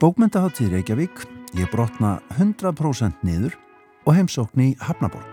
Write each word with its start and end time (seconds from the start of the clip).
Bókmyndaháttíð 0.00 0.70
Reykjavík, 0.72 1.10
ég 1.52 1.68
brotna 1.68 2.22
100% 2.38 3.20
niður 3.20 3.58
og 4.08 4.14
heimsókn 4.16 4.62
í 4.64 4.68
Hafnaborg. 4.80 5.28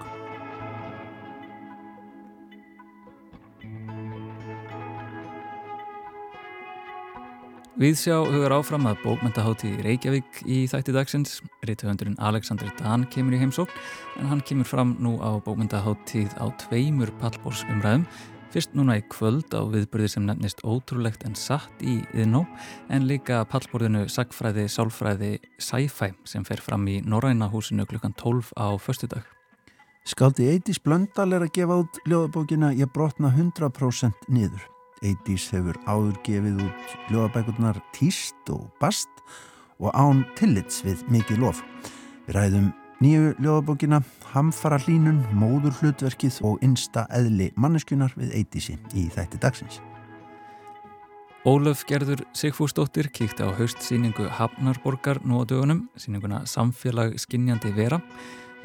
Við 7.80 7.96
sjá 7.96 8.18
hugar 8.20 8.58
áfram 8.58 8.90
að 8.92 9.00
bókmyndaháttíð 9.06 9.78
Reykjavík 9.86 10.42
í 10.44 10.66
þætti 10.68 10.98
dagsins. 10.98 11.38
Rítuhöndurinn 11.64 12.20
Alexander 12.20 12.68
Dahn 12.82 13.08
kemur 13.08 13.38
í 13.38 13.40
heimsókn 13.40 13.72
en 14.20 14.28
hann 14.34 14.44
kemur 14.44 14.68
fram 14.68 14.98
nú 15.00 15.16
á 15.24 15.40
bókmyndaháttíð 15.48 16.36
á 16.44 16.52
tveimur 16.68 17.16
pallbórsumræðum. 17.24 18.04
Fyrst 18.50 18.72
núna 18.74 18.96
í 18.98 19.02
kvöld 19.06 19.54
á 19.54 19.62
viðbyrði 19.70 20.08
sem 20.10 20.24
nefnist 20.26 20.64
ótrúlegt 20.66 21.22
en 21.28 21.36
satt 21.38 21.84
í 21.86 22.00
yðnó 22.18 22.48
en 22.90 23.06
líka 23.06 23.44
pallbórðinu 23.46 24.08
sagfræði, 24.10 24.64
sálfræði, 24.74 25.36
sci-fi 25.62 26.16
sem 26.26 26.48
fer 26.48 26.64
fram 26.66 26.88
í 26.90 26.96
Norræna 27.06 27.52
húsinu 27.54 27.86
klukkan 27.86 28.16
12 28.18 28.50
á 28.58 28.74
förstudag. 28.82 29.28
Skaldi 30.02 30.50
Eidís 30.50 30.82
Blöndal 30.82 31.30
er 31.38 31.46
að 31.46 31.54
gefa 31.60 31.78
út 31.84 32.02
ljóðabókina 32.10 32.74
Ég 32.74 32.90
brotna 32.90 33.30
100% 33.36 34.26
niður. 34.34 34.66
Eidís 35.06 35.46
hefur 35.54 35.78
áður 35.86 36.18
gefið 36.26 36.64
út 36.66 36.98
ljóðabækurnar 37.14 37.78
Tíst 37.94 38.50
og 38.50 38.66
Bast 38.82 39.22
og 39.78 39.94
án 39.94 40.26
tillits 40.40 40.82
við 40.82 41.06
mikið 41.14 41.46
lof. 41.46 41.62
Við 42.26 42.40
ræðum 42.40 42.74
nýju 43.00 43.36
ljóðabókina 43.40 44.02
Hamfara 44.34 44.80
hlínun, 44.84 45.22
móður 45.32 45.78
hlutverkið 45.80 46.42
og 46.46 46.64
innsta 46.66 47.06
eðli 47.16 47.50
manneskunar 47.56 48.12
við 48.20 48.34
Eidísi 48.42 48.76
í 48.92 49.08
þætti 49.14 49.40
dagsins. 49.40 49.80
Ólöf 51.48 51.86
Gerður 51.88 52.26
Sigfúsdóttir 52.36 53.08
kíkti 53.16 53.48
á 53.48 53.56
haustsýningu 53.56 54.28
Hafnarborgar 54.28 55.22
nú 55.24 55.40
á 55.40 55.44
dögunum, 55.48 55.88
sýninguna 55.96 56.44
Samfélag 56.44 57.16
skinnjandi 57.16 57.72
vera 57.72 58.02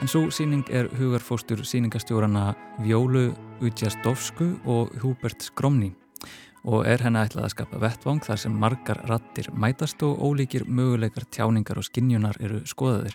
en 0.02 0.10
svo 0.10 0.26
sýning 0.34 0.66
er 0.74 0.90
hugarfóstur 0.98 1.62
sýningastjórana 1.62 2.56
Vjólu 2.82 3.28
Udjastovsku 3.62 4.56
og 4.66 4.90
Húbert 5.04 5.46
Skromni 5.46 5.92
og 6.64 6.88
er 6.88 7.04
henni 7.04 7.22
ætlað 7.22 7.46
að 7.46 7.54
skapa 7.54 7.80
vettvang 7.82 8.22
þar 8.24 8.40
sem 8.40 8.54
margar 8.58 9.04
rattir 9.06 9.52
mætast 9.54 10.02
og 10.02 10.18
ólíkir 10.18 10.66
möguleikar 10.66 11.28
tjáningar 11.30 11.78
og 11.78 11.86
skinnjunar 11.86 12.40
eru 12.40 12.64
skoðaðir. 12.66 13.14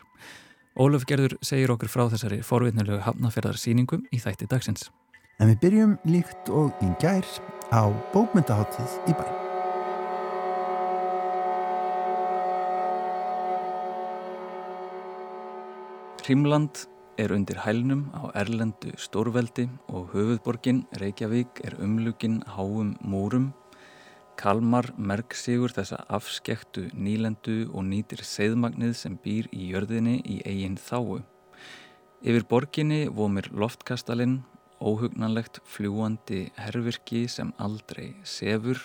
Ólaf 0.77 1.07
Gerður 1.09 1.33
segir 1.41 1.71
okkur 1.73 1.89
frá 1.89 2.03
þessari 2.11 2.43
forvittnulegu 2.45 3.01
hafnaferðarsýningum 3.01 4.03
í 4.13 4.19
þætti 4.21 4.45
dagsins. 4.51 4.89
En 5.41 5.49
við 5.49 5.61
byrjum 5.63 5.95
líkt 6.05 6.51
og 6.53 6.77
í 6.85 6.89
gær 7.01 7.25
á 7.73 7.89
bókmyndaháttíð 8.13 8.97
í 9.09 9.15
bæ. 9.17 9.25
Hrímland 16.29 16.85
er 17.17 17.33
undir 17.33 17.57
hælnum 17.65 18.05
á 18.13 18.29
Erlendu 18.37 18.93
stórveldi 19.01 19.65
og 19.89 20.11
höfuðborgin 20.13 20.83
Reykjavík 21.01 21.63
er 21.65 21.79
umlugin 21.81 22.43
háum 22.45 22.93
múrum. 23.01 23.49
Kalmar 24.39 24.93
merk 24.95 25.33
sigur 25.35 25.73
þessa 25.75 25.97
afskektu 26.15 26.85
nýlendu 26.95 27.65
og 27.73 27.83
nýtir 27.89 28.21
seðmagnið 28.23 28.93
sem 28.95 29.17
býr 29.19 29.49
í 29.51 29.65
jörðinni 29.73 30.21
í 30.23 30.37
eigin 30.47 30.77
þáu. 30.79 31.19
Yfir 32.23 32.45
borginni 32.47 33.01
vomir 33.11 33.49
loftkastalinn, 33.51 34.37
óhugnanlegt 34.79 35.59
fljúandi 35.67 36.45
hervirki 36.55 37.25
sem 37.27 37.51
aldrei 37.59 38.13
sefur, 38.23 38.79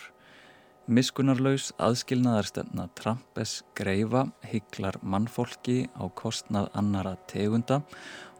Miskunarlaus 0.84 1.70
aðskilnaðarstefna 1.80 2.90
Trampes 2.98 3.62
greifa 3.78 4.26
hygglar 4.50 4.98
mannfólki 5.00 5.86
á 5.96 6.04
kostnað 6.12 6.68
annara 6.76 7.14
tegunda 7.30 7.78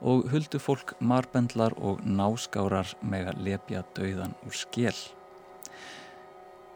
og 0.03 0.27
huldu 0.29 0.61
fólk 0.61 0.93
marbendlar 1.01 1.73
og 1.81 2.03
náskárar 2.05 2.91
með 3.01 3.31
að 3.33 3.45
lepja 3.49 3.85
dauðan 3.97 4.37
úr 4.45 4.59
skell. 4.61 4.99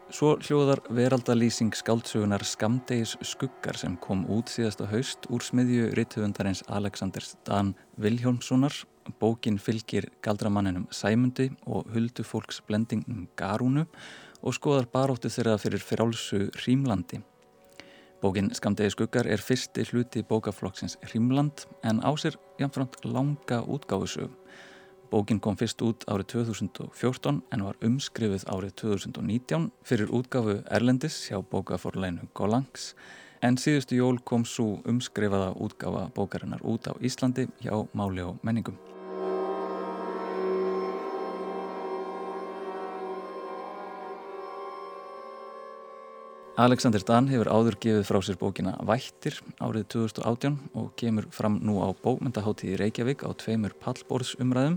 Svo 0.09 0.31
hljóðar 0.41 0.79
veraldalýsing 0.89 1.75
skáldsögunar 1.77 2.41
Skamdegis 2.41 3.11
skuggar 3.21 3.77
sem 3.77 3.93
kom 4.01 4.23
út 4.33 4.49
síðasta 4.49 4.87
haust 4.89 5.27
úr 5.29 5.43
smiðju 5.45 5.91
rittufundarins 5.99 6.63
Aleksandrs 6.65 7.35
Dan 7.45 7.75
Viljónssonar. 8.01 8.73
Bókin 9.21 9.59
fylgir 9.61 10.07
galdramanninum 10.25 10.87
Sæmundi 10.89 11.51
og 11.69 11.93
huldu 11.93 12.25
fólks 12.25 12.57
blendingnum 12.65 13.27
Garúnu 13.37 13.85
og 14.41 14.57
skoðar 14.57 14.89
baróttu 14.89 15.29
þeirra 15.29 15.59
fyrir 15.61 15.85
frálsu 15.85 16.47
Rímlandi. 16.65 17.21
Bókin 18.19 18.49
Skamdegi 18.57 18.95
skuggar 18.97 19.29
er 19.29 19.45
fyrsti 19.45 19.85
hluti 19.91 20.25
bókaflokksins 20.25 20.97
Rímland 21.13 21.67
en 21.85 22.01
á 22.01 22.09
sér 22.17 22.41
jáfnframt 22.57 22.97
langa 23.05 23.61
útgáfusög. 23.61 24.33
Bókin 25.09 25.39
kom 25.41 25.55
fyrst 25.57 25.81
út 25.81 26.03
árið 26.05 26.27
2014 26.35 27.39
en 27.49 27.63
var 27.65 27.79
umskrifuð 27.81 28.43
árið 28.45 28.75
2019 28.83 29.71
fyrir 29.81 30.11
útgáfu 30.13 30.59
Erlendis 30.69 31.17
hjá 31.25 31.39
bókaforleinu 31.41 32.27
Golangs 32.37 32.91
en 33.41 33.57
síðustu 33.57 33.97
jól 33.97 34.21
kom 34.21 34.45
svo 34.45 34.77
umskrifaða 34.85 35.55
útgáfa 35.57 36.05
bókarinnar 36.13 36.61
út 36.61 36.91
á 36.91 36.93
Íslandi 37.01 37.47
hjá 37.63 37.73
Máli 37.97 38.21
og 38.21 38.37
Menningum. 38.45 38.77
Alexander 46.59 46.99
Dan 46.99 47.29
hefur 47.31 47.47
áður 47.47 47.75
gefið 47.79 48.01
frá 48.03 48.17
sér 48.19 48.35
bókina 48.35 48.73
Vættir 48.83 49.37
árið 49.63 49.85
2018 49.93 50.57
og 50.75 50.89
kemur 50.99 51.29
fram 51.31 51.53
nú 51.63 51.77
á 51.79 51.87
bókmyndaháttíði 51.95 52.81
Reykjavík 52.81 53.21
á 53.23 53.31
tveimur 53.39 53.71
pallborðsumræðum 53.79 54.75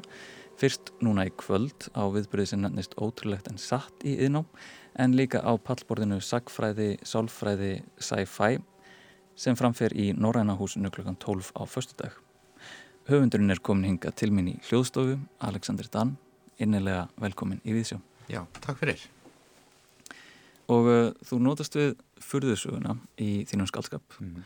fyrst 0.61 0.93
núna 1.03 1.25
í 1.27 1.33
kvöld 1.35 1.89
á 1.99 2.07
viðbyrðið 2.07 2.51
sem 2.53 2.63
nefnist 2.63 2.95
ótrúlegt 3.03 3.51
en 3.51 3.59
satt 3.59 4.07
í 4.07 4.13
yðná 4.15 4.45
en 4.95 5.17
líka 5.19 5.41
á 5.43 5.59
pallborðinu 5.59 6.21
Sagfræði, 6.23 7.01
Sálfræði, 7.03 7.73
Sci-Fi 7.99 8.61
sem 9.35 9.59
framfer 9.59 9.97
í 9.99 10.13
Norræna 10.15 10.55
húsinu 10.61 10.93
klukkan 10.95 11.19
12 11.19 11.51
á 11.59 11.67
förstudag. 11.67 12.15
Höfundurinn 13.11 13.51
er 13.51 13.59
komin 13.59 13.89
hinga 13.91 14.15
til 14.15 14.31
minn 14.31 14.53
í 14.53 14.55
hljóðstofu, 14.69 15.19
Alexander 15.43 15.91
Dan, 15.91 16.15
innilega 16.63 17.09
velkomin 17.19 17.59
í 17.67 17.75
Víðsjó. 17.75 17.99
Já, 18.31 18.45
takk 18.61 18.79
fyrir 18.85 19.03
og 20.73 20.89
uh, 20.89 21.07
þú 21.27 21.39
nótast 21.43 21.77
við 21.79 21.95
fyrðusuguna 22.23 22.97
í 23.21 23.43
þínum 23.49 23.69
skaldskap 23.71 24.17
mm. 24.21 24.43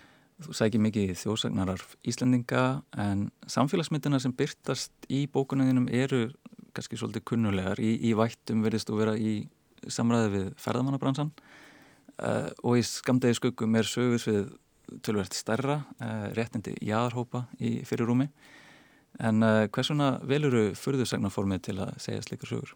þú 0.47 0.57
sækir 0.59 0.83
mikið 0.83 1.15
þjósagnarar 1.21 1.83
Íslandinga 2.09 2.65
en 3.03 3.29
samfélagsmyndina 3.51 4.21
sem 4.23 4.35
byrtast 4.37 5.09
í 5.13 5.27
bókunniðinum 5.33 5.89
eru 5.93 6.29
kannski 6.77 6.99
svolítið 7.01 7.27
kunnulegar 7.31 7.81
í, 7.81 7.95
í 8.09 8.13
vættum 8.17 8.65
verðist 8.65 8.91
þú 8.91 9.01
vera 9.01 9.17
í 9.17 9.39
samræði 9.93 10.33
við 10.35 10.47
ferðamannabransan 10.61 11.33
uh, 11.33 12.51
og 12.65 12.81
í 12.81 12.85
skamdegi 12.87 13.39
skuggum 13.41 13.77
er 13.79 13.89
sögus 13.89 14.27
við 14.29 14.49
tölvert 15.05 15.35
stærra 15.37 15.81
uh, 16.01 16.29
réttindi 16.37 16.77
jáðarhópa 16.85 17.47
í 17.61 17.79
fyrirrúmi 17.87 18.31
en 19.17 19.41
hversuna 19.73 20.19
veluru 20.29 20.75
fyrðusagnarformið 20.77 21.61
til 21.65 21.75
að 21.81 21.95
segja 22.05 22.25
slikar 22.27 22.51
sögur? 22.51 22.75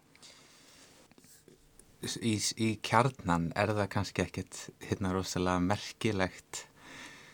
Í, 2.01 2.35
í 2.57 2.69
kjarnan 2.83 3.51
er 3.57 3.73
það 3.77 3.89
kannski 3.95 4.25
ekkert 4.25 4.59
hérna 4.87 5.13
rosalega 5.15 5.63
merkilegt 5.63 6.65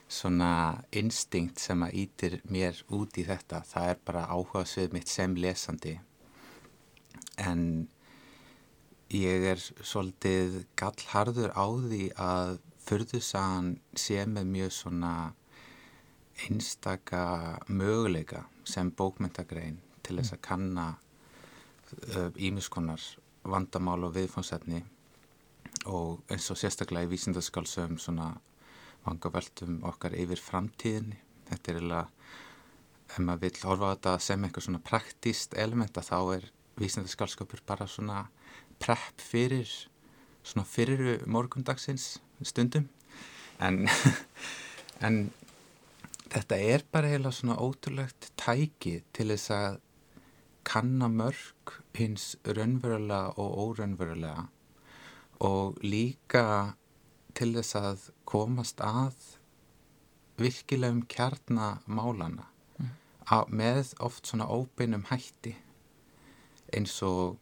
svona 0.07 0.83
instinkt 0.95 1.59
sem 1.59 1.83
að 1.83 1.97
ítir 2.03 2.37
mér 2.47 2.79
út 2.95 3.17
í 3.19 3.25
þetta. 3.27 3.63
Það 3.67 3.91
er 3.91 4.01
bara 4.07 4.27
áhuga 4.31 4.63
svið 4.67 4.95
mitt 4.95 5.11
sem 5.11 5.35
lesandi. 5.35 5.97
En 7.37 7.87
ég 9.13 9.49
er 9.51 9.59
svolítið 9.59 10.63
gallharður 10.79 11.53
á 11.55 11.67
því 11.67 12.03
að 12.19 12.57
förðusagan 12.87 13.75
sé 13.99 14.23
með 14.27 14.49
mjög 14.53 14.73
svona 14.75 15.13
einstaka 16.47 17.57
möguleika 17.67 18.45
sem 18.67 18.91
bókmyndagrein 18.93 19.79
til 20.05 20.19
þess 20.19 20.35
að 20.35 20.43
kanna 20.45 20.87
ímiskonar 22.37 23.01
uh, 23.01 23.26
vandamál 23.51 24.03
og 24.07 24.15
viðfónsefni 24.15 24.83
og 25.87 26.23
eins 26.31 26.49
og 26.51 26.59
sérstaklega 26.59 27.07
í 27.07 27.11
vísindaskálsum 27.11 27.97
svona 28.01 28.33
vangaveltum 29.05 29.79
okkar 29.87 30.15
yfir 30.17 30.41
framtíðinni. 30.41 31.19
Þetta 31.47 31.71
er 31.71 31.79
eiginlega 31.79 32.05
ef 33.07 33.19
maður 33.23 33.43
vil 33.45 33.67
horfa 33.69 33.91
á 33.91 33.93
þetta 33.95 34.13
sem 34.25 34.43
eitthvað 34.43 34.67
svona 34.67 34.83
praktíst 34.83 35.55
elementa 35.55 36.03
þá 36.03 36.17
er 36.37 36.49
vísindaskálskapur 36.77 37.63
bara 37.67 37.87
svona 37.89 38.25
prepp 38.83 39.23
fyrir 39.23 39.69
svona 40.43 40.67
fyrir 40.67 41.23
morgundagsins 41.25 42.17
stundum. 42.45 42.87
En, 43.63 43.87
en 45.05 45.29
þetta 46.31 46.59
er 46.59 46.85
bara 46.91 47.11
eiginlega 47.11 47.39
svona 47.39 47.59
ótrúlegt 47.63 48.31
tæki 48.39 48.99
til 49.15 49.31
þess 49.31 49.53
að 49.55 49.79
kannamörk 50.67 51.77
hins 51.97 52.35
raunverulega 52.43 53.33
og 53.39 53.57
órönverulega 53.63 54.47
og 55.47 55.79
líka 55.83 56.75
til 57.37 57.53
þess 57.55 57.77
að 57.79 58.05
komast 58.25 58.81
að 58.83 59.15
virkilegum 60.41 61.03
kjarnamálana 61.09 62.47
mm. 62.79 62.93
með 63.49 63.93
oft 64.03 64.29
svona 64.29 64.49
óbeinum 64.49 65.05
hætti 65.11 65.55
eins 66.75 66.97
og 67.05 67.37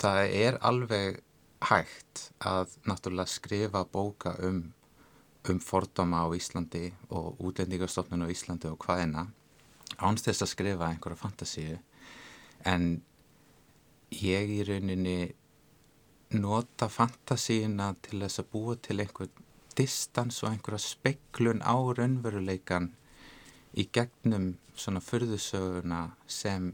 það 0.00 0.34
er 0.42 0.58
alveg 0.64 1.20
hægt 1.68 2.30
að 2.40 2.76
náttúrulega 2.88 3.28
skrifa 3.28 3.84
bóka 3.84 4.32
um, 4.46 4.62
um 5.48 5.60
fordóma 5.60 6.24
á 6.24 6.28
Íslandi 6.32 6.88
og 7.10 7.36
útlendingarstofnun 7.44 8.24
á 8.24 8.32
Íslandi 8.32 8.70
og 8.70 8.80
hvaðina 8.86 9.26
ánst 10.06 10.28
þess 10.28 10.44
að 10.46 10.52
skrifa 10.54 10.88
einhverja 10.88 11.20
fantasíu 11.20 11.78
en 12.68 12.88
ég 14.10 14.50
í 14.50 14.62
rauninni 14.66 15.18
nota 16.40 16.88
fantasíuna 16.90 17.94
til 18.04 18.22
þess 18.22 18.42
að 18.42 18.50
búa 18.52 18.76
til 18.82 19.00
einhver 19.02 19.30
distans 19.78 20.42
og 20.44 20.52
einhverja 20.52 20.82
speiklun 20.84 21.62
á 21.62 21.74
raunveruleikan 21.74 22.90
í 23.78 23.86
gegnum 23.94 24.54
svona 24.74 25.02
fyrðusöguna 25.04 26.02
sem 26.26 26.72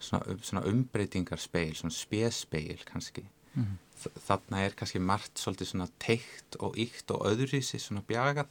svona, 0.00 0.36
svona 0.42 0.64
umbreytingarspeil, 0.68 1.74
svona 1.76 1.94
spjespeil 1.94 2.84
kannski. 2.84 3.26
Mm 3.54 3.64
-hmm. 3.64 4.20
Þarna 4.26 4.64
er 4.64 4.70
kannski 4.70 4.98
margt 4.98 5.38
svolítið 5.38 5.66
svona 5.66 5.88
teikt 5.98 6.56
og 6.58 6.78
ykt 6.78 7.10
og 7.10 7.26
öðruvísi 7.26 7.78
svona 7.78 8.00
bjagað. 8.00 8.46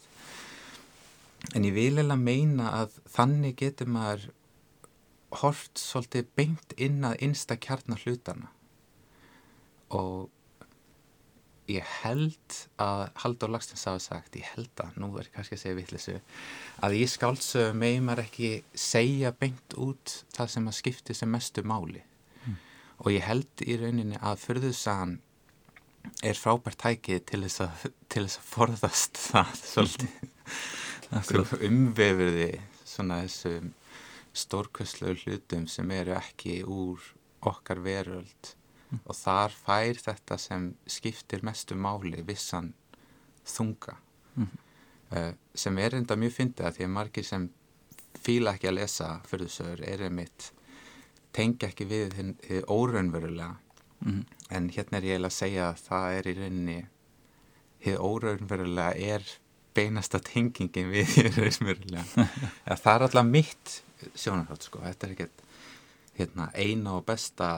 En 1.56 1.66
ég 1.66 1.74
vil 1.74 2.02
eða 2.02 2.18
meina 2.20 2.74
að 2.82 3.00
þannig 3.10 3.56
getur 3.62 3.90
maður 3.90 4.30
hort 5.42 5.78
svolítið 5.78 6.28
beint 6.38 6.74
inn 6.78 7.06
að 7.06 7.22
einsta 7.26 7.58
kjarnar 7.62 8.02
hlutana 8.06 8.50
og 9.94 10.30
ég 11.70 11.86
held 12.02 12.58
að 12.82 13.04
Haldur 13.22 13.52
Lagstins 13.54 13.86
hafa 13.86 14.02
sagt, 14.02 14.38
ég 14.38 14.48
held 14.56 14.82
að, 14.82 14.98
nú 15.02 15.12
er 15.18 15.28
ég 15.28 15.36
kannski 15.36 15.58
að 15.58 15.64
segja 15.64 15.78
vittlisu, 15.78 16.16
að 16.86 16.98
ég 16.98 17.12
skálsögum 17.12 17.82
megin 17.84 18.06
maður 18.08 18.24
ekki 18.26 18.52
segja 18.74 19.32
beint 19.38 19.76
út 19.78 20.16
það 20.36 20.54
sem 20.56 20.70
að 20.70 20.78
skipti 20.80 21.18
sem 21.18 21.30
mestu 21.30 21.66
máli. 21.66 22.04
Mm. 22.46 22.58
og 23.04 23.12
ég 23.14 23.26
held 23.28 23.66
í 23.66 23.78
rauninni 23.82 24.20
að 24.22 24.42
fyrðusagan 24.46 25.18
er 26.26 26.38
frábært 26.40 26.80
tækið 26.82 27.24
til 27.30 27.42
þess 27.46 27.64
að, 27.66 27.88
til 28.10 28.26
þess 28.26 28.40
að 28.40 28.50
forðast 28.54 29.22
það 29.30 29.56
svolítið 29.60 30.54
umvefurði 31.10 32.52
svona 32.86 33.24
þessum 33.24 33.74
stórkvöslu 34.38 35.16
hlutum 35.24 35.68
sem 35.68 35.92
eru 35.92 36.14
ekki 36.18 36.60
úr 36.70 37.02
okkar 37.50 37.82
veröld 37.82 38.52
mm. 38.92 39.02
og 39.06 39.16
þar 39.18 39.56
fær 39.56 40.02
þetta 40.04 40.38
sem 40.42 40.70
skiptir 40.90 41.44
mestu 41.46 41.76
máli 41.76 42.22
vissan 42.28 42.74
þunga 43.48 43.96
mm. 44.36 44.52
uh, 45.16 45.32
sem 45.54 45.82
er 45.82 45.98
enda 45.98 46.20
mjög 46.20 46.38
fyndið 46.38 46.70
að 46.70 46.78
því 46.78 46.88
að 46.88 46.96
margir 47.00 47.28
sem 47.28 47.50
fíla 48.20 48.56
ekki 48.56 48.70
að 48.70 48.80
lesa 48.80 49.10
fyrðusögur 49.30 49.84
er 49.88 50.06
einmitt 50.10 50.52
tengja 51.36 51.70
ekki 51.70 51.88
við 51.90 52.16
því 52.18 52.62
óraunverulega 52.70 53.56
mm. 54.06 54.24
en 54.50 54.72
hérna 54.76 55.00
er 55.00 55.12
ég 55.12 55.22
að 55.24 55.36
segja 55.36 55.70
að 55.72 55.84
það 55.88 56.18
er 56.20 56.30
í 56.32 56.38
rauninni 56.40 56.80
því 57.84 57.96
óraunverulega 57.98 59.16
er 59.16 59.38
beinasta 59.76 60.20
tengingin 60.24 60.90
við 60.92 61.12
því 61.14 61.26
raunverulega 61.38 62.28
það 62.84 62.94
er 62.94 63.06
alltaf 63.08 63.28
mitt 63.28 63.76
sjónarhátt 64.16 64.68
sko, 64.68 64.84
þetta 64.86 65.08
er 65.08 65.16
ekkert 65.16 65.44
hérna, 66.20 66.50
eina 66.56 66.98
og 66.98 67.06
besta 67.08 67.50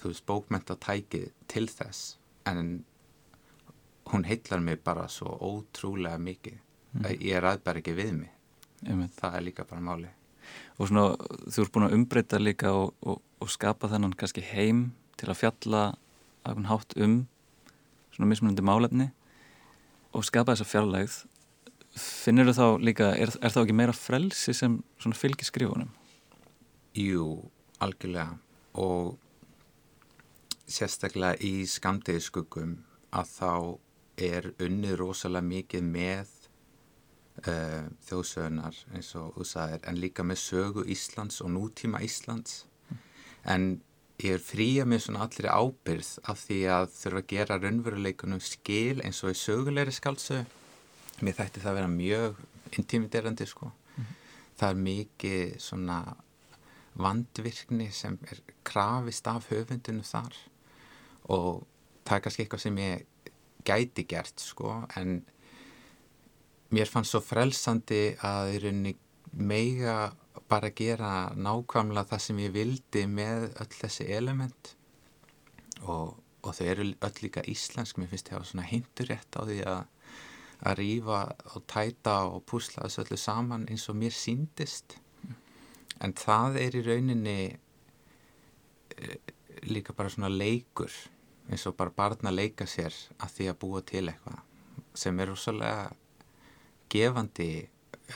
þú 0.00 0.12
veist, 0.12 0.26
bókmentatækið 0.28 1.28
til 1.50 1.66
þess 1.68 2.16
en 2.48 2.80
hún 4.10 4.24
heitlar 4.26 4.62
mig 4.64 4.80
bara 4.82 5.06
svo 5.08 5.30
ótrúlega 5.38 6.18
mikið. 6.18 6.56
Mm. 6.90 7.04
ég 7.22 7.36
er 7.38 7.44
aðbæri 7.46 7.78
ekki 7.84 7.92
við 7.94 8.14
mig. 8.16 8.32
Amen. 8.88 9.10
það 9.14 9.36
er 9.36 9.44
líka 9.44 9.64
bara 9.68 9.84
máli 9.84 10.08
og 10.80 10.88
svona 10.88 11.04
þú 11.52 11.62
ert 11.62 11.72
búin 11.74 11.86
að 11.86 11.96
umbreyta 11.98 12.40
líka 12.40 12.72
og, 12.72 12.94
og, 13.04 13.20
og 13.40 13.50
skapa 13.52 13.90
þennan 13.92 14.16
kannski 14.18 14.44
heim 14.44 14.90
til 15.20 15.28
að 15.28 15.40
fjalla 15.42 15.82
að 16.48 16.56
hún 16.56 16.70
hátt 16.70 16.96
um 16.96 17.16
svona 18.14 18.30
mismunandi 18.30 18.64
málefni 18.64 19.10
og 20.12 20.26
skapa 20.26 20.54
þessa 20.54 20.68
fjarlægð 20.68 21.16
finnir 22.00 22.50
þú 22.50 22.54
þá 22.56 22.66
líka 22.86 23.08
er, 23.18 23.32
er 23.42 23.52
þá 23.52 23.62
ekki 23.64 23.76
meira 23.76 23.94
frelsi 23.96 24.54
sem 24.54 24.78
fylgir 25.16 25.48
skrifunum? 25.48 25.90
Jú, 26.98 27.26
algjörlega 27.82 28.38
og 28.78 29.16
sérstaklega 30.70 31.38
í 31.42 31.66
skamdegiskuggum 31.66 32.76
að 33.16 33.32
þá 33.34 33.54
er 34.20 34.50
unnið 34.62 34.96
rosalega 35.00 35.46
mikið 35.46 35.86
með 35.86 36.32
uh, 37.48 37.86
þjóðsögnar 38.06 38.78
eins 38.94 39.12
og 39.18 39.34
þú 39.38 39.46
sagðir 39.48 39.86
en 39.90 40.00
líka 40.02 40.26
með 40.26 40.42
sögu 40.44 40.84
Íslands 40.94 41.40
og 41.42 41.52
nútíma 41.56 42.02
Íslands 42.06 42.64
mm. 42.90 43.00
en 43.54 43.70
ég 44.20 44.36
er 44.36 44.42
frí 44.44 44.68
að 44.82 44.90
mér 44.92 45.02
svona 45.04 45.24
allir 45.26 45.48
ábyrð 45.48 46.10
af 46.28 46.40
því 46.44 46.58
að 46.76 46.88
þurfa 46.96 47.20
að 47.22 47.28
gera 47.32 47.60
raunveruleikunum 47.60 48.42
skil 48.44 49.00
eins 49.04 49.22
og 49.24 49.32
í 49.32 49.38
sögulegri 49.40 49.94
skaldsög 49.96 50.56
mér 51.24 51.36
þætti 51.36 51.62
það 51.62 51.70
að 51.70 51.78
vera 51.78 51.92
mjög 51.92 52.40
intimiderandi 52.78 53.46
sko. 53.48 53.70
Mm. 53.96 54.10
það 54.58 54.70
er 54.70 54.82
mikið 54.84 55.54
svona 55.60 55.98
vandvirkni 57.00 57.88
sem 57.94 58.18
er 58.28 58.40
krafist 58.66 59.28
af 59.30 59.48
höfundinu 59.50 60.04
þar. 60.04 60.36
Og 61.30 61.66
það 62.04 62.16
er 62.16 62.24
kannski 62.24 62.44
eitthvað 62.44 62.64
sem 62.64 62.80
ég 62.80 63.06
gæti 63.66 64.06
gert 64.08 64.40
sko 64.40 64.80
en 64.96 65.20
mér 66.74 66.88
fannst 66.88 67.14
svo 67.14 67.20
frelsandi 67.24 68.16
að 68.24 68.54
í 68.54 68.60
rauninni 68.64 68.94
meiga 69.36 70.10
bara 70.50 70.72
gera 70.74 71.30
nákvæmlega 71.36 72.10
það 72.10 72.24
sem 72.26 72.42
ég 72.42 72.52
vildi 72.56 73.06
með 73.06 73.48
öll 73.62 73.72
þessi 73.76 74.08
element. 74.16 74.74
Og, 75.86 76.18
og 76.42 76.56
þau 76.56 76.66
eru 76.66 76.90
öll 76.90 77.22
líka 77.22 77.46
íslensk, 77.48 77.96
mér 77.96 78.10
finnst 78.10 78.32
ég 78.32 78.40
að 78.40 78.50
svona 78.50 78.68
hindurétt 78.68 79.38
á 79.38 79.42
því 79.46 79.62
að 79.70 79.82
að 80.60 80.76
rýfa 80.76 81.20
og 81.56 81.62
tæta 81.70 82.16
og 82.28 82.42
púsla 82.48 82.84
þessu 82.84 83.04
öllu 83.04 83.18
saman 83.20 83.66
eins 83.70 83.86
og 83.88 83.96
mér 83.96 84.12
síndist 84.12 84.98
en 86.04 86.12
það 86.16 86.58
er 86.60 86.76
í 86.76 86.82
rauninni 86.84 87.38
eh, 87.48 89.16
líka 89.68 89.96
bara 89.96 90.12
svona 90.12 90.28
leikur 90.32 90.92
eins 91.50 91.64
og 91.68 91.76
bara 91.78 91.94
barna 91.96 92.32
leika 92.32 92.68
sér 92.68 92.94
að 93.18 93.36
því 93.36 93.48
að 93.50 93.60
búa 93.64 93.82
til 93.88 94.04
eitthvað 94.08 94.42
sem 95.00 95.20
er 95.22 95.32
úrslega 95.32 95.90
gefandi 96.90 97.50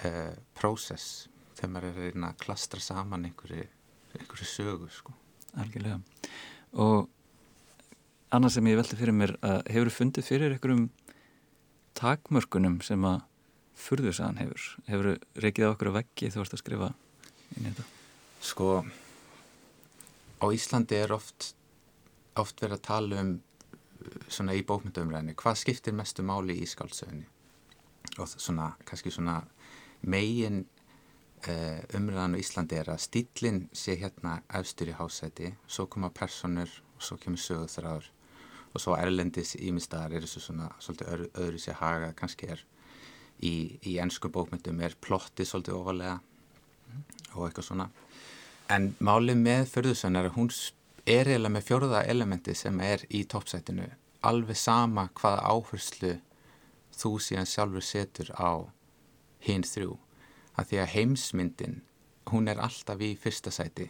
uh, 0.03 0.35
prósess 0.59 1.29
þegar 1.65 1.75
maður 1.75 1.89
er 1.89 1.99
að 1.99 2.09
reyna 2.09 2.31
að 2.31 2.41
klastra 2.45 2.83
saman 2.85 3.25
einhverju, 3.29 3.67
einhverju 4.21 4.49
sögu 4.49 4.89
sko. 4.93 5.15
Algjörlega. 5.61 6.01
Og 6.85 7.09
annað 8.35 8.57
sem 8.57 8.69
ég 8.69 8.79
veldi 8.81 8.99
fyrir 8.99 9.17
mér 9.17 9.35
að 9.45 9.61
hefur 9.73 9.93
fundið 9.95 10.29
fyrir 10.29 10.55
einhverjum 10.55 10.85
takmörkunum 11.99 12.81
sem 12.85 13.09
að 13.09 13.23
furðursagan 13.79 14.41
hefur? 14.43 14.69
Hefur 14.91 15.11
reykið 15.41 15.67
á 15.67 15.73
okkur 15.73 15.91
að 15.93 15.99
veggi 16.01 16.31
þú 16.35 16.45
ert 16.45 16.57
að 16.57 16.63
skrifa 16.63 16.93
inn 17.55 17.65
í 17.65 17.71
þetta? 17.71 17.87
Sko 18.45 18.71
á 18.85 20.47
Íslandi 20.53 20.99
er 21.01 21.15
oft 21.15 21.55
oft 22.39 22.59
verið 22.61 22.81
að 22.81 22.87
tala 22.89 23.23
um 23.23 23.35
svona 24.29 24.57
í 24.59 24.65
bókmyndaumræðinu, 24.67 25.37
hvað 25.39 25.61
skiptir 25.63 25.95
mestu 25.97 26.25
máli 26.27 26.59
í 26.61 26.67
skálsögunni 26.69 27.25
og 28.21 28.29
svona, 28.29 28.75
kannski 28.85 29.13
svona 29.15 29.39
megin 30.05 30.61
uh, 30.61 30.74
umræðan 31.97 32.37
á 32.37 32.41
Íslandi 32.41 32.79
er 32.81 32.91
að 32.93 33.03
stílinn 33.05 33.65
sé 33.77 33.97
hérna 34.01 34.39
efstur 34.55 34.91
í 34.93 34.97
hásæti, 34.97 35.53
svo 35.67 35.87
koma 35.91 36.11
personur 36.15 36.71
og 36.97 37.03
svo 37.03 37.19
kemur 37.21 37.43
sögur 37.43 37.73
þráður 37.73 38.11
og 38.75 38.83
svo 38.83 38.97
erlendis 38.99 39.55
ímyndstaðar 39.59 40.17
er 40.17 40.25
þessu 40.27 40.43
svona 40.43 40.71
svolítið 40.83 41.11
öðru, 41.13 41.29
öðru 41.45 41.61
sér 41.63 41.79
haga, 41.79 42.13
kannski 42.19 42.49
er 42.51 42.63
í, 43.41 43.79
í 43.87 43.99
ennsku 44.03 44.31
bókmyndum 44.35 44.81
er 44.83 44.97
plotti 45.01 45.47
svolítið 45.47 45.79
ofalega 45.79 46.17
og 47.35 47.49
eitthvað 47.49 47.69
svona. 47.69 47.89
En 48.71 48.95
málið 48.99 49.39
með 49.43 49.69
förðusön 49.71 50.19
er 50.19 50.31
að 50.31 50.39
hún 50.39 50.51
er 51.05 51.29
eiginlega 51.29 51.55
með 51.55 51.69
fjóruða 51.69 52.07
elementi 52.09 52.55
sem 52.57 52.81
er 52.81 53.05
í 53.11 53.25
toppsætinu 53.29 53.91
alveg 54.25 54.57
sama 54.57 55.09
hvaða 55.19 55.45
áherslu 55.53 56.15
þú 56.95 57.13
síðan 57.21 57.51
sjálfur 57.51 57.85
setur 57.85 58.31
á 58.39 58.65
hinn 59.45 59.67
þrjú 59.69 59.99
að 60.59 60.71
því 60.71 60.81
að 60.83 60.93
heimsmyndin 60.95 61.81
hún 62.31 62.49
er 62.49 62.61
alltaf 62.63 63.03
í 63.05 63.15
fyrsta 63.21 63.53
sæti. 63.55 63.89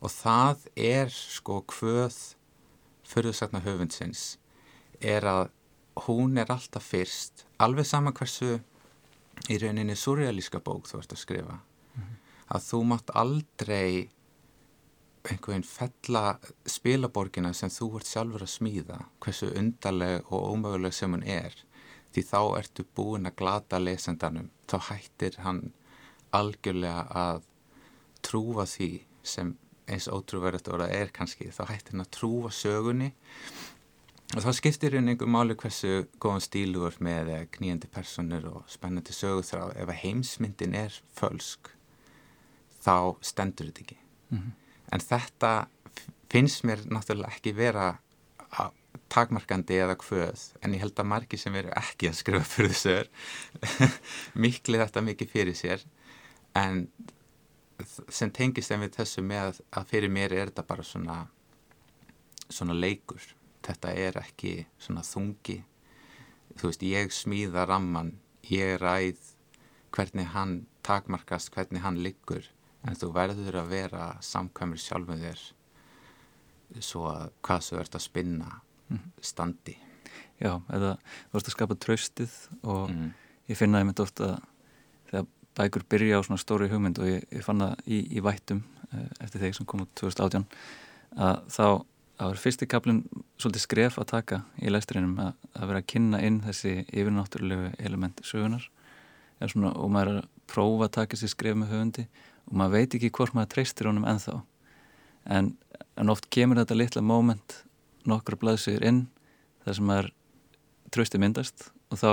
Og 0.00 0.12
það 0.12 0.68
er 0.76 1.10
sko 1.12 1.60
hvöð 1.68 2.18
förðursakna 3.10 3.60
höfundsins 3.64 4.38
er 5.00 5.26
að 5.26 5.50
hún 6.06 6.38
er 6.40 6.52
alltaf 6.52 6.86
fyrst 6.92 7.44
alveg 7.60 7.88
sama 7.88 8.12
hversu 8.16 8.60
í 9.50 9.58
rauninni 9.60 9.96
surrealíska 9.96 10.60
bók 10.64 10.88
þú 10.88 11.02
ert 11.02 11.12
að 11.12 11.22
skrifa. 11.24 11.58
Mm 11.94 12.02
-hmm. 12.02 12.16
að 12.54 12.60
þú 12.70 12.82
mátt 12.84 13.10
aldrei 13.14 14.10
einhvern 15.30 15.62
fella 15.62 16.38
spilaborgina 16.66 17.52
sem 17.52 17.68
þú 17.68 17.96
ert 17.96 18.06
sjálfur 18.06 18.42
að 18.42 18.54
smíða 18.54 18.98
hversu 19.20 19.50
undarleg 19.56 20.32
og 20.32 20.52
ómöguleg 20.52 20.94
sem 20.94 21.12
hún 21.12 21.26
er. 21.26 21.54
Því 22.12 22.22
þá 22.22 22.58
ertu 22.58 22.84
búin 22.94 23.26
að 23.26 23.36
glata 23.36 23.78
lesendanum 23.78 24.50
þá 24.66 24.78
hættir 24.88 25.36
hann 25.38 25.72
algjörlega 26.36 27.06
að 27.16 27.42
trúa 28.26 28.66
því 28.68 28.90
sem 29.26 29.54
eins 29.90 30.06
ótrúverðast 30.10 30.70
orða 30.70 30.88
er 30.94 31.10
kannski 31.14 31.50
þá 31.50 31.64
hættir 31.72 31.96
hann 31.96 32.04
að 32.04 32.12
trúa 32.14 32.52
sögunni. 32.54 33.10
Og 34.36 34.44
þá 34.44 34.52
skiptir 34.54 34.94
hérna 34.94 35.10
einhver 35.14 35.30
máli 35.30 35.56
hversu 35.58 36.04
góðan 36.22 36.44
stíluður 36.44 37.00
með 37.02 37.32
kníjandi 37.56 37.90
personur 37.90 38.46
og 38.52 38.70
spennandi 38.70 39.14
sögurþráð 39.16 39.74
ef 39.74 39.90
að 39.90 40.00
heimsmyndin 40.04 40.76
er 40.78 41.00
fölsk 41.18 41.72
þá 42.80 43.18
stendur 43.26 43.72
þetta 43.72 43.86
ekki. 43.86 43.98
Mm 44.30 44.38
-hmm 44.38 44.58
en 44.94 45.02
þetta 45.02 45.52
finnst 46.30 46.64
mér 46.66 46.84
náttúrulega 46.90 47.34
ekki 47.34 47.54
vera 47.56 47.88
takmarkandi 49.10 49.78
eða 49.82 49.96
hvöð 49.98 50.44
en 50.62 50.74
ég 50.74 50.82
held 50.84 50.98
að 50.98 51.10
margi 51.12 51.38
sem 51.38 51.54
eru 51.58 51.72
ekki 51.78 52.10
að 52.10 52.18
skrifa 52.20 52.46
fyrir 52.46 52.74
þessu 52.74 53.88
miklu 54.44 54.78
þetta 54.80 55.02
mikið 55.06 55.32
fyrir 55.32 55.58
sér 55.58 55.84
en 56.58 56.86
sem 58.12 58.30
tengist 58.30 58.72
en 58.72 58.82
við 58.84 58.96
þessu 58.98 59.24
með 59.24 59.60
að 59.72 59.92
fyrir 59.92 60.12
mér 60.12 60.34
er 60.36 60.50
þetta 60.50 60.66
bara 60.68 60.84
svona 60.84 61.18
svona 62.50 62.76
leikur 62.76 63.22
þetta 63.64 63.92
er 64.06 64.18
ekki 64.20 64.54
svona 64.78 65.04
þungi 65.06 65.60
þú 66.58 66.70
veist 66.70 66.86
ég 66.86 67.14
smíða 67.14 67.66
ramman 67.68 68.16
ég 68.50 68.76
ræð 68.82 69.20
hvernig 69.94 70.32
hann 70.34 70.56
takmarkast 70.86 71.52
hvernig 71.54 71.84
hann 71.84 72.02
liggur 72.04 72.44
en 72.86 72.96
þú 72.96 73.12
verður 73.14 73.62
að 73.62 73.72
vera 73.74 74.10
samkvæmur 74.24 74.80
sjálfum 74.80 75.20
þér 75.20 75.46
svo 76.80 77.06
að 77.10 77.30
hvað 77.44 77.64
þú 77.68 77.80
ert 77.82 77.96
að 77.96 78.06
spinna 78.06 78.50
mhm. 78.88 79.14
standi 79.20 79.76
Já, 80.40 80.54
eða 80.72 80.94
þú 81.02 81.36
ert 81.36 81.48
að 81.50 81.52
skapa 81.52 81.76
tröstið 81.76 82.36
og 82.64 82.88
mm. 82.88 83.08
ég 83.50 83.58
finna 83.60 83.80
það 83.80 83.88
mynd 83.90 84.00
ofta 84.00 84.28
þegar 85.10 85.26
bækur 85.58 85.86
byrja 85.90 86.20
á 86.20 86.26
svona 86.26 86.40
stóri 86.40 86.70
hugmynd 86.70 87.00
og 87.02 87.08
ég, 87.10 87.24
ég 87.34 87.44
fann 87.46 87.62
það 87.62 87.86
í, 87.86 88.00
í 88.16 88.24
vættum 88.24 88.62
eh, 88.92 89.06
eftir 89.24 89.42
þegar 89.42 89.56
sem 89.58 89.68
kom 89.70 89.84
út 89.84 89.94
2018 89.98 90.46
að 91.20 91.40
þá 91.50 91.64
að 92.20 92.32
vera 92.32 92.42
fyrsti 92.42 92.68
kaplinn 92.68 93.00
svolítið 93.40 93.64
skref 93.64 93.96
að 93.98 94.10
taka 94.12 94.40
í 94.60 94.72
læsturinnum 94.72 95.16
að, 95.24 95.32
að 95.56 95.70
vera 95.70 95.80
að 95.80 95.88
kynna 95.94 96.20
inn 96.26 96.42
þessi 96.44 96.74
yfirnáttúrulegu 96.84 97.70
element 97.80 98.20
sögunar 98.26 98.66
svona, 99.48 99.72
og 99.72 99.88
maður 99.92 100.12
er 100.12 100.20
að 100.20 100.28
prófa 100.50 100.88
að 100.88 100.94
taka 100.98 101.16
þessi 101.16 101.32
skref 101.32 101.56
með 101.56 101.72
höfundi 101.72 102.06
og 102.50 102.58
maður 102.60 102.76
veit 102.76 102.96
ekki 102.98 103.12
hvort 103.16 103.36
maður 103.36 103.52
treystir 103.54 103.88
honum 103.88 104.06
ennþá. 104.10 104.36
En, 105.30 105.52
en 105.96 106.12
oft 106.12 106.28
kemur 106.34 106.60
þetta 106.60 106.76
litla 106.76 107.04
moment 107.04 107.56
nokkru 108.08 108.36
blaðsir 108.40 108.84
inn 108.84 109.06
þar 109.64 109.78
sem 109.78 109.88
maður 109.88 110.12
trösti 110.92 111.20
myndast 111.22 111.70
og 111.92 112.00
þá 112.00 112.10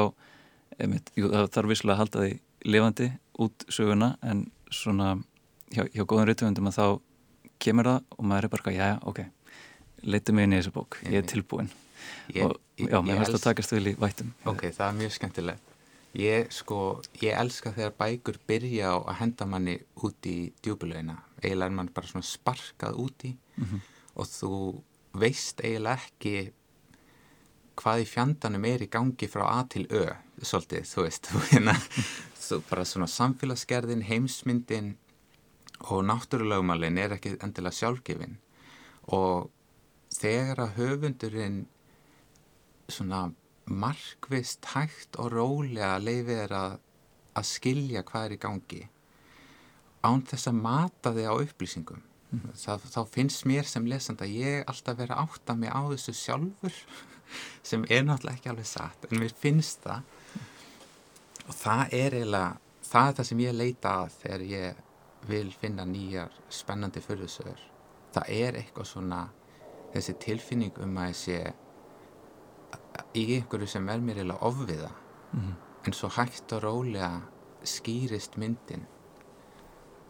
jú, 1.18 1.32
þarf 1.32 1.72
visslega 1.72 1.98
að 1.98 2.02
halda 2.04 2.24
því 2.24 2.34
lifandi 2.68 3.10
út 3.38 3.66
söguna 3.70 4.16
en 4.22 4.46
svona 4.72 5.16
hjá, 5.72 5.84
hjá 5.94 6.04
góðan 6.04 6.30
rítuðundum 6.30 6.70
að 6.72 6.80
þá 6.80 6.88
kemur 7.60 7.90
það 7.90 8.00
og 8.18 8.26
maður 8.30 8.48
er 8.48 8.54
bara, 8.54 8.74
já, 8.76 8.88
ok 9.02 9.26
leytið 10.06 10.36
mig 10.36 10.48
inn 10.48 10.56
í 10.56 10.60
þessu 10.62 10.74
bók, 10.76 11.00
ég 11.08 11.22
er 11.22 11.28
tilbúin 11.28 11.70
ég, 12.34 12.44
og 12.46 12.58
já, 12.78 13.00
mér 13.02 13.20
finnst 13.20 13.34
það 13.34 13.40
að 13.40 13.48
takast 13.48 13.74
vel 13.74 13.90
í 13.90 13.96
vættum. 14.00 14.34
Ok, 14.50 14.68
það 14.76 14.88
er 14.88 15.00
mjög 15.02 15.16
skemmtilegt. 15.16 15.74
Ég 16.18 16.52
sko, 16.56 16.78
ég 17.22 17.38
elska 17.38 17.74
þegar 17.76 17.96
bækur 18.00 18.38
byrja 18.50 18.94
á 18.94 18.98
að 18.98 19.18
henda 19.20 19.48
manni 19.50 19.76
út 20.06 20.30
í 20.30 20.38
djúbulegina, 20.66 21.18
eiginlega 21.44 21.70
er 21.70 21.76
mann 21.78 21.92
bara 21.94 22.10
svona 22.10 22.26
sparkað 22.26 23.02
úti 23.04 23.34
mm 23.36 23.66
-hmm. 23.66 23.82
og 24.16 24.26
þú 24.26 24.54
veist 25.14 25.62
eiginlega 25.62 26.00
ekki 26.00 26.52
hvað 27.78 28.02
í 28.02 28.08
fjandanum 28.10 28.66
er 28.66 28.82
í 28.82 28.90
gangi 28.90 29.28
frá 29.30 29.44
A 29.46 29.64
til 29.70 29.86
Ö, 29.92 30.16
svolítið, 30.42 30.86
þú 30.90 31.04
veist, 31.04 31.28
þú 31.30 31.42
hérna, 31.52 31.76
bara 32.70 32.86
svona 32.86 33.08
samfélagsgerðin, 33.12 34.06
heimsmyndin 34.08 34.96
og 35.92 36.04
náttúrulegumallin 36.08 36.98
er 36.98 37.16
ekki 37.18 37.36
endilega 37.44 37.78
sjálfgefin 37.78 38.38
og 39.14 39.50
þegar 40.18 40.64
að 40.66 40.76
höfundurinn 40.80 41.60
svona 42.90 43.28
markvist 43.68 44.66
hægt 44.74 45.20
og 45.20 45.34
rólega 45.36 45.98
leifið 46.00 46.44
er 46.46 46.56
að, 46.56 46.78
að 47.38 47.50
skilja 47.50 48.04
hvað 48.08 48.28
er 48.28 48.36
í 48.36 48.42
gangi 48.46 48.84
án 50.08 50.24
þess 50.28 50.50
að 50.50 50.62
mata 50.64 51.14
þig 51.16 51.28
á 51.28 51.36
upplýsingum 51.36 52.04
mm. 52.32 52.54
það, 52.56 52.88
þá 52.96 53.02
finnst 53.12 53.48
mér 53.50 53.68
sem 53.68 53.88
lesand 53.90 54.24
að 54.24 54.38
ég 54.40 54.70
alltaf 54.72 55.00
vera 55.00 55.20
átt 55.24 55.52
að 55.52 55.64
mig 55.64 55.74
á 55.74 55.82
þessu 55.92 56.16
sjálfur 56.16 56.80
sem 57.70 57.84
er 57.90 58.08
náttúrulega 58.08 58.40
ekki 58.40 58.54
alveg 58.54 58.70
satt 58.70 59.10
en 59.10 59.22
mér 59.22 59.36
finnst 59.36 59.84
það 59.86 60.17
og 61.48 61.54
það 61.56 61.94
er 61.94 62.18
eiginlega 62.20 62.58
það 62.88 63.08
er 63.08 63.16
það 63.18 63.30
sem 63.30 63.40
ég 63.46 63.58
leita 63.58 63.94
að 64.04 64.18
þegar 64.22 64.46
ég 64.52 64.84
vil 65.28 65.52
finna 65.62 65.86
nýjar 65.86 66.36
spennandi 66.50 67.02
fyrirsögur 67.04 67.64
það 68.16 68.36
er 68.36 68.60
eitthvað 68.62 68.92
svona 68.92 69.22
þessi 69.94 70.14
tilfinning 70.24 70.84
um 70.84 71.00
að 71.02 71.10
ég 71.12 71.18
sé 71.22 71.40
í 73.18 73.26
einhverju 73.38 73.70
sem 73.70 73.90
er 73.90 74.04
mér 74.04 74.22
eða 74.24 74.38
ofviða. 74.50 74.92
Mm 75.34 75.40
-hmm. 75.40 75.56
en 75.86 75.94
svo 75.94 76.10
hægt 76.10 76.54
og 76.54 76.64
rólega 76.64 77.22
skýrist 77.64 78.38
myndin. 78.38 78.86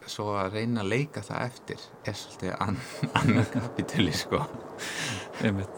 Svo 0.06 0.36
að 0.36 0.52
reyna 0.52 0.80
að 0.80 0.88
leika 0.88 1.20
það 1.20 1.44
eftir 1.46 1.80
er 2.04 2.12
svolítið 2.12 2.54
annar 3.14 3.44
kapitúli 3.52 4.12
sko. 4.12 4.42
Einmitt 5.42 5.77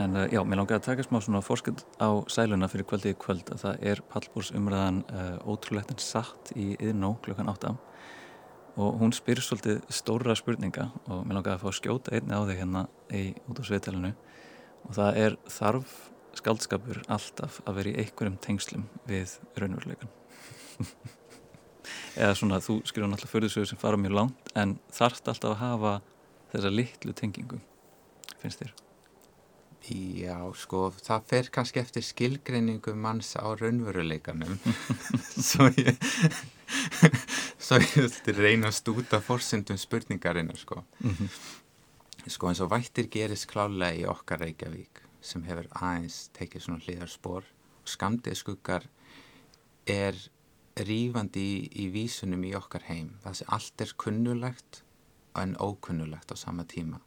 En 0.00 0.16
uh, 0.16 0.26
já, 0.32 0.40
mér 0.46 0.62
langar 0.62 0.78
að 0.80 0.86
taka 0.86 1.04
smá 1.04 1.18
svona 1.20 1.42
fórskund 1.44 1.82
á 2.00 2.08
sæluna 2.32 2.68
fyrir 2.72 2.86
kvöldið 2.88 3.18
kvöld. 3.20 3.50
Að 3.52 3.64
það 3.64 3.86
er 3.92 4.02
Pallbúrs 4.08 4.52
umræðan 4.56 5.02
uh, 5.12 5.36
ótrúlegt 5.44 5.92
en 5.92 6.00
satt 6.00 6.52
í 6.56 6.72
yðnó 6.78 7.16
klukkan 7.24 7.50
8 7.52 7.76
og 8.80 9.00
hún 9.00 9.10
spyr 9.12 9.40
svolítið 9.42 9.80
stóra 9.92 10.32
spurninga 10.38 10.86
og 11.10 11.24
mér 11.26 11.40
langar 11.40 11.56
að 11.58 11.64
fá 11.66 11.74
skjóta 11.76 12.14
einni 12.16 12.32
á 12.32 12.40
þig 12.48 12.60
hérna 12.62 12.84
í, 13.12 13.22
út 13.50 13.60
á 13.60 13.64
sveitalinu. 13.66 14.12
Og 14.86 14.94
það 14.96 15.18
er 15.20 15.36
þarf 15.50 15.96
skaldskapur 16.38 17.02
alltaf 17.10 17.60
að 17.66 17.80
vera 17.80 17.92
í 17.92 18.04
einhverjum 18.04 18.38
tengslum 18.40 18.86
við 19.08 19.34
raunveruleikan 19.58 20.12
eða 22.20 22.36
svona 22.38 22.60
þú 22.62 22.80
skilur 22.88 23.10
náttúrulega 23.10 23.34
förðursögur 23.34 23.70
sem 23.72 23.80
fara 23.80 23.98
mjög 24.00 24.16
langt 24.16 24.52
en 24.58 24.76
þarft 24.94 25.28
alltaf 25.32 25.56
að 25.56 25.60
hafa 25.64 25.96
þessa 26.54 26.72
litlu 26.74 27.16
tengingu 27.18 27.60
finnst 28.40 28.62
þér? 28.62 28.89
Já, 29.88 30.36
sko, 30.60 30.90
það 31.00 31.22
fer 31.30 31.48
kannski 31.54 31.80
eftir 31.80 32.04
skilgreiningu 32.04 32.92
manns 32.94 33.32
á 33.40 33.48
raunveruleikanum. 33.56 34.58
Svo 35.50 35.70
ég 35.80 35.96
svo 37.58 37.78
ég 37.80 38.28
reyna 38.36 38.68
að 38.68 38.76
stúta 38.76 39.20
fórsendum 39.24 39.78
spurningarinnar, 39.80 40.58
sko. 40.60 40.84
Mm 41.00 41.14
-hmm. 41.16 41.28
sko 42.26 42.48
eins 42.48 42.60
og 42.60 42.70
vættir 42.70 43.08
gerist 43.08 43.46
klálega 43.46 43.96
í 43.96 44.04
okkar 44.04 44.40
Reykjavík 44.40 45.02
sem 45.20 45.42
hefur 45.42 45.66
aðeins 45.70 46.30
tekið 46.32 46.62
svona 46.62 46.84
hlýðarspor 46.84 47.42
og 47.80 47.88
skamdið 47.88 48.34
skuggar 48.34 48.84
er 49.86 50.14
rífandi 50.76 51.40
í, 51.40 51.68
í 51.82 51.90
vísunum 51.90 52.44
í 52.44 52.54
okkar 52.54 52.82
heim. 52.82 53.18
Það 53.22 53.34
sem 53.34 53.46
allt 53.48 53.80
er 53.80 53.94
kunnulegt 53.96 54.82
en 55.34 55.56
ókunnulegt 55.56 56.32
á 56.32 56.36
sama 56.36 56.64
tíma 56.64 57.00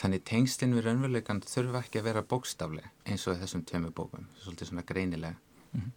Þannig 0.00 0.24
tengslinn 0.28 0.74
við 0.76 0.86
raunveruleikan 0.86 1.42
þurfa 1.46 1.82
ekki 1.84 2.00
að 2.00 2.08
vera 2.08 2.22
bókstafleg 2.32 2.88
eins 3.06 3.26
og 3.28 3.38
þessum 3.40 3.64
tömu 3.68 3.92
bókum, 3.94 4.26
svolítið 4.42 4.70
svona 4.70 4.86
greinilega. 4.88 5.36
Mm 5.72 5.80
-hmm. 5.80 5.92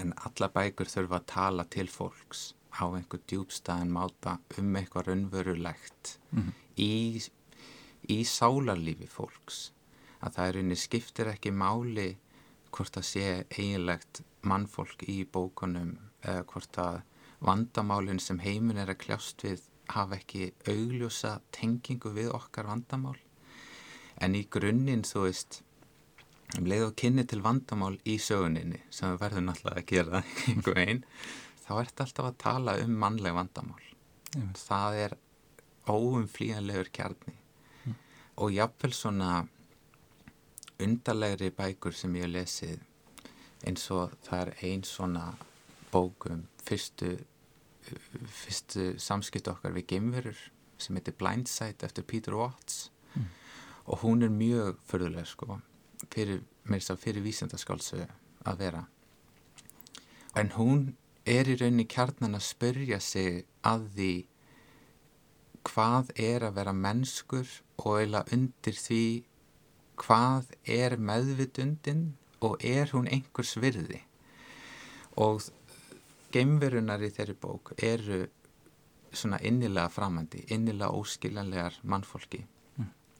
En 0.00 0.12
alla 0.26 0.48
bækur 0.48 0.86
þurfa 0.86 1.16
að 1.20 1.26
tala 1.26 1.64
til 1.64 1.88
fólks 1.88 2.54
á 2.80 2.84
einhver 2.84 3.20
djúbstæðan 3.26 3.92
máta 3.92 4.38
um 4.58 4.76
eitthvað 4.76 5.06
raunverulegt 5.06 6.18
mm 6.30 6.42
-hmm. 6.42 6.52
í, 6.76 7.22
í 8.08 8.24
sálarlífi 8.24 9.08
fólks. 9.08 9.72
Að 10.20 10.32
það 10.34 10.48
er 10.48 10.58
unni 10.58 10.76
skiptir 10.76 11.26
ekki 11.26 11.50
máli 11.50 12.16
hvort 12.70 12.96
að 12.96 13.02
sé 13.02 13.44
eiginlegt 13.50 14.22
mannfólk 14.42 15.02
í 15.08 15.24
bókunum 15.24 15.98
eða 16.22 16.44
hvort 16.50 16.78
að 16.78 17.02
vandamálinn 17.40 18.20
sem 18.20 18.38
heimin 18.38 18.76
er 18.76 18.90
að 18.92 19.02
kljást 19.04 19.44
við 19.44 19.62
hafa 19.88 20.16
ekki 20.16 20.52
augljósa 20.68 21.40
tengingu 21.52 22.10
við 22.16 22.32
okkar 22.34 22.66
vandamál 22.66 23.18
en 24.22 24.36
í 24.38 24.44
grunninn 24.50 25.04
þú 25.06 25.26
veist 25.26 25.60
um 26.56 26.68
leið 26.68 26.86
og 26.88 26.94
kynni 27.00 27.26
til 27.28 27.42
vandamál 27.44 27.96
í 28.06 28.16
söguninni 28.22 28.80
sem 28.90 29.12
við 29.12 29.22
verðum 29.24 29.48
náttúrulega 29.50 29.82
að 29.82 29.90
gera 29.90 30.22
einhver 30.52 30.80
einn, 30.82 31.02
þá 31.64 31.72
ert 31.80 32.04
alltaf 32.04 32.30
að 32.30 32.40
tala 32.42 32.76
um 32.84 32.96
mannleg 33.02 33.34
vandamál. 33.36 33.82
Mm. 34.36 34.52
Það 34.60 35.00
er 35.04 35.16
óumflíjanlegur 35.90 36.90
kjarni 36.94 37.34
mm. 37.36 37.96
og 38.42 38.54
jáfnvel 38.54 38.94
svona 38.94 39.30
undarlegri 40.82 41.50
bækur 41.56 41.94
sem 41.96 42.14
ég 42.18 42.26
hef 42.26 42.34
lesið 42.34 42.84
eins 43.66 43.86
og 43.94 44.12
það 44.26 44.42
er 44.42 44.52
einn 44.68 44.84
svona 44.86 45.30
bókum 45.92 46.44
fyrstu, 46.66 47.14
fyrstu 48.42 48.92
samskipt 49.00 49.48
okkar 49.50 49.74
við 49.76 49.88
gemverur 49.94 50.42
sem 50.76 50.98
heitir 50.98 51.16
Blindside 51.16 51.86
eftir 51.86 52.04
Peter 52.04 52.36
Watts 52.36 52.90
mm. 53.14 53.30
Og 53.86 54.02
hún 54.02 54.22
er 54.22 54.32
mjög 54.32 54.78
förðuleg 54.88 55.26
sko 55.26 55.58
fyrir, 56.12 56.42
fyrir 56.98 57.22
vísendaskálsu 57.22 58.02
að 58.46 58.58
vera 58.58 58.86
en 60.36 60.52
hún 60.56 60.82
er 61.26 61.48
í 61.48 61.56
rauninni 61.58 61.86
kjarnan 61.90 62.38
að 62.38 62.48
spörja 62.48 63.00
sig 63.00 63.44
að 63.66 63.88
því 63.96 64.12
hvað 65.66 66.12
er 66.22 66.46
að 66.46 66.58
vera 66.60 66.74
mennskur 66.76 67.48
og 67.82 67.98
eiginlega 67.98 68.36
undir 68.36 68.78
því 68.78 69.04
hvað 69.96 70.52
er 70.76 70.96
meðvitundin 71.00 72.04
og 72.44 72.60
er 72.64 72.92
hún 72.92 73.08
einhvers 73.10 73.56
virði 73.58 74.02
og 75.16 75.46
geimverunar 76.34 77.02
í 77.02 77.10
þeirri 77.16 77.36
bók 77.40 77.72
eru 77.82 78.26
svona 79.16 79.38
innilega 79.40 79.88
framandi, 79.88 80.42
innilega 80.52 80.92
óskiljanlegar 80.92 81.78
mannfólki. 81.82 82.42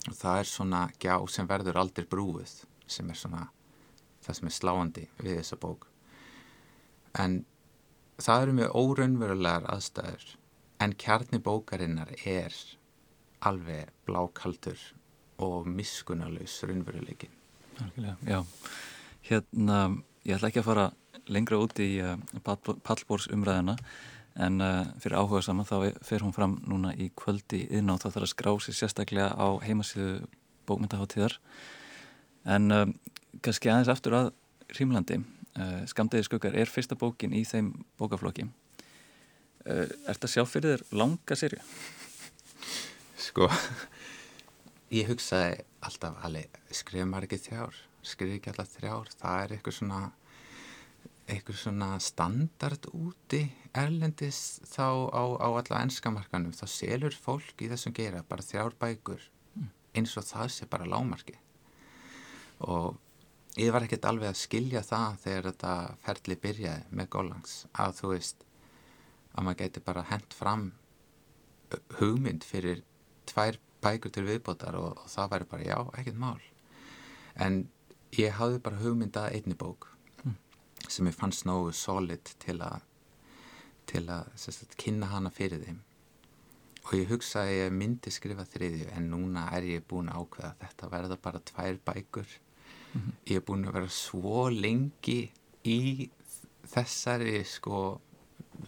Og 0.07 0.15
það 0.15 0.41
er 0.41 0.49
svona 0.51 0.87
gjá 1.03 1.15
sem 1.33 1.49
verður 1.51 1.81
aldrei 1.83 2.07
brúið 2.07 2.55
sem 2.87 3.11
er 3.11 3.19
svona 3.19 3.47
það 4.25 4.39
sem 4.39 4.49
er 4.49 4.57
sláandi 4.57 5.05
við 5.21 5.39
þessa 5.41 5.59
bók. 5.63 5.87
En 7.19 7.45
það 8.21 8.43
eru 8.43 8.57
mjög 8.59 8.77
óraunverulegar 8.81 9.69
aðstæður 9.73 10.27
en 10.85 10.95
kjarni 11.01 11.41
bókarinnar 11.43 12.13
er 12.25 12.55
alveg 13.47 13.93
blákaldur 14.09 14.81
og 15.43 15.69
miskunarlaus 15.69 16.59
raunveruleikin 16.65 17.33
Já, 18.25 18.41
hérna 19.29 19.81
ég 20.25 20.37
ætla 20.37 20.49
ekki 20.49 20.63
að 20.63 20.69
fara 20.71 20.87
lengra 21.29 21.59
út 21.61 21.77
í 21.83 21.91
uh, 22.01 22.17
pallbórsumræðina 22.87 23.77
en 24.43 24.61
uh, 24.61 24.83
fyrir 25.01 25.17
áhuga 25.17 25.43
saman 25.45 25.69
þá 25.69 25.97
fer 26.05 26.25
hún 26.25 26.35
fram 26.37 26.59
núna 26.69 26.93
í 26.95 27.09
kvöldi 27.17 27.63
inn 27.79 27.89
á 27.89 27.97
það 27.97 28.17
þarf 28.17 28.27
að 28.27 28.33
skrá 28.33 28.51
sér 28.61 28.77
sérstaklega 28.81 29.31
á 29.33 29.49
heimasíðu 29.65 30.27
bókmyndaháttíðar 30.69 31.39
en 32.57 32.75
uh, 32.75 32.85
kannski 33.41 33.73
aðeins 33.73 33.93
aftur 33.93 34.19
að 34.19 34.31
Rímlandi 34.77 35.21
uh, 35.23 35.83
Skamdegi 35.89 36.27
skuggar 36.27 36.57
er 36.59 36.71
fyrsta 36.71 36.99
bókin 36.99 37.37
í 37.37 37.45
þeim 37.49 37.73
bókaflokki? 38.01 38.49
Er 39.67 39.91
þetta 40.07 40.31
sjá 40.31 40.45
fyrir 40.47 40.77
þér 40.77 40.99
langa 41.01 41.39
sériu? 41.39 41.63
Sko 43.19 43.49
ég 44.99 45.09
hugsaði 45.11 45.65
alltaf 45.87 46.21
maður 46.23 47.27
ekki 47.27 47.43
þjár 47.49 47.85
skrifa 48.07 48.39
ekki 48.39 48.53
alltaf 48.53 48.73
þrjár? 48.77 49.11
Það 49.19 49.43
er 49.43 49.55
eitthvað 49.57 49.79
svona 49.81 50.01
eitthvað 51.27 51.59
svona 51.61 51.89
standard 52.03 52.87
úti 52.95 53.43
erlendis 53.77 54.61
þá 54.67 55.11
á, 55.11 55.25
á 55.43 55.49
alla 55.51 55.81
ennskamarkanum 55.83 56.55
þá 56.55 56.67
selur 56.71 57.17
fólk 57.17 57.65
í 57.65 57.71
þessum 57.73 57.95
gera 57.97 58.23
bara 58.29 58.47
þrjár 58.47 58.77
bækur 58.81 59.25
mm. 59.57 59.69
eins 59.99 60.15
og 60.21 60.29
það 60.29 60.53
sé 60.55 60.69
bara 60.71 60.89
lámarki 60.89 61.37
og 62.67 62.97
ég 63.59 63.75
var 63.75 63.85
ekkert 63.85 64.07
alveg 64.09 64.31
að 64.31 64.41
skilja 64.41 64.85
það 64.87 65.21
þegar 65.25 65.49
þetta 65.51 65.75
ferli 66.07 66.41
byrjaði 66.47 66.99
með 67.01 67.13
gólangs 67.17 67.57
að 67.75 68.01
þú 68.01 68.13
veist 68.15 68.47
að 69.35 69.49
maður 69.49 69.63
geti 69.65 69.87
bara 69.91 70.07
hendt 70.11 70.37
fram 70.37 70.69
hugmynd 71.99 72.47
fyrir 72.47 72.85
tvær 73.27 73.59
bækur 73.83 74.15
til 74.15 74.27
viðbótar 74.29 74.79
og, 74.79 74.95
og 75.03 75.11
það 75.11 75.33
væri 75.33 75.51
bara 75.51 75.67
já, 75.67 75.79
ekkert 75.99 76.23
mál 76.23 76.41
en 77.37 77.67
ég 78.17 78.33
hafði 78.39 78.63
bara 78.65 78.81
hugmyndað 78.81 79.35
einni 79.37 79.57
bók. 79.59 79.91
Sem 80.93 81.07
ég 81.07 81.17
fannst 81.17 81.47
nógu 81.49 81.73
solid 81.73 82.35
til 82.43 82.61
að 82.65 82.81
til 83.87 84.09
að 84.11 84.33
sagt, 84.41 84.75
kynna 84.81 85.09
hana 85.11 85.31
fyrir 85.31 85.63
þeim. 85.63 85.79
Og 86.87 86.93
ég 86.95 87.11
hugsaði 87.11 87.55
að 87.55 87.61
ég 87.61 87.75
myndi 87.75 88.13
skrifa 88.15 88.47
þriðju 88.47 88.89
en 88.95 89.09
núna 89.11 89.47
er 89.57 89.67
ég 89.67 89.87
búin 89.91 90.11
að 90.11 90.25
ákveða 90.25 90.51
að 90.51 90.61
þetta 90.65 90.91
verða 90.93 91.19
bara 91.23 91.43
tvær 91.51 91.79
bækur. 91.87 92.29
Mm 92.93 93.01
-hmm. 93.01 93.13
ég 93.31 93.37
er 93.37 93.47
búin 93.47 93.67
að 93.67 93.73
vera 93.79 93.89
svo 93.89 94.49
lengi 94.51 95.33
í 95.65 96.11
þessari 96.67 97.45
sko 97.45 98.01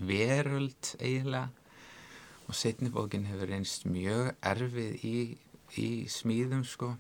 veröld 0.01 0.95
eiginlega. 1.01 1.51
Og 2.49 2.55
setnibókin 2.55 3.27
hefur 3.27 3.53
einst 3.53 3.85
mjög 3.85 4.35
erfið 4.43 5.05
í, 5.05 5.39
í 5.77 6.09
smíðum 6.09 6.65
sko 6.65 6.97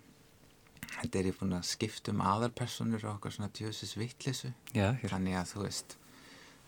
þetta 0.88 1.18
er 1.18 1.30
ég 1.30 1.38
búin 1.38 1.56
að 1.58 1.68
skipta 1.68 2.12
um 2.14 2.24
aðarpersonur 2.24 3.04
og 3.04 3.16
okkar 3.16 3.34
svona 3.34 3.52
djöðsis 3.54 3.96
vittlisu 4.00 4.52
þannig 4.72 5.36
að 5.38 5.52
þú 5.52 5.64
veist 5.64 5.96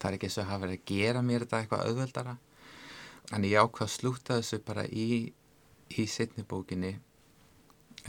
það 0.00 0.08
er 0.10 0.16
ekki 0.16 0.30
svo 0.32 0.44
að 0.44 0.50
hafa 0.50 0.64
verið 0.64 0.78
að 0.78 0.88
gera 0.90 1.22
mér 1.24 1.44
þetta 1.44 1.60
eitthvað 1.60 1.84
auðveldara. 1.88 2.36
Þannig 3.30 3.52
ég 3.52 3.66
ákvað 3.66 3.86
að 3.86 3.94
slúta 3.94 4.38
þessu 4.40 4.60
bara 4.64 4.86
í 4.88 5.08
í 5.90 6.06
setnibókinni 6.06 6.94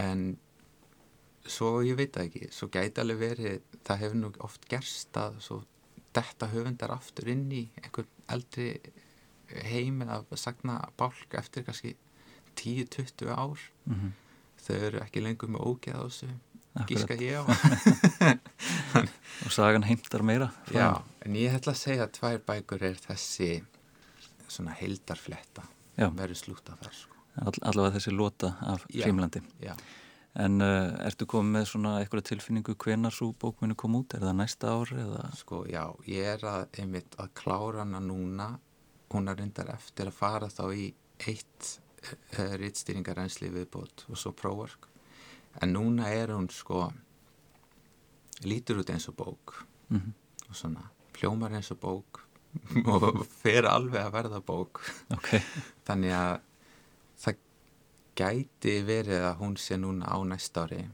en 0.02 0.24
svo 1.50 1.82
ég 1.84 1.97
veit 1.97 2.17
ekki 2.21 2.47
svo 2.54 2.69
gæti 2.71 3.02
alveg 3.02 3.21
verið 3.21 3.78
það 3.88 4.02
hefur 4.04 4.19
nú 4.19 4.32
oft 4.45 4.67
gerst 4.69 5.17
að 5.17 5.39
svo 5.43 5.62
detta 6.15 6.50
höfundar 6.52 6.93
aftur 6.93 7.32
inn 7.34 7.47
í 7.52 7.63
einhver 7.82 8.08
eldri 8.32 8.76
heim 9.67 10.04
eða 10.06 10.39
sagna 10.39 10.78
bálk 11.00 11.34
eftir 11.39 11.65
kannski 11.67 11.95
10-20 12.56 13.32
ár. 13.32 13.60
Mm 13.86 13.95
-hmm. 13.95 14.12
Þau 14.71 14.88
eru 14.89 15.03
ekki 15.03 15.23
lengur 15.25 15.51
með 15.51 15.67
ógeð 15.67 15.99
á 15.99 16.03
þessu 16.05 16.31
gíska 16.88 17.17
ég 17.19 17.39
á. 17.39 17.43
Og 19.45 19.51
sagan 19.51 19.84
heimtar 19.84 20.23
meira 20.23 20.51
já, 20.71 21.01
en 21.25 21.36
ég 21.36 21.55
ætla 21.55 21.73
að 21.75 21.81
segja 21.81 22.07
að 22.07 22.13
tvær 22.19 22.43
bækur 22.47 22.86
er 22.91 22.99
þessi 23.01 23.51
svona 24.51 24.75
heildarfletta 24.79 25.65
verður 25.97 26.38
slúta 26.39 26.77
þar 26.79 26.95
sko. 26.95 27.17
All, 27.41 27.57
allavega 27.63 27.97
þessi 27.97 28.13
lota 28.15 28.55
af 28.67 28.86
Rímlandi 28.91 29.41
en 30.39 30.63
uh, 30.63 30.93
ertu 31.03 31.27
komið 31.27 31.55
með 31.57 31.65
svona 31.67 31.93
eitthvað 31.99 32.27
tilfinningu 32.29 32.75
hvenar 32.79 33.12
svo 33.15 33.34
bókminu 33.36 33.75
kom 33.75 33.97
út, 33.99 34.15
er 34.15 34.23
það 34.23 34.38
næsta 34.39 34.71
ár? 34.71 34.93
Eða? 35.03 35.25
sko 35.36 35.63
já, 35.67 35.84
ég 36.07 36.29
er 36.38 36.45
að, 36.47 36.67
einmitt 36.79 37.17
að 37.19 37.34
klára 37.36 37.84
hana 37.84 37.99
núna. 38.03 38.53
Hún 39.12 39.27
er 39.27 39.41
reyndar 39.41 39.73
eftir 39.73 40.07
að 40.07 40.15
fara 40.15 40.47
þá 40.47 40.63
í 40.71 40.86
eitt 41.27 41.71
rittstýringarrensli 42.61 43.51
viðbót 43.53 44.05
og 44.09 44.17
svo 44.17 44.33
próvork 44.33 44.87
en 45.61 45.73
núna 45.75 46.09
er 46.09 46.33
hún 46.33 46.49
sko 46.51 46.87
lítur 48.47 48.81
út 48.81 48.89
eins 48.89 49.07
og 49.09 49.15
bók 49.15 49.65
mm 49.89 49.97
-hmm. 49.97 50.13
og 50.49 50.55
svona 50.55 50.89
pljómar 51.13 51.53
eins 51.53 51.71
og 51.71 51.79
bók 51.79 52.21
og 52.93 53.25
fer 53.25 53.65
alveg 53.65 54.05
að 54.05 54.13
verða 54.13 54.41
bók 54.41 54.81
okay. 55.09 55.39
þannig 55.85 56.11
að 56.11 56.39
það 57.17 57.35
gæti 58.15 58.81
verið 58.83 59.21
að 59.23 59.37
hún 59.37 59.57
sé 59.57 59.77
núna 59.77 60.05
á 60.05 60.17
næsta 60.23 60.63
ári 60.63 60.89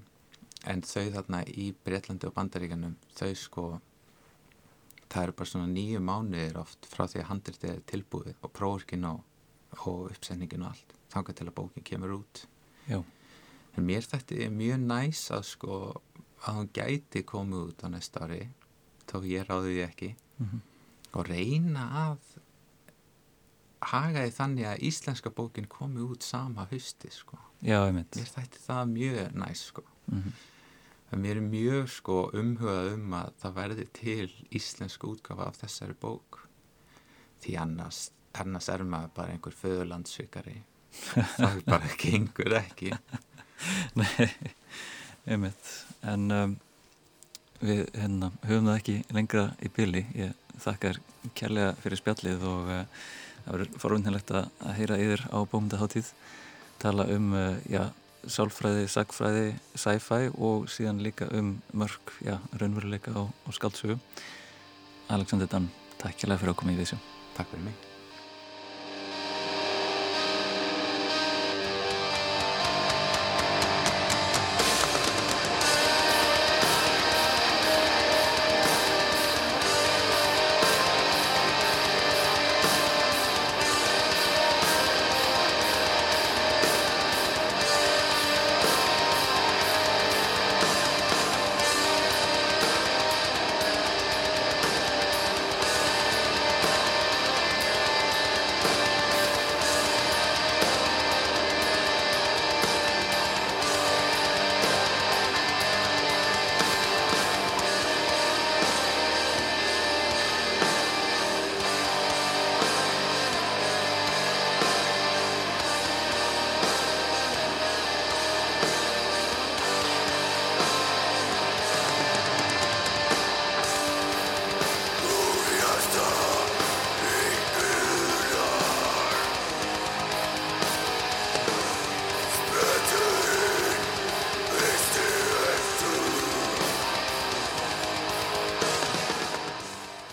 en 0.65 0.81
þau 0.81 1.11
þarna 1.11 1.43
í 1.47 1.73
Breitlandi 1.83 2.27
og 2.27 2.33
Bandaríkanum 2.33 2.95
þau 3.15 3.33
sko 3.35 3.81
það 5.09 5.23
eru 5.23 5.31
bara 5.31 5.49
svona 5.49 5.67
nýju 5.67 5.99
mánuðir 5.99 6.57
oft 6.57 6.85
frá 6.85 7.07
því 7.07 7.19
að 7.19 7.29
handritið 7.31 7.69
er 7.69 7.81
tilbúið 7.91 8.35
og 8.41 8.51
prófurkin 8.51 9.05
og, 9.05 9.23
og 9.85 10.11
uppsendingin 10.11 10.63
og 10.63 10.69
allt 10.69 10.96
þangað 11.17 11.39
til 11.39 11.47
að 11.47 11.57
bókin 11.59 11.87
kemur 11.87 12.15
út. 12.21 12.47
Já. 12.87 13.03
en 13.77 13.85
mér 13.85 14.05
þetta 14.07 14.35
er 14.41 14.49
mjög 14.49 14.79
næs 14.79 15.27
að 15.35 15.43
sko 15.45 15.75
að 16.47 16.55
hún 16.55 16.69
gæti 16.73 17.21
komið 17.27 17.63
út 17.67 17.83
á 17.85 17.87
næsta 17.93 18.23
ári 18.25 18.47
þá 19.09 19.17
ég 19.27 19.47
ráði 19.49 19.73
því 19.73 19.83
ekki. 19.85 20.09
Mm 20.37 20.47
-hmm. 20.47 20.61
og 21.13 21.27
reyna 21.27 21.83
að 22.07 22.19
hagaði 23.91 24.31
þannig 24.31 24.65
að 24.65 24.83
íslenska 24.89 25.29
bókin 25.29 25.67
komið 25.67 26.11
út 26.11 26.23
sama 26.23 26.67
hausti 26.71 27.09
sko. 27.11 27.37
Já, 27.61 27.91
mér 27.91 28.05
þetta 28.11 28.57
það 28.65 28.85
mjög 28.93 29.33
næs 29.33 29.65
sko. 29.71 29.83
Mm 30.07 30.21
-hmm 30.21 30.55
mér 31.15 31.39
er 31.39 31.45
mjög 31.45 31.87
sko 31.91 32.15
umhugað 32.35 32.89
um 32.97 33.13
að 33.15 33.29
það 33.39 33.53
verði 33.55 33.85
til 33.95 34.31
íslensku 34.51 35.13
útgafa 35.13 35.47
af 35.47 35.59
þessari 35.61 35.95
bók. 35.95 36.41
Því 37.39 37.53
annars, 37.61 38.09
annars 38.35 38.67
er 38.73 38.83
maður 38.83 39.13
bara 39.15 39.35
einhver 39.35 39.55
föðurlandsvíkari 39.55 40.57
það 41.39 41.59
bara 41.67 41.91
gengur 42.01 42.57
ekki 42.61 42.93
Nei, 43.99 44.27
einmitt 45.25 45.71
en 46.07 46.31
um, 46.31 46.57
við 47.59 47.87
hérna, 47.97 48.31
höfum 48.45 48.69
það 48.69 48.81
ekki 48.81 48.97
lengra 49.17 49.45
í 49.65 49.71
byli 49.73 50.03
ég 50.17 50.59
þakkar 50.61 50.99
kærlega 51.37 51.73
fyrir 51.81 52.01
spjallið 52.01 52.43
og 52.47 52.73
uh, 52.73 52.83
það 53.45 53.55
verður 53.55 53.79
forvindilegt 53.81 54.35
að 54.37 54.75
heyra 54.77 54.99
yfir 55.01 55.25
á 55.33 55.37
bómundaháttíð 55.41 56.11
tala 56.81 57.07
um 57.13 57.33
uh, 57.33 57.57
já, 57.69 57.87
sálfræði, 58.27 58.87
sagfræði, 58.91 59.51
sci-fi 59.77 60.31
og 60.35 60.69
síðan 60.71 61.01
líka 61.05 61.29
um 61.37 61.55
mörg, 61.73 62.15
já, 62.25 62.37
raunveruleika 62.59 63.15
og, 63.19 63.31
og 63.47 63.57
skaldsögu. 63.57 63.99
Alexander 65.13 65.49
Dan, 65.51 65.71
takk 66.01 66.19
það 66.19 66.41
fyrir 66.41 66.55
að 66.55 66.59
koma 66.61 66.75
í 66.75 66.81
þessu. 66.81 66.99
Takk 67.37 67.53
fyrir 67.53 67.69
mig. 67.69 67.96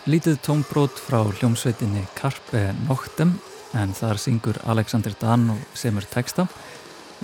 Lítið 0.05 0.37
tómbrót 0.45 0.99
frá 1.01 1.23
hljómsveitinni 1.25 2.03
Karpe 2.13 2.75
Noctem 2.85 3.31
en 3.73 3.93
þar 3.97 4.19
syngur 4.21 4.59
Alexander 4.69 5.15
Dan 5.17 5.47
og 5.55 5.63
semur 5.73 6.05
texta. 6.05 6.45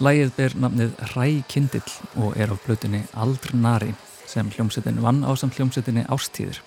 Lægið 0.01 0.31
ber 0.39 0.55
nafnið 0.63 0.95
Ræ 1.11 1.27
Kindill 1.45 1.93
og 2.25 2.39
er 2.41 2.49
á 2.49 2.57
blötunni 2.57 3.03
Aldrnari 3.13 3.93
sem 4.25 4.49
hljómsveitin 4.49 5.03
vann 5.05 5.21
á 5.29 5.33
samt 5.37 5.59
hljómsveitinni 5.59 6.07
Ástíður. 6.09 6.63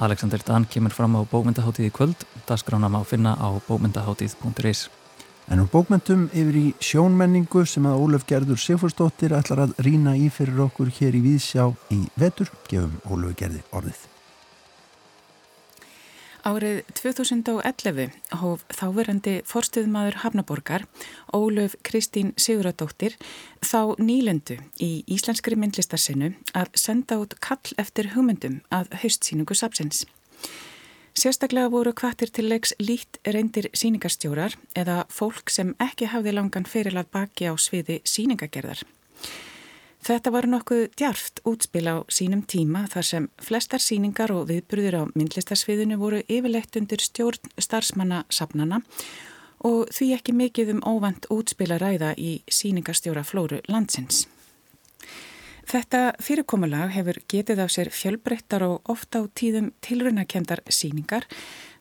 Alexander 0.00 0.40
Dan 0.40 0.64
kemur 0.64 0.96
fram 0.96 1.20
á 1.20 1.28
bómyndaháttíð 1.28 1.90
í 1.90 1.92
kvöld, 1.92 2.24
dasgrána 2.48 2.88
má 2.88 3.04
finna 3.04 3.36
á 3.36 3.52
bómyndaháttíð.is. 3.68 4.88
En 5.52 5.60
úr 5.60 5.68
bókmentum 5.68 6.30
yfir 6.32 6.56
í 6.56 6.64
sjónmenningu 6.80 7.66
sem 7.68 7.84
að 7.84 8.00
Ólaf 8.00 8.24
Gerður 8.24 8.56
Sigfúrsdóttir 8.56 9.36
ætlar 9.36 9.66
að 9.66 9.76
rína 9.84 10.16
í 10.16 10.32
fyrir 10.32 10.64
okkur 10.70 10.88
hér 10.96 11.20
í 11.20 11.22
Víðsjá 11.28 11.68
í 11.92 12.06
vetur, 12.16 12.48
gefum 12.72 12.96
Ólaf 13.04 13.36
Gerði 13.36 13.60
orðið. 13.68 14.11
Árið 16.42 16.80
2011 16.98 18.16
hóf 18.40 18.64
þáverandi 18.74 19.34
forstuðmaður 19.46 20.16
Hafnaborgar, 20.24 20.84
Ólöf 21.30 21.76
Kristín 21.86 22.32
Siguradóttir, 22.34 23.14
þá 23.62 23.94
nýlendu 24.02 24.56
í 24.82 25.04
Íslenskri 25.06 25.54
myndlistarsinu 25.54 26.32
að 26.58 26.72
senda 26.74 27.20
út 27.22 27.36
kall 27.38 27.76
eftir 27.78 28.10
hugmyndum 28.16 28.58
að 28.74 28.90
haustsýningu 29.04 29.54
sapsins. 29.54 30.02
Sérstaklega 31.14 31.70
voru 31.70 31.92
kvartir 31.94 32.34
til 32.34 32.48
leiks 32.50 32.74
lít 32.82 33.20
reyndir 33.22 33.70
síningarstjórar 33.70 34.58
eða 34.74 35.04
fólk 35.14 35.52
sem 35.52 35.76
ekki 35.78 36.10
hafði 36.10 36.34
langan 36.34 36.66
fyrirlað 36.66 37.12
baki 37.14 37.52
á 37.52 37.54
sviði 37.54 38.00
síningagerðar. 38.02 38.82
Þetta 40.02 40.32
var 40.34 40.48
nokkuð 40.50 40.80
djarft 40.98 41.38
útspil 41.46 41.84
á 41.86 42.02
sínum 42.10 42.40
tíma 42.42 42.88
þar 42.90 43.06
sem 43.06 43.26
flestar 43.38 43.78
síningar 43.78 44.32
og 44.34 44.48
viðburðir 44.48 44.96
á 44.98 45.02
myndlistarsviðinu 45.14 45.98
voru 46.00 46.24
yfirleitt 46.26 46.74
undir 46.80 46.98
stjórn 46.98 47.52
starfsmanna 47.54 48.24
safnana 48.26 48.80
og 49.62 49.92
því 49.94 50.08
ekki 50.16 50.34
mikið 50.34 50.72
um 50.74 50.82
óvand 50.82 51.28
útspil 51.30 51.70
að 51.70 51.84
ræða 51.84 52.10
í 52.18 52.32
síningarstjóra 52.50 53.22
flóru 53.22 53.60
landsins. 53.70 54.24
Þetta 55.70 56.16
fyrirkomulag 56.18 56.90
hefur 56.96 57.22
getið 57.30 57.62
á 57.62 57.66
sér 57.70 57.92
fjölbreyttar 57.94 58.66
og 58.66 58.90
ofta 58.90 59.22
á 59.22 59.30
tíðum 59.30 59.70
tilrunakendar 59.86 60.64
síningar 60.66 61.28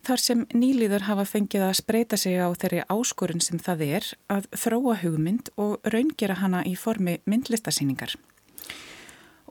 þar 0.05 0.21
sem 0.21 0.43
nýliðar 0.53 1.05
hafa 1.07 1.25
fengið 1.29 1.65
að 1.67 1.77
spreita 1.79 2.17
sig 2.17 2.39
á 2.41 2.49
þeirri 2.51 2.83
áskorun 2.89 3.43
sem 3.43 3.61
það 3.61 3.83
er 3.87 4.09
að 4.33 4.49
þróa 4.63 4.97
hugmynd 5.03 5.51
og 5.61 5.79
raungera 5.93 6.39
hana 6.41 6.63
í 6.65 6.75
formi 6.75 7.19
myndlistasýningar. 7.29 8.15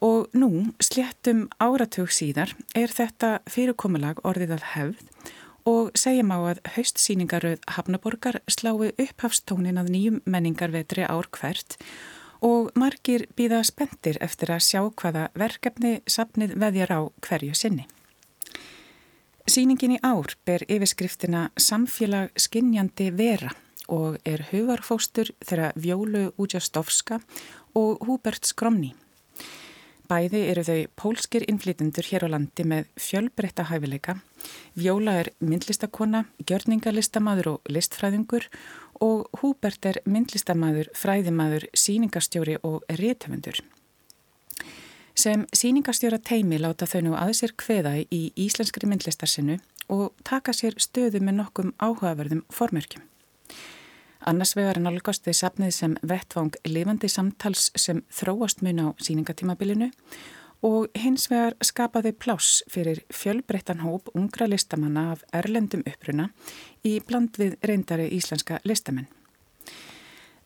Og 0.01 0.31
nú, 0.33 0.71
sléttum 0.81 1.49
áratug 1.61 2.09
síðar, 2.15 2.55
er 2.75 2.89
þetta 2.89 3.41
fyrirkomulag 3.51 4.23
orðið 4.25 4.57
af 4.57 4.67
hefð 4.73 5.05
og 5.69 5.91
segjum 5.99 6.33
á 6.33 6.39
að 6.55 6.63
haustsýningaröð 6.75 7.61
Hafnaborgar 7.77 8.41
slái 8.49 8.95
upphafstónin 8.97 9.81
að 9.81 9.93
nýjum 9.93 10.23
menningarvetri 10.25 11.05
ár 11.05 11.29
hvert 11.37 11.77
og 12.41 12.73
margir 12.81 13.27
býða 13.37 13.61
spendir 13.69 14.17
eftir 14.25 14.55
að 14.55 14.65
sjá 14.65 14.83
hvaða 14.89 15.29
verkefni 15.37 15.99
sapnið 16.09 16.57
veðjar 16.57 16.95
á 16.97 17.01
hverju 17.21 17.55
sinni. 17.55 17.85
Sýningin 19.51 19.97
í 19.97 19.99
ár 20.07 20.37
ber 20.47 20.63
yfirskriftina 20.71 21.49
Samfélag 21.59 22.29
skinnjandi 22.39 23.09
vera 23.19 23.49
og 23.91 24.21
er 24.23 24.45
hugarfóstur 24.53 25.33
þeirra 25.43 25.73
Vjólu 25.75 26.29
Útjastovska 26.39 27.19
og 27.75 28.05
Húbert 28.07 28.47
Skromni. 28.47 28.93
Bæði 30.07 30.45
eru 30.53 30.63
þau 30.69 30.79
pólskir 31.03 31.49
innflytundur 31.51 32.07
hér 32.13 32.29
á 32.31 32.33
landi 32.37 32.69
með 32.75 32.93
fjölbreytta 33.09 33.67
hæfileika. 33.73 34.21
Vjóla 34.79 35.17
er 35.25 35.33
myndlistakona, 35.43 36.29
gjörningalistamaður 36.47 37.57
og 37.57 37.75
listfræðingur 37.75 38.47
og 39.03 39.27
Húbert 39.43 39.91
er 39.91 39.99
myndlistamæður, 40.07 40.95
fræðimæður, 40.95 41.67
síningastjóri 41.75 42.61
og 42.63 42.85
réttöfundur. 42.87 43.65
Sem 45.21 45.43
síningastjóra 45.53 46.17
teimi 46.25 46.57
láta 46.57 46.87
þau 46.89 47.01
nú 47.05 47.11
að 47.19 47.35
sér 47.37 47.53
kveða 47.61 47.91
í 48.01 48.21
íslenskri 48.41 48.89
myndlistarsinu 48.89 49.59
og 49.93 50.15
taka 50.25 50.55
sér 50.57 50.79
stöðu 50.81 51.21
með 51.21 51.37
nokkum 51.43 51.73
áhugaverðum 51.77 52.41
formörkjum. 52.49 53.03
Annars 54.31 54.55
vegar 54.57 54.81
er 54.81 54.87
nálgast 54.87 55.27
þau 55.27 55.37
sapnið 55.37 55.75
sem 55.77 55.99
vettvang 56.01 56.57
lifandi 56.65 57.11
samtals 57.13 57.69
sem 57.77 58.01
þróast 58.09 58.65
mun 58.65 58.81
á 58.81 58.87
síningatímabilinu 58.97 59.91
og 60.65 60.89
hins 60.97 61.29
vegar 61.29 61.59
skapaði 61.69 62.15
pláss 62.17 62.65
fyrir 62.73 63.05
fjölbreyttan 63.13 63.85
hóp 63.85 64.09
ungra 64.17 64.49
listamanna 64.49 65.11
af 65.19 65.29
erlendum 65.37 65.85
uppruna 65.85 66.31
í 66.81 66.97
bland 67.05 67.37
við 67.37 67.61
reyndari 67.61 68.09
íslenska 68.17 68.63
listamenn. 68.65 69.11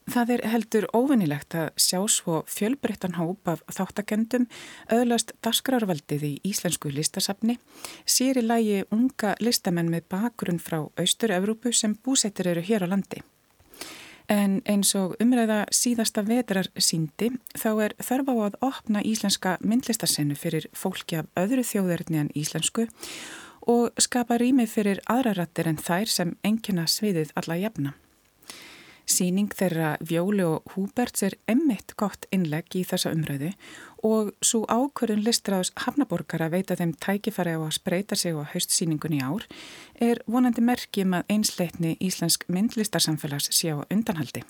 Það 0.05 0.31
er 0.35 0.43
heldur 0.53 0.85
óvinnilegt 0.93 1.55
að 1.57 1.71
sjá 1.81 2.03
svo 2.12 2.43
fjölbreyttan 2.51 3.17
hóp 3.17 3.49
af 3.49 3.62
þáttakendum 3.73 4.45
öðlast 4.93 5.33
dasgrarvaldið 5.45 6.27
í 6.29 6.33
Íslensku 6.45 6.93
listasafni, 6.93 7.57
sér 8.05 8.43
í 8.43 8.45
lægi 8.45 8.83
unga 8.93 9.33
listamenn 9.40 9.88
með 9.88 10.05
bakgrunn 10.12 10.61
frá 10.61 10.83
Austur-Európu 11.01 11.73
sem 11.73 11.97
búsettir 12.05 12.53
eru 12.53 12.61
hér 12.61 12.85
á 12.85 12.88
landi. 12.93 13.25
En 14.29 14.61
eins 14.69 14.93
og 14.97 15.17
umræða 15.21 15.64
síðasta 15.73 16.25
vetrar 16.25 16.69
síndi 16.77 17.31
þá 17.57 17.71
er 17.88 17.97
þörf 18.01 18.29
á 18.33 18.35
að 18.37 18.61
opna 18.64 19.05
íslenska 19.05 19.57
myndlistasennu 19.64 20.37
fyrir 20.37 20.69
fólki 20.77 21.21
af 21.21 21.29
öðru 21.37 21.64
þjóðverðni 21.64 22.23
en 22.23 22.33
íslensku 22.37 22.88
og 23.69 23.93
skapa 24.01 24.37
rými 24.40 24.69
fyrir 24.69 25.01
aðrarattir 25.09 25.69
en 25.69 25.81
þær 25.81 26.09
sem 26.12 26.38
enkjana 26.45 26.88
sviðið 26.88 27.37
alla 27.40 27.61
jafna. 27.61 27.97
Sýning 29.05 29.53
þeirra 29.53 29.95
Vjóli 30.01 30.45
og 30.49 30.73
Húberts 30.73 31.23
er 31.27 31.37
emmitt 31.51 31.93
gott 32.01 32.25
innlegg 32.33 32.73
í 32.73 32.85
þessa 32.88 33.12
umræðu 33.12 33.51
og 34.05 34.33
svo 34.45 34.62
ákvörðun 34.69 35.25
listraðs 35.27 35.73
Hafnaborgar 35.85 36.47
að 36.47 36.57
veita 36.57 36.77
þeim 36.81 36.95
tækifæri 37.05 37.57
á 37.57 37.61
að 37.61 37.77
spreita 37.77 38.17
sig 38.17 38.33
á 38.33 38.45
haustsýningun 38.55 39.17
í 39.17 39.21
ár 39.21 39.45
er 40.01 40.23
vonandi 40.25 40.64
merkjum 40.64 41.17
að 41.21 41.37
einsleitni 41.37 41.97
Íslensk 42.01 42.49
myndlistarsamfélags 42.49 43.53
sé 43.53 43.77
á 43.77 43.85
undanhaldi. 43.93 44.45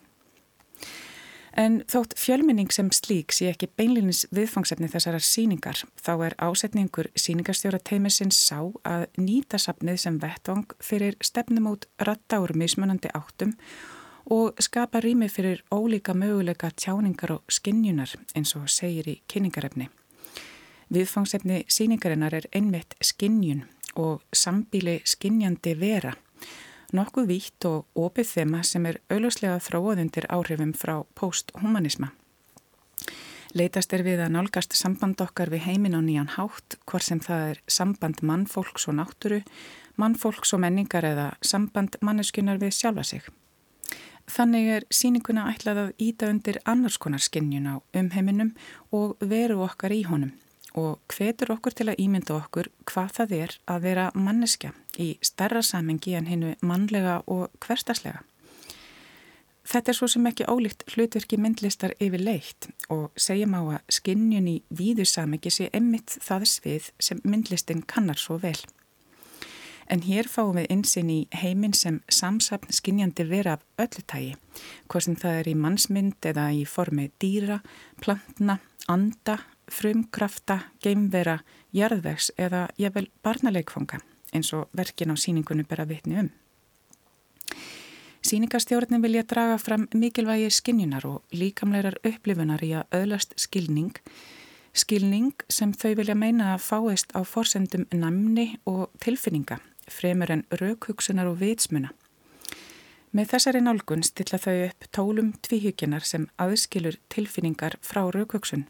En 1.55 1.83
þótt 1.87 2.17
fjölminning 2.19 2.73
sem 2.75 2.89
slík 2.91 3.35
sé 3.35 3.53
ekki 3.53 3.69
beinlinnins 3.79 4.25
viðfangsefni 4.35 4.89
þessarar 4.91 5.23
síningar, 5.23 5.85
þá 5.95 6.13
er 6.27 6.35
ásetningur 6.43 7.13
síningarstjóra 7.15 7.79
teimisins 7.79 8.41
sá 8.43 8.59
að 8.83 9.07
nýta 9.19 9.61
sapnið 9.63 10.01
sem 10.03 10.19
vettvang 10.23 10.75
fyrir 10.83 11.15
stefnumót 11.23 11.87
ratta 12.03 12.43
úr 12.43 12.57
mismunandi 12.59 13.13
áttum 13.15 13.55
og 14.31 14.61
skapa 14.61 15.01
rými 15.01 15.29
fyrir 15.29 15.63
ólíka 15.71 16.15
möguleika 16.15 16.71
tjáningar 16.71 17.33
og 17.33 17.43
skinnjunar 17.49 18.15
eins 18.35 18.57
og 18.57 18.69
segir 18.69 19.09
í 19.09 19.21
kynningarefni. 19.29 19.89
Viðfangsefni 20.93 21.65
síningarinnar 21.69 22.35
er 22.35 22.49
einmitt 22.53 22.95
skinnjun 23.03 23.65
og 23.97 24.23
sambíli 24.33 25.01
skinnjandi 25.05 25.75
vera, 25.81 26.15
nokkuð 26.93 27.29
vítt 27.29 27.67
og 27.69 27.87
opið 27.95 28.31
þema 28.31 28.63
sem 28.63 28.87
er 28.87 29.01
auðvarslega 29.11 29.61
þróaðundir 29.63 30.29
áhrifum 30.31 30.75
frá 30.77 31.01
posthumanisma. 31.15 32.13
Leitast 33.55 33.93
er 33.95 34.03
við 34.03 34.19
að 34.25 34.35
nálgast 34.35 34.75
samband 34.75 35.21
okkar 35.23 35.53
við 35.53 35.69
heiminn 35.69 35.95
á 35.95 36.03
nýjan 36.03 36.33
hátt, 36.35 36.75
hvort 36.91 37.07
sem 37.07 37.21
það 37.23 37.53
er 37.53 37.63
samband 37.71 38.23
mannfólks 38.23 38.89
og 38.91 38.99
náttúru, 38.99 39.45
mannfólks 39.95 40.57
og 40.57 40.65
menningar 40.65 41.07
eða 41.07 41.29
samband 41.39 42.01
manneskunar 42.03 42.59
við 42.59 42.75
sjálfa 42.75 43.07
sig. 43.07 43.31
Þannig 44.31 44.71
er 44.73 44.87
síninguna 44.89 45.51
ætlað 45.53 45.81
að 45.83 45.91
íta 46.01 46.31
undir 46.33 46.59
annars 46.65 46.97
konar 46.99 47.21
skinnjun 47.21 47.69
á 47.69 47.75
umheiminum 47.93 48.55
og 48.95 49.19
veru 49.21 49.61
okkar 49.67 49.93
í 49.93 50.05
honum 50.09 50.33
og 50.75 50.99
hvetur 51.13 51.53
okkur 51.55 51.75
til 51.77 51.87
að 51.93 52.01
ímynda 52.03 52.35
okkur 52.35 52.69
hvað 52.91 53.13
það 53.19 53.35
er 53.37 53.57
að 53.71 53.85
vera 53.85 54.07
manneskja 54.19 54.73
í 54.99 55.15
starra 55.23 55.63
samengi 55.63 56.17
en 56.19 56.27
hinnu 56.27 56.55
mannlega 56.67 57.21
og 57.31 57.53
hverstaslega. 57.63 58.25
Þetta 59.65 59.91
er 59.93 59.97
svo 59.97 60.09
sem 60.13 60.27
ekki 60.29 60.49
ólíkt 60.51 60.85
hlutverki 60.93 61.39
myndlistar 61.41 61.95
yfir 62.03 62.21
leitt 62.21 62.69
og 62.93 63.15
segjum 63.17 63.55
á 63.57 63.63
að 63.79 63.95
skinnjun 63.97 64.51
í 64.51 64.57
víðu 64.69 65.07
samengi 65.09 65.53
sé 65.55 65.71
emmitt 65.73 66.19
það 66.21 66.49
svið 66.51 66.91
sem 67.01 67.23
myndlistin 67.25 67.81
kannar 67.89 68.21
svo 68.21 68.37
vel. 68.43 68.59
En 69.89 70.05
hér 70.07 70.29
fáum 70.31 70.57
við 70.57 70.71
einsinn 70.73 71.11
í 71.13 71.19
heiminn 71.35 71.75
sem 71.77 72.01
samsapn 72.09 72.73
skinnjandi 72.73 73.27
vera 73.29 73.59
af 73.59 73.65
öllu 73.85 74.05
tægi, 74.09 74.37
hvað 74.89 75.07
sem 75.07 75.19
það 75.21 75.41
er 75.41 75.51
í 75.51 75.59
mannsmynd 75.61 76.31
eða 76.31 76.47
í 76.57 76.65
formi 76.65 77.11
dýra, 77.21 77.61
plantna, 78.01 78.59
anda, 78.89 79.39
frumkrafta, 79.69 80.61
geimvera, 80.85 81.41
jarðvegs 81.75 82.31
eða 82.39 82.69
jafnvel 82.81 83.09
barnaleikfanga 83.25 84.01
eins 84.35 84.51
og 84.57 84.69
verkin 84.77 85.15
á 85.15 85.17
síningunum 85.17 85.67
bera 85.69 85.87
vitni 85.89 86.19
um. 86.21 86.31
Sýningarstjórnin 88.25 89.03
vilja 89.05 89.23
draga 89.29 89.59
fram 89.61 89.85
mikilvægi 89.93 90.49
skinjunar 90.51 91.05
og 91.07 91.37
líkamlegar 91.37 91.99
upplifunar 92.09 92.63
í 92.65 92.73
að 92.73 92.97
öðlast 93.03 93.35
skilning, 93.37 93.93
skilning 94.73 95.35
sem 95.53 95.75
þau 95.77 95.93
vilja 96.01 96.17
meina 96.17 96.55
að 96.55 96.65
fáist 96.65 97.13
á 97.13 97.21
forsendum 97.29 97.85
namni 97.93 98.55
og 98.65 98.89
tilfinninga, 99.05 99.61
fremur 99.91 100.31
en 100.31 100.45
raukhugsunar 100.51 101.29
og 101.31 101.41
vitsmuna. 101.43 101.93
Með 103.15 103.31
þessari 103.31 103.61
nálgun 103.63 104.03
stilla 104.03 104.41
þau 104.43 104.57
upp 104.69 104.87
tólum 104.91 105.35
tvíhyggjunar 105.47 106.03
sem 106.03 106.27
aðskilur 106.43 106.97
tilfinningar 107.15 107.77
frá 107.81 108.03
raukhugsun. 108.11 108.65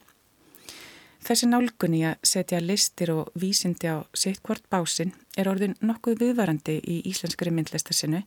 Þessi 1.25 1.49
nálgun 1.49 1.95
í 1.97 2.03
að 2.05 2.19
setja 2.29 2.61
listir 2.61 3.15
og 3.15 3.31
vísindi 3.41 3.89
á 3.89 4.05
sitt 4.13 4.43
hvort 4.45 4.67
básin 4.69 5.15
er 5.41 5.49
orðin 5.49 5.79
nokkuð 5.81 6.19
viðvarandi 6.21 6.77
í 6.85 6.99
íslenskri 7.09 7.49
myndlistarsinu 7.49 8.21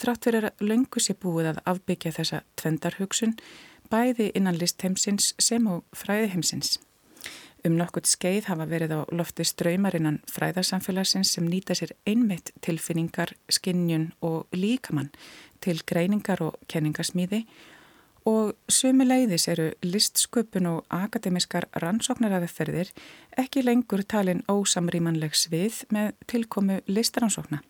þrátt 0.00 0.24
fyrir 0.24 0.48
að 0.48 0.64
löngu 0.64 1.02
sé 1.04 1.12
búið 1.12 1.50
að 1.52 1.62
afbyggja 1.74 2.14
þessa 2.16 2.40
tvendarhugsun 2.56 3.36
bæði 3.92 4.30
innan 4.32 4.56
listheimsins 4.56 5.34
sem 5.36 5.68
og 5.68 5.84
fræðiheimsins. 5.92 6.78
Um 7.66 7.74
nokkurt 7.74 8.06
skeið 8.06 8.46
hafa 8.52 8.68
verið 8.70 8.92
á 8.94 9.00
lofti 9.10 9.42
ströymar 9.46 9.96
innan 9.98 10.20
fræðarsamfélagsins 10.30 11.32
sem 11.34 11.48
nýta 11.48 11.74
sér 11.74 11.96
einmitt 12.06 12.52
tilfinningar, 12.62 13.32
skinnjun 13.50 14.12
og 14.22 14.46
líkamann 14.54 15.10
til 15.64 15.80
greiningar 15.82 16.42
og 16.44 16.60
kenningarsmíði 16.70 17.42
og 18.28 18.52
sumi 18.70 19.06
leiðis 19.08 19.48
eru 19.50 19.70
listsköpun 19.82 20.68
og 20.70 20.84
akademiskar 20.92 21.66
rannsóknaraðeferðir 21.82 22.92
ekki 23.40 23.64
lengur 23.64 24.04
talin 24.04 24.44
ósamrýmanleg 24.50 25.34
svið 25.34 25.82
með 25.94 26.12
tilkomu 26.30 26.78
listransókna. 26.86 27.62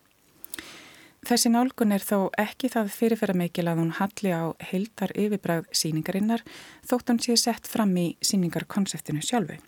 Þessi 1.25 1.51
nálgun 1.51 1.91
er 1.91 2.03
þó 2.03 2.29
ekki 2.39 2.69
það 2.71 2.93
fyrirferða 2.95 3.39
meikil 3.41 3.67
að 3.67 3.81
hún 3.81 3.95
halli 3.97 4.31
á 4.31 4.55
heildar 4.69 5.11
yfirbræð 5.19 5.67
síningarinnar 5.75 6.45
þótt 6.87 7.11
hún 7.11 7.19
sé 7.23 7.35
sett 7.37 7.67
fram 7.67 7.91
í 7.99 8.13
síningarkonseptinu 8.23 9.25
sjálfu. 9.25 9.59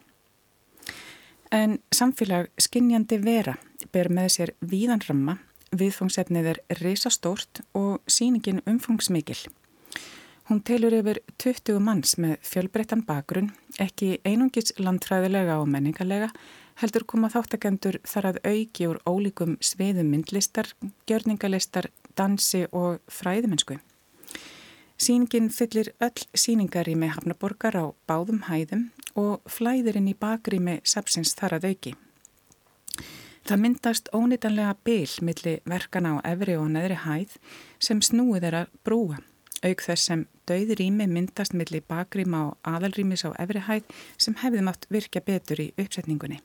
En 1.52 1.80
samfélag 1.92 2.48
skinnjandi 2.64 3.18
vera 3.20 3.58
ber 3.92 4.08
með 4.08 4.28
sér 4.32 4.52
víðan 4.64 5.02
ramma, 5.04 5.34
viðfóngsefnið 5.76 6.46
er 6.54 6.60
risastórt 6.80 7.60
og 7.76 8.00
síningin 8.08 8.62
umfóngsmikil. 8.64 9.42
Hún 10.48 10.62
telur 10.64 10.96
yfir 10.96 11.20
20 11.44 11.84
manns 11.84 12.16
með 12.16 12.38
fjölbreyttan 12.48 13.04
bakgrunn, 13.08 13.52
ekki 13.84 14.22
einungis 14.24 14.72
landfræðilega 14.80 15.60
og 15.60 15.68
menningarlega, 15.76 16.32
heldur 16.80 17.04
koma 17.04 17.28
þáttakendur 17.32 18.00
þar 18.08 18.32
að 18.32 18.42
auki 18.48 18.88
úr 18.88 19.04
ólíkum 19.04 19.60
sviðum 19.60 20.08
myndlistar, 20.16 20.72
gjörningalistar, 21.04 21.92
dansi 22.16 22.64
og 22.72 23.04
fræðumennsku. 23.12 23.82
Sýningin 24.96 25.52
fyllir 25.52 25.92
öll 26.00 26.28
síningarými 26.32 27.12
Hafnaborgar 27.12 27.76
á 27.76 27.86
báðum 28.08 28.46
hæðum 28.48 28.92
og 29.16 29.42
flæðir 29.50 30.00
inn 30.00 30.12
í 30.12 30.18
bakrými 30.18 30.80
sapsins 30.84 31.34
þar 31.38 31.58
að 31.58 31.68
auki. 31.72 31.94
Það 33.48 33.62
myndast 33.64 34.12
ónýtanlega 34.14 34.76
byl 34.86 35.10
millir 35.26 35.64
verkana 35.66 36.18
á 36.22 36.32
efri 36.34 36.56
og 36.60 36.70
neðri 36.72 37.00
hæð 37.06 37.36
sem 37.80 38.02
snúið 38.02 38.48
er 38.52 38.60
að 38.62 38.72
brúa. 38.86 39.18
Auk 39.66 39.82
þess 39.86 40.08
sem 40.10 40.28
dauðir 40.50 40.82
ími 40.82 41.08
myndast 41.10 41.54
millir 41.58 41.84
bakrýma 41.90 42.46
og 42.52 42.58
aðalrýmis 42.68 43.26
á 43.26 43.34
efri 43.42 43.66
hæð 43.66 43.92
sem 44.18 44.38
hefði 44.44 44.66
mátt 44.66 44.88
virka 44.90 45.22
betur 45.26 45.62
í 45.62 45.72
uppsetningunni 45.78 46.42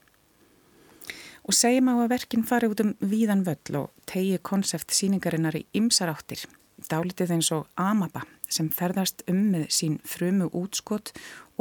og 1.46 1.54
segjum 1.54 1.92
á 1.92 1.94
að 1.94 2.10
verkinn 2.10 2.46
fari 2.46 2.68
út 2.70 2.82
um 2.82 2.94
víðan 2.98 3.44
völl 3.46 3.78
og 3.78 3.92
tegi 4.10 4.38
konsept 4.42 4.94
síningarinnar 4.94 5.54
í 5.54 5.66
ymsar 5.78 6.10
áttir. 6.10 6.42
Dálitið 6.90 7.36
eins 7.36 7.52
og 7.54 7.68
Amaba 7.78 8.24
sem 8.48 8.70
ferðast 8.72 9.24
um 9.30 9.42
með 9.52 9.68
sín 9.74 9.98
frumu 10.04 10.48
útskott 10.52 11.12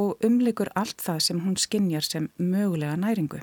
og 0.02 0.22
umlikur 0.26 0.72
allt 0.76 1.02
það 1.02 1.20
sem 1.28 1.44
hún 1.46 1.58
skinnjar 1.60 2.06
sem 2.06 2.30
mögulega 2.38 2.96
næringu. 3.00 3.42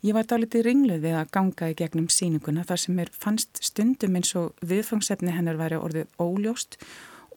Ég 0.00 0.16
var 0.16 0.24
dálitið 0.24 0.64
ringluð 0.64 1.02
við 1.04 1.16
að 1.18 1.32
ganga 1.34 1.66
í 1.68 1.74
gegnum 1.76 2.06
síninguna 2.08 2.64
þar 2.64 2.80
sem 2.80 3.00
er 3.02 3.10
fannst 3.12 3.60
stundum 3.60 4.14
eins 4.16 4.32
og 4.38 4.54
viðfangsefni 4.64 5.34
hennar 5.36 5.60
væri 5.60 5.76
orðið 5.76 6.14
óljóst 6.16 6.78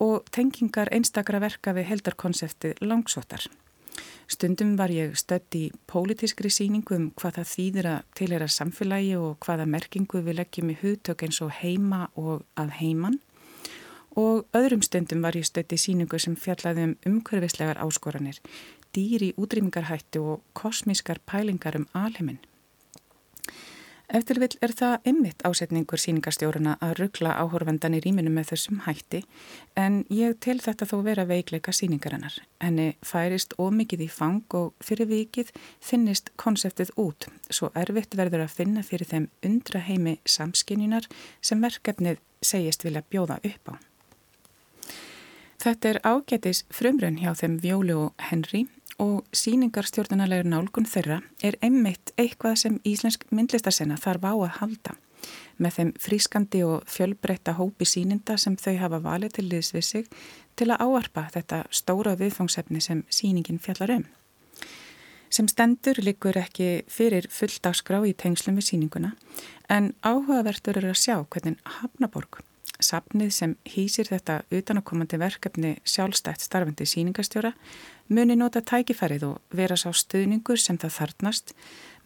og 0.04 0.24
tengingar 0.32 0.92
einstakra 0.96 1.42
verka 1.44 1.74
við 1.76 1.90
heldarkonseptið 1.92 2.80
langsóttar. 2.88 3.50
Stundum 4.32 4.78
var 4.80 4.94
ég 4.96 5.18
stött 5.20 5.56
í 5.60 5.66
pólitískri 5.92 6.48
síningu 6.48 6.96
um 6.96 7.10
hvað 7.20 7.42
það 7.42 7.52
þýðir 7.52 7.90
að 7.92 8.06
tilhera 8.18 8.48
samfélagi 8.48 9.14
og 9.20 9.36
hvaða 9.44 9.68
merkingu 9.70 10.24
við 10.24 10.40
leggjum 10.40 10.72
í 10.72 10.78
hugtök 10.80 11.28
eins 11.28 11.42
og 11.44 11.52
heima 11.60 12.08
og 12.16 12.48
að 12.56 12.72
heiman 12.80 13.20
og 14.20 14.46
öðrum 14.58 14.84
stundum 14.86 15.22
var 15.26 15.38
ég 15.38 15.48
stött 15.48 15.74
í 15.74 15.80
síningu 15.82 16.20
sem 16.20 16.36
fjallaði 16.40 16.88
um 16.88 16.96
umhverfislegar 17.10 17.82
áskoranir, 17.84 18.40
dýri 18.94 19.34
útrýmingarhættu 19.38 20.24
og 20.24 20.42
kosmískar 20.54 21.22
pælingar 21.26 21.78
um 21.80 21.88
alheiminn. 21.94 22.42
Eftir 24.14 24.38
vill 24.38 24.54
er 24.62 24.70
það 24.78 25.08
ymmit 25.10 25.40
ásetningur 25.48 25.98
síningarstjóruna 25.98 26.76
að 26.86 26.92
ruggla 27.00 27.32
áhorfandan 27.40 27.96
í 27.98 28.02
rýminu 28.04 28.30
með 28.36 28.52
þessum 28.52 28.82
hætti 28.86 29.24
en 29.80 30.04
ég 30.14 30.36
tel 30.44 30.60
þetta 30.62 30.86
þó 30.92 30.98
vera 31.08 31.24
veikleika 31.26 31.74
síningarinnar. 31.74 32.36
Henni 32.62 32.92
færist 33.02 33.56
ómikið 33.58 34.04
í 34.06 34.10
fang 34.14 34.58
og 34.60 34.76
fyrir 34.86 35.10
vikið 35.10 35.50
finnist 35.82 36.30
konseptið 36.38 36.92
út 37.02 37.26
svo 37.50 37.72
erfitt 37.80 38.14
verður 38.20 38.46
að 38.46 38.54
finna 38.60 38.84
fyrir 38.86 39.10
þeim 39.10 39.26
undra 39.50 39.82
heimi 39.88 40.20
samskinjunar 40.36 41.10
sem 41.42 41.64
verkefnið 41.64 42.22
segist 42.44 42.86
vilja 42.86 43.02
bjóða 43.10 43.40
upp 43.42 43.74
á. 43.74 43.93
Þetta 45.64 45.94
er 45.94 45.98
ágætis 46.04 46.66
frumrun 46.76 47.22
hjá 47.22 47.30
þeim 47.40 47.54
Vjóli 47.64 47.94
og 47.96 48.18
Henry 48.20 48.66
og 49.00 49.22
síningarstjórnunarlegur 49.32 50.50
nálgun 50.52 50.90
þeirra 50.92 51.22
er 51.40 51.56
einmitt 51.64 52.12
eitthvað 52.20 52.58
sem 52.60 52.76
íslensk 52.84 53.24
myndlistarsena 53.32 53.96
þarf 53.96 54.28
á 54.28 54.34
að 54.34 54.52
halda 54.60 54.98
með 55.64 55.78
þeim 55.78 55.94
frískandi 56.04 56.66
og 56.68 56.84
fjölbreytta 56.92 57.56
hópi 57.62 57.88
síninda 57.88 58.36
sem 58.36 58.60
þau 58.60 58.76
hafa 58.82 59.00
valið 59.08 59.38
til 59.38 59.48
liðs 59.54 59.72
við 59.72 59.88
sig 59.88 60.12
til 60.60 60.68
að 60.68 60.84
áarpa 60.84 61.28
þetta 61.32 61.64
stóra 61.72 62.18
viðfangsefni 62.20 62.84
sem 62.84 63.08
síningin 63.08 63.64
fjallar 63.64 63.96
um. 64.02 64.08
Sem 65.32 65.48
stendur 65.48 66.04
likur 66.04 66.44
ekki 66.44 66.84
fyrir 66.92 67.32
fulldagsgrá 67.32 68.04
í 68.04 68.12
tengslum 68.12 68.60
við 68.60 68.74
síninguna 68.74 69.16
en 69.72 69.94
áhugavertur 70.04 70.84
er 70.84 70.92
að 70.92 71.06
sjá 71.08 71.22
hvernig 71.24 71.64
Hafnaborg 71.80 72.44
sapnið 72.84 73.32
sem 73.34 73.56
hýsir 73.70 74.10
þetta 74.12 74.42
utanakomandi 74.54 75.20
verkefni 75.22 75.78
sjálfstætt 75.88 76.44
starfandi 76.46 76.86
síningastjóra 76.90 77.54
muni 78.14 78.36
nota 78.36 78.62
tækifærið 78.62 79.26
og 79.30 79.56
vera 79.56 79.78
sá 79.80 79.90
stuðningur 79.96 80.60
sem 80.60 80.78
það 80.82 80.96
þarnast 80.98 81.54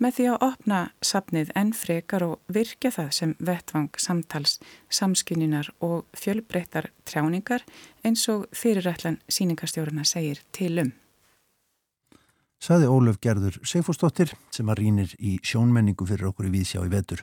með 0.03 0.17
því 0.17 0.27
að 0.31 0.45
opna 0.47 0.81
sapnið 1.01 1.51
enn 1.57 1.73
frekar 1.73 2.25
og 2.27 2.53
virkja 2.53 2.91
það 2.93 3.09
sem 3.17 3.33
vettvang 3.39 3.89
samtals, 3.97 4.59
samskyninar 4.89 5.71
og 5.81 6.05
fjölbreyttar 6.17 6.91
trjáningar 7.09 7.65
eins 8.05 8.27
og 8.29 8.45
fyrirætlan 8.53 9.19
síningastjóruna 9.27 10.05
segir 10.05 10.43
til 10.51 10.77
um. 10.85 10.93
Saði 12.57 12.89
Ólöf 12.89 13.19
Gerður 13.21 13.59
Seifúrsdóttir 13.65 14.31
sem 14.53 14.69
að 14.69 14.79
rínir 14.81 15.11
í 15.21 15.37
sjónmenningu 15.45 16.07
fyrir 16.09 16.31
okkur 16.31 16.47
í 16.49 16.53
Víðsjá 16.55 16.81
í 16.85 16.93
vetur 16.93 17.21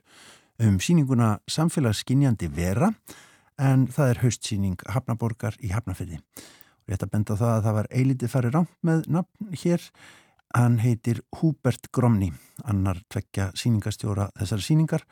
um 0.62 0.78
síninguna 0.78 1.38
Samfélagsskinjandi 1.50 2.48
vera 2.54 2.92
en 3.58 3.86
það 3.86 4.10
er 4.10 4.22
haustsíning 4.24 4.84
Hafnaborgar 4.88 5.56
í 5.62 5.70
Hafnafyrði. 5.74 6.20
Rétt 6.88 7.06
að 7.06 7.14
benda 7.14 7.38
það 7.40 7.54
að 7.54 7.64
það 7.64 7.78
var 7.78 7.88
eiliti 7.90 8.28
farið 8.28 8.54
rámt 8.58 8.76
með 8.84 9.08
nafn 9.08 9.56
hér 9.62 9.88
Hann 10.54 10.76
heitir 10.78 11.18
Húbert 11.40 11.88
Gromni, 11.90 12.28
annar 12.62 13.00
tvekja 13.10 13.48
síningastjóra 13.58 14.28
þessari 14.38 14.62
síningar 14.62 15.02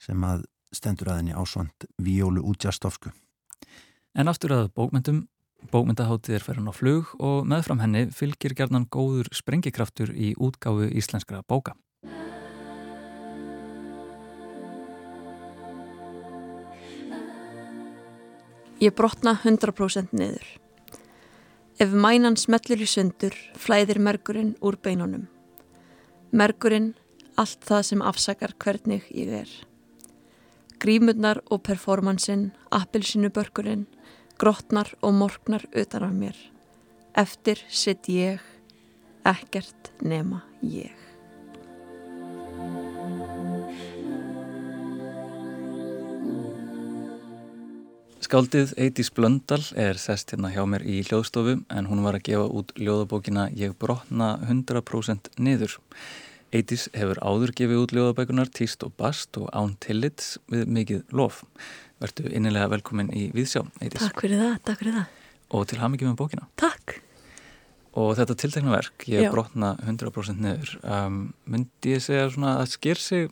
sem 0.00 0.24
að 0.28 0.42
stendur 0.76 1.08
aðinni 1.14 1.32
ásvand 1.32 1.86
Víólu 2.04 2.42
Útjastovsku. 2.50 3.08
En 4.12 4.28
aftur 4.28 4.52
að 4.58 4.68
bókmyndum, 4.76 5.22
bókmyndahátið 5.72 6.36
er 6.36 6.44
ferðan 6.44 6.68
á 6.68 6.74
flug 6.76 7.14
og 7.16 7.48
meðfram 7.48 7.80
henni 7.80 8.10
fylgir 8.12 8.52
gerðan 8.58 8.90
góður 8.92 9.32
sprengikraftur 9.32 10.12
í 10.12 10.34
útgáfu 10.36 10.90
íslenskra 10.92 11.40
bóka. 11.48 11.78
Ég 18.80 18.94
brotna 18.96 19.34
100% 19.36 20.14
niður. 20.16 20.44
Ef 21.80 21.90
mænan 21.92 22.38
smellir 22.40 22.80
í 22.80 22.86
sundur, 22.88 23.34
flæðir 23.60 23.98
mergurinn 24.00 24.54
úr 24.64 24.78
beinunum. 24.80 25.26
Mergurinn, 26.32 26.94
allt 27.36 27.60
það 27.68 27.82
sem 27.90 28.04
afsakar 28.08 28.54
hvernig 28.56 29.04
ég 29.12 29.34
er. 29.42 29.52
Grímurnar 30.80 31.42
og 31.52 31.60
performansinn, 31.68 32.54
appilsinu-börkurinn, 32.72 33.84
grotnar 34.40 34.94
og 35.04 35.12
morgnar 35.18 35.68
utan 35.76 36.08
af 36.08 36.16
mér. 36.16 36.40
Eftir 37.12 37.60
sitt 37.68 38.08
ég, 38.08 38.40
ekkert 39.28 39.92
nema 40.00 40.40
ég. 40.64 40.99
Skáldið 48.30 48.76
Eidís 48.78 49.08
Blöndal 49.10 49.64
er 49.74 49.98
sest 49.98 50.30
hérna 50.30 50.52
hjá 50.54 50.60
mér 50.62 50.84
í 50.86 51.00
hljóðstofu 51.02 51.56
en 51.66 51.86
hún 51.90 52.04
var 52.04 52.14
að 52.14 52.28
gefa 52.28 52.44
út 52.60 52.68
ljóðabókina 52.78 53.48
Ég 53.58 53.72
brotna 53.74 54.36
100% 54.46 55.32
niður. 55.42 55.72
Eidís 56.54 56.84
hefur 56.94 57.18
áður 57.26 57.50
gefið 57.58 57.80
út 57.80 57.94
ljóðabækunar 57.96 58.52
Tíst 58.54 58.84
og 58.86 58.92
Bast 59.02 59.34
og 59.40 59.48
Án 59.50 59.72
Tillits 59.82 60.36
við 60.46 60.70
mikið 60.76 61.00
lof. 61.18 61.40
Vertu 61.98 62.30
innilega 62.30 62.70
velkomin 62.70 63.10
í 63.10 63.24
Víðsjá, 63.34 63.64
Eidís. 63.82 64.04
Takk 64.04 64.22
fyrir 64.22 64.44
það, 64.44 64.54
takk 64.68 64.84
fyrir 64.84 64.98
það. 65.00 65.26
Og 65.50 65.66
til 65.66 65.80
hafmyggjum 65.82 66.12
með 66.12 66.20
bókina. 66.22 66.46
Takk. 66.62 67.00
Og 67.98 68.12
þetta 68.20 68.36
tiltekna 68.44 68.76
verk, 68.76 69.08
Ég 69.10 69.26
Já. 69.26 69.32
brotna 69.34 69.72
100% 69.82 70.38
niður, 70.38 70.76
um, 70.86 71.24
myndi 71.50 71.96
ég 71.96 72.06
segja 72.06 72.30
svona 72.30 72.60
að 72.60 72.76
sker 72.76 73.02
sig 73.08 73.26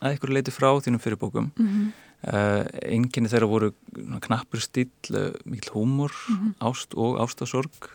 að 0.00 0.16
ykkur 0.16 0.32
leiti 0.32 0.56
frá 0.56 0.72
þínum 0.80 1.04
fyrir 1.04 1.20
bókum. 1.20 1.52
Mm 1.52 1.68
-hmm. 1.68 2.01
Enginni 2.22 3.30
þeirra 3.32 3.48
voru 3.50 3.72
knappur 4.22 4.62
stíl, 4.62 4.90
uh, 5.10 5.32
mikil 5.44 5.72
húmor 5.74 6.12
mm 6.12 6.36
-hmm. 6.36 6.52
ást 6.60 6.94
og 6.94 7.18
ástasorg 7.18 7.90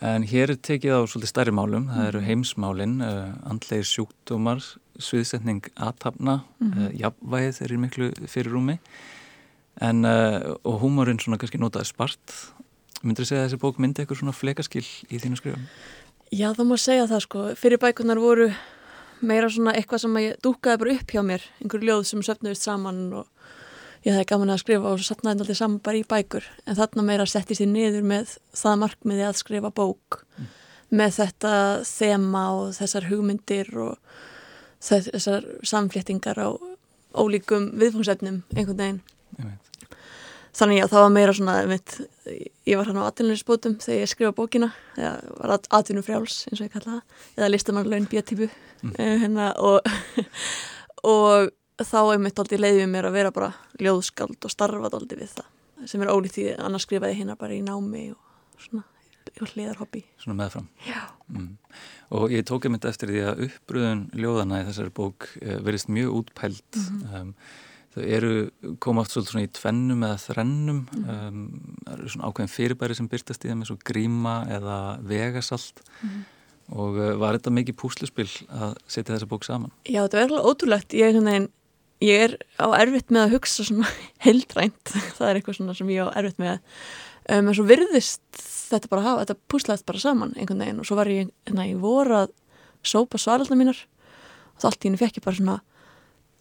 en 0.00 0.22
hér 0.22 0.50
er 0.50 0.56
tekið 0.56 0.92
á 0.92 1.00
svolítið 1.08 1.28
stærri 1.28 1.52
málum, 1.52 1.88
það 1.88 2.08
eru 2.08 2.20
mhm. 2.20 2.26
heimsmálin 2.26 3.00
uh, 3.00 3.32
andlegir 3.50 3.84
sjúkdómar 3.84 4.60
sviðsetning 4.98 5.68
aðtapna 5.76 6.40
mm 6.60 6.72
-hmm. 6.72 6.96
jafnvægið 7.00 7.62
er 7.62 7.72
í 7.72 7.76
miklu 7.76 8.12
fyrirrúmi 8.26 8.78
en 9.80 10.04
og 10.64 10.80
húmorinn 10.80 11.20
svona 11.20 11.36
kannski 11.36 11.58
notaði 11.58 11.84
spart 11.84 12.54
myndur 13.02 13.24
þið 13.24 13.28
segja 13.28 13.42
að 13.42 13.48
þessi 13.50 13.62
bók 13.62 13.78
myndi 13.78 14.02
eitthvað 14.02 14.20
svona 14.20 14.32
flekaskill 14.32 14.86
í 15.10 15.20
þínu 15.20 15.36
skrifum? 15.36 15.66
Já, 16.34 16.48
það 16.56 16.66
má 16.66 16.76
segja 16.80 17.06
það 17.06 17.22
sko, 17.22 17.42
fyrir 17.54 17.78
bækunar 17.78 18.18
voru 18.18 18.48
meira 19.20 19.48
svona 19.52 19.74
eitthvað 19.76 20.04
sem 20.04 20.18
ég 20.22 20.36
dúkaði 20.44 20.82
bara 20.82 20.94
upp 20.96 21.14
hjá 21.14 21.22
mér 21.24 21.46
einhverju 21.62 21.88
ljóð 21.88 22.04
sem 22.10 22.22
söfnuðist 22.26 22.66
saman 22.66 23.00
og 23.22 23.26
ég 24.06 24.14
hefði 24.14 24.28
gaman 24.32 24.54
að 24.54 24.62
skrifa 24.62 24.92
og 24.92 25.02
satnaði 25.02 25.44
alltaf 25.44 25.60
saman 25.60 25.82
bara 25.82 26.00
í 26.00 26.06
bækur. 26.06 26.46
En 26.66 26.78
þarna 26.78 27.06
meira 27.06 27.26
settist 27.26 27.64
ég 27.64 27.70
niður 27.72 28.06
með 28.06 28.36
það 28.54 28.80
markmiði 28.84 29.26
að 29.26 29.40
skrifa 29.40 29.72
bók 29.74 30.20
mm. 30.38 30.48
með 31.00 31.18
þetta 31.20 31.52
þema 31.88 32.46
og 32.60 32.72
þessar 32.78 33.08
hugmyndir 33.10 33.72
og 33.82 34.16
þessar 34.86 35.46
samfléttingar 35.66 36.38
á 36.38 36.48
ólíkum 37.16 37.72
viðfóngsefnum 37.80 38.42
einhvern 38.54 38.82
veginn 38.82 39.00
þannig 40.56 40.82
að 40.84 40.92
það 40.92 41.04
var 41.04 41.12
meira 41.14 41.34
svona 41.36 41.56
mitt, 41.68 41.96
ég 42.66 42.78
var 42.78 42.88
hann 42.90 43.00
á 43.02 43.08
atvinnunisbótum 43.08 43.76
þegar 43.82 44.00
ég 44.02 44.12
skrifa 44.12 44.36
bókina 44.36 44.70
eða 44.96 45.12
var 45.36 45.54
atvinnufrjáls 45.78 46.38
eins 46.50 46.60
og 46.60 46.66
ég 46.66 46.72
kalla 46.72 46.96
það 46.96 47.36
eða 47.36 47.52
listamanlaun 47.52 48.08
bjötipu 48.10 48.48
mm. 48.48 48.94
Eh, 48.96 49.14
hérna, 49.24 49.50
og, 49.60 49.86
og 51.14 51.52
þá 51.84 51.98
er 52.14 52.24
mitt 52.24 52.40
aldrei 52.40 52.60
leiðið 52.60 52.90
mér 52.92 53.10
að 53.10 53.18
vera 53.18 53.34
bara 53.36 53.52
ljóðskald 53.82 54.38
og 54.40 54.52
starfa 54.52 54.90
aldrei 54.92 55.20
við 55.20 55.36
það 55.36 55.88
sem 55.90 56.02
er 56.02 56.12
ólíkt 56.12 56.38
því 56.38 56.46
annars 56.56 56.86
skrifaði 56.86 57.18
hérna 57.20 57.36
bara 57.38 57.56
í 57.56 57.62
námi 57.64 58.08
og 58.14 58.62
svona 58.62 58.86
hliðarhobby 59.36 60.02
Svona 60.22 60.38
meðfram 60.40 60.68
mm. 61.28 61.48
og 62.16 62.32
ég 62.32 62.46
tók 62.48 62.66
einmitt 62.66 62.86
eftir 62.88 63.12
því 63.12 63.22
að 63.28 63.44
uppbröðun 63.48 64.04
ljóðana 64.16 64.62
í 64.62 64.66
þessari 64.70 64.94
bók 64.96 65.28
eh, 65.42 65.58
verist 65.66 65.90
mjög 65.92 66.20
útpælt 66.22 66.80
mm 66.80 66.86
-hmm. 67.02 67.20
um, 67.20 67.34
þau 67.96 68.06
eru 68.18 68.30
koma 68.82 69.02
oft 69.02 69.16
svolítið 69.16 69.32
svona 69.32 69.48
í 69.48 69.52
tvennum 69.56 70.06
eða 70.06 70.22
þrennum. 70.28 70.80
Mm 70.92 71.10
um, 71.16 71.42
það 71.82 71.92
eru 71.96 72.14
svona 72.14 72.30
ákveðin 72.30 72.54
fyrirbæri 72.54 72.96
sem 72.98 73.10
byrtast 73.10 73.44
í 73.44 73.50
það 73.50 73.60
með 73.60 73.70
svo 73.72 73.78
gríma 73.90 74.38
eða 74.52 74.78
vegasalt. 75.08 75.84
-hmm 76.00 76.24
og 76.74 76.98
uh, 76.98 77.12
var 77.20 77.36
þetta 77.36 77.52
mikið 77.54 77.78
púsluspill 77.78 78.30
að 78.50 78.74
setja 78.90 79.14
þessa 79.14 79.28
bók 79.30 79.46
saman? 79.46 79.72
Já, 79.86 80.00
þetta 80.02 80.18
var 80.18 80.24
eitthvað 80.24 80.48
ótrúlegt. 80.50 80.96
Ég 80.98 81.10
er, 81.10 81.18
svona, 81.18 81.34
ég 82.02 82.24
er 82.26 82.36
á 82.58 82.66
erfitt 82.80 83.12
með 83.14 83.26
að 83.26 83.34
hugsa 83.36 83.66
svona 83.68 83.90
heildrænt. 84.26 84.94
Það 85.18 85.28
er 85.28 85.40
eitthvað 85.40 85.58
svona 85.60 85.76
sem 85.78 85.92
ég 85.94 86.10
á 86.10 86.16
erfitt 86.18 86.40
með. 86.42 86.72
Um, 87.26 87.50
en 87.50 87.58
svo 87.58 87.66
virðist 87.66 88.42
þetta 88.66 88.90
bara 88.90 89.06
hafa 89.06 89.26
þetta 89.26 89.52
púslaðist 89.52 89.86
bara 89.86 90.02
saman 90.02 90.34
einhvern 90.34 90.64
veginn. 90.64 90.82
Og 90.82 90.88
svo 90.88 90.98
var 90.98 91.10
ég, 91.12 91.30
hérna, 91.46 91.68
ég 91.70 91.78
voru 91.82 92.18
að 92.24 92.34
sópa 92.86 93.20
svalaldar 93.22 93.58
mínar. 93.58 93.78
Og 94.54 94.64
þá 94.64 94.68
allt 94.70 94.82
í 94.82 94.90
henni 94.90 95.02
fekk 95.02 95.20
ég 95.20 95.26
bara 95.26 95.38
svona 95.38 95.60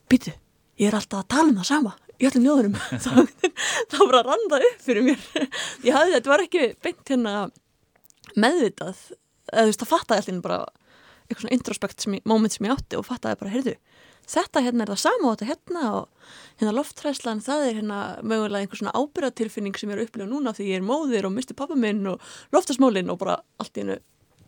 býtu, 0.09 0.33
ég 0.81 0.89
er 0.89 0.97
alltaf 0.97 1.23
að 1.23 1.29
tala 1.35 1.51
um 1.51 1.59
það 1.59 1.69
sama 1.71 1.93
í 2.15 2.27
öllum 2.29 2.45
njóðurum 2.45 2.75
þá 3.91 3.99
bara 3.99 4.23
randaði 4.23 4.71
upp 4.71 4.83
fyrir 4.85 5.05
mér. 5.05 5.23
Ég 5.83 5.95
hafði 5.95 6.15
þetta 6.15 6.31
var 6.31 6.43
ekki 6.45 6.67
beint 6.85 7.11
hérna 7.11 7.35
meðvitað. 8.39 9.01
Eða 9.51 9.65
þú 9.65 9.71
veist, 9.71 9.83
það 9.83 9.91
fattaði 9.91 10.21
alltaf 10.23 10.45
bara 10.45 10.59
eitthvað 11.25 11.43
svona 11.43 11.57
introspekt 11.57 12.07
moment 12.29 12.53
sem 12.53 12.67
ég 12.67 12.75
átti 12.75 12.99
og 12.99 13.07
fattaði 13.07 13.39
bara, 13.41 13.53
heyrðu, 13.53 13.75
þetta 14.29 14.63
hérna 14.65 14.85
er 14.85 14.91
það 14.93 15.01
sama 15.01 15.29
og 15.29 15.37
þetta 15.37 15.49
hérna 15.49 15.85
og 15.99 16.31
hérna 16.59 16.73
loftræslan 16.75 17.43
það 17.45 17.65
er 17.65 17.79
hérna 17.79 17.99
mögulega 18.25 18.65
einhver 18.65 18.81
svona 18.81 18.93
ábyrgatilfinning 18.97 19.77
sem 19.77 19.89
ég 19.89 19.97
er 19.97 20.03
að 20.03 20.09
upplifa 20.09 20.29
núna 20.29 20.53
því 20.55 20.69
ég 20.71 20.81
er 20.81 20.85
móðir 20.85 21.27
og 21.27 21.35
misti 21.35 21.57
pappa 21.57 21.77
minn 21.77 22.05
og 22.09 22.35
loftasmólinn 22.55 23.11
og 23.13 23.19
bara 23.21 23.39
allt 23.61 23.77
í 23.77 23.83
hennu 23.83 23.99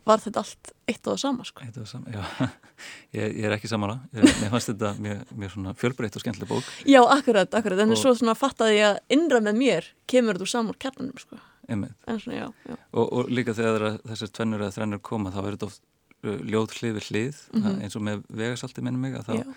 var 0.08 0.24
þetta 0.24 0.44
allt 0.44 0.72
eitt 0.88 1.02
og 1.04 1.14
það 1.14 1.20
sama 1.24 1.46
sko. 1.48 1.66
Eitt 1.66 1.78
og 1.78 1.84
það 1.84 1.92
sama, 1.92 2.14
já 2.14 2.50
ég, 3.18 3.26
ég 3.26 3.44
er 3.50 3.56
ekki 3.58 3.70
samála, 3.72 3.98
mér 4.14 4.52
fannst 4.54 4.72
þetta 4.72 4.94
mjög, 5.04 5.36
mjög 5.44 5.54
svona 5.56 5.76
fjölbreytt 5.82 6.18
og 6.18 6.24
skemmtileg 6.24 6.52
bók 6.52 6.72
Já, 6.88 7.02
akkurat, 7.04 7.60
akkurat, 7.60 7.84
en 7.84 7.96
og... 7.96 8.00
svo 8.00 8.16
svona 8.18 8.38
fattaði 8.38 8.80
ég 8.80 8.90
að 8.94 9.00
innra 9.18 9.44
með 9.44 9.62
mér 9.62 9.92
kemur 10.10 10.38
þetta 10.38 10.48
úr 10.48 10.54
samar 10.54 10.80
kernanum 10.82 11.22
sko 11.22 11.40
svona, 11.68 12.38
já, 12.38 12.48
já. 12.70 12.76
Og, 12.94 13.06
og 13.06 13.32
líka 13.32 13.56
þegar 13.58 14.00
þessar 14.08 14.34
tvennur 14.40 14.64
eða 14.64 14.76
þrennur 14.78 15.04
koma 15.04 15.34
þá 15.34 15.42
er 15.44 15.50
þetta 15.58 15.68
oft 15.68 15.82
uh, 16.24 16.38
ljóð 16.48 16.78
hlið 16.80 17.00
við 17.00 17.10
hlið 17.12 17.42
mm 17.52 17.64
-hmm. 17.64 17.82
eins 17.84 17.98
og 18.00 18.06
með 18.08 18.24
vegasalti 18.30 18.84
minnum 18.86 19.04
mig 19.04 19.18
að 19.20 19.28
þá 19.28 19.34
já. 19.42 19.48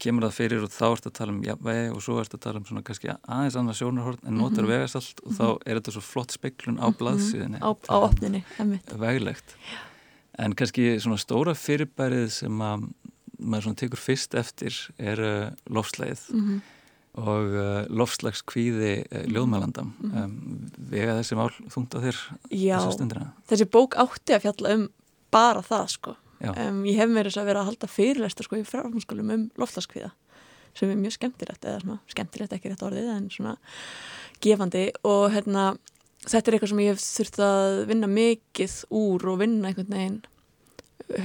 Kemur 0.00 0.26
það 0.26 0.36
fyrir 0.38 0.66
og 0.66 0.72
þá 0.74 0.84
ert 0.90 1.08
að 1.08 1.16
tala 1.18 1.34
um 1.34 1.40
jafnvegi 1.44 1.86
og 1.94 2.02
svo 2.04 2.18
ert 2.22 2.36
að 2.36 2.44
tala 2.46 2.60
um 2.60 2.66
svona 2.68 2.84
kannski 2.86 3.10
aðeins 3.14 3.56
annað 3.60 3.80
sjónarhort 3.80 4.24
en 4.24 4.38
notar 4.38 4.64
mm 4.64 4.70
-hmm. 4.70 4.72
vegasalt 4.74 5.24
og 5.24 5.32
þá 5.32 5.46
mhm. 5.46 5.58
er 5.66 5.80
þetta 5.80 5.96
svo 5.96 6.04
flott 6.10 6.32
speiklun 6.32 6.78
á 6.80 6.86
mhm. 6.88 6.96
blaðsíðinni 7.00 7.58
á, 7.62 7.70
á 7.88 7.96
opninni 8.02 8.44
veglegt. 8.94 9.56
En 10.38 10.54
kannski 10.54 10.98
svona 11.00 11.18
stóra 11.18 11.54
fyrirbærið 11.54 12.28
sem 12.28 12.60
að 12.60 12.88
maður 13.38 13.62
svona 13.62 13.76
tekur 13.76 13.98
fyrst 13.98 14.34
eftir 14.34 14.74
er 14.98 15.18
uh, 15.20 15.50
lofslæðið 15.66 16.22
mm 16.30 16.40
-hmm 16.40 16.60
og 17.14 17.54
uh, 17.54 17.84
lofslagskvíði 17.94 18.94
uh, 19.04 19.22
ljóðmælandam 19.30 19.92
mm 19.94 20.10
-hmm. 20.10 20.24
um, 20.24 20.70
vega 20.90 21.18
þessi 21.20 21.38
mál 21.38 21.50
þungt 21.70 21.94
á 21.94 21.98
þér 22.02 22.18
Já, 22.50 22.78
þessi 23.46 23.66
bók 23.70 23.94
átti 23.94 24.34
að 24.34 24.42
fjalla 24.42 24.74
um 24.74 24.88
bara 25.30 25.62
það 25.62 25.86
sko 25.88 26.16
um, 26.52 26.82
ég 26.88 27.00
hef 27.00 27.10
mér 27.10 27.30
þess 27.30 27.40
að 27.40 27.48
vera 27.50 27.62
að 27.64 27.70
halda 27.70 27.90
fyrirlesta 27.90 28.46
sko 28.46 28.60
í 28.60 28.66
fráfumskólum 28.68 29.32
um 29.34 29.48
lofslagskvíða 29.60 30.12
sem 30.74 30.90
er 30.90 30.98
mjög 30.98 31.16
skemmtilegt 31.16 31.64
eða 31.64 31.80
svona, 31.84 32.00
skemmtilegt 32.10 32.54
ekki 32.56 32.72
rétt 32.72 32.82
orðið 32.82 33.10
en 33.12 33.26
svona 33.30 33.52
gefandi. 34.42 34.88
Og 35.06 35.28
hérna 35.30 35.68
þetta 36.24 36.50
er 36.50 36.56
eitthvað 36.56 36.72
sem 36.72 36.82
ég 36.82 36.94
hef 36.94 37.04
þurft 37.04 37.40
að 37.46 37.80
vinna 37.90 38.10
mikið 38.10 38.76
úr 38.98 39.26
og 39.30 39.40
vinna 39.42 39.70
einhvern 39.70 39.94
veginn 39.94 40.22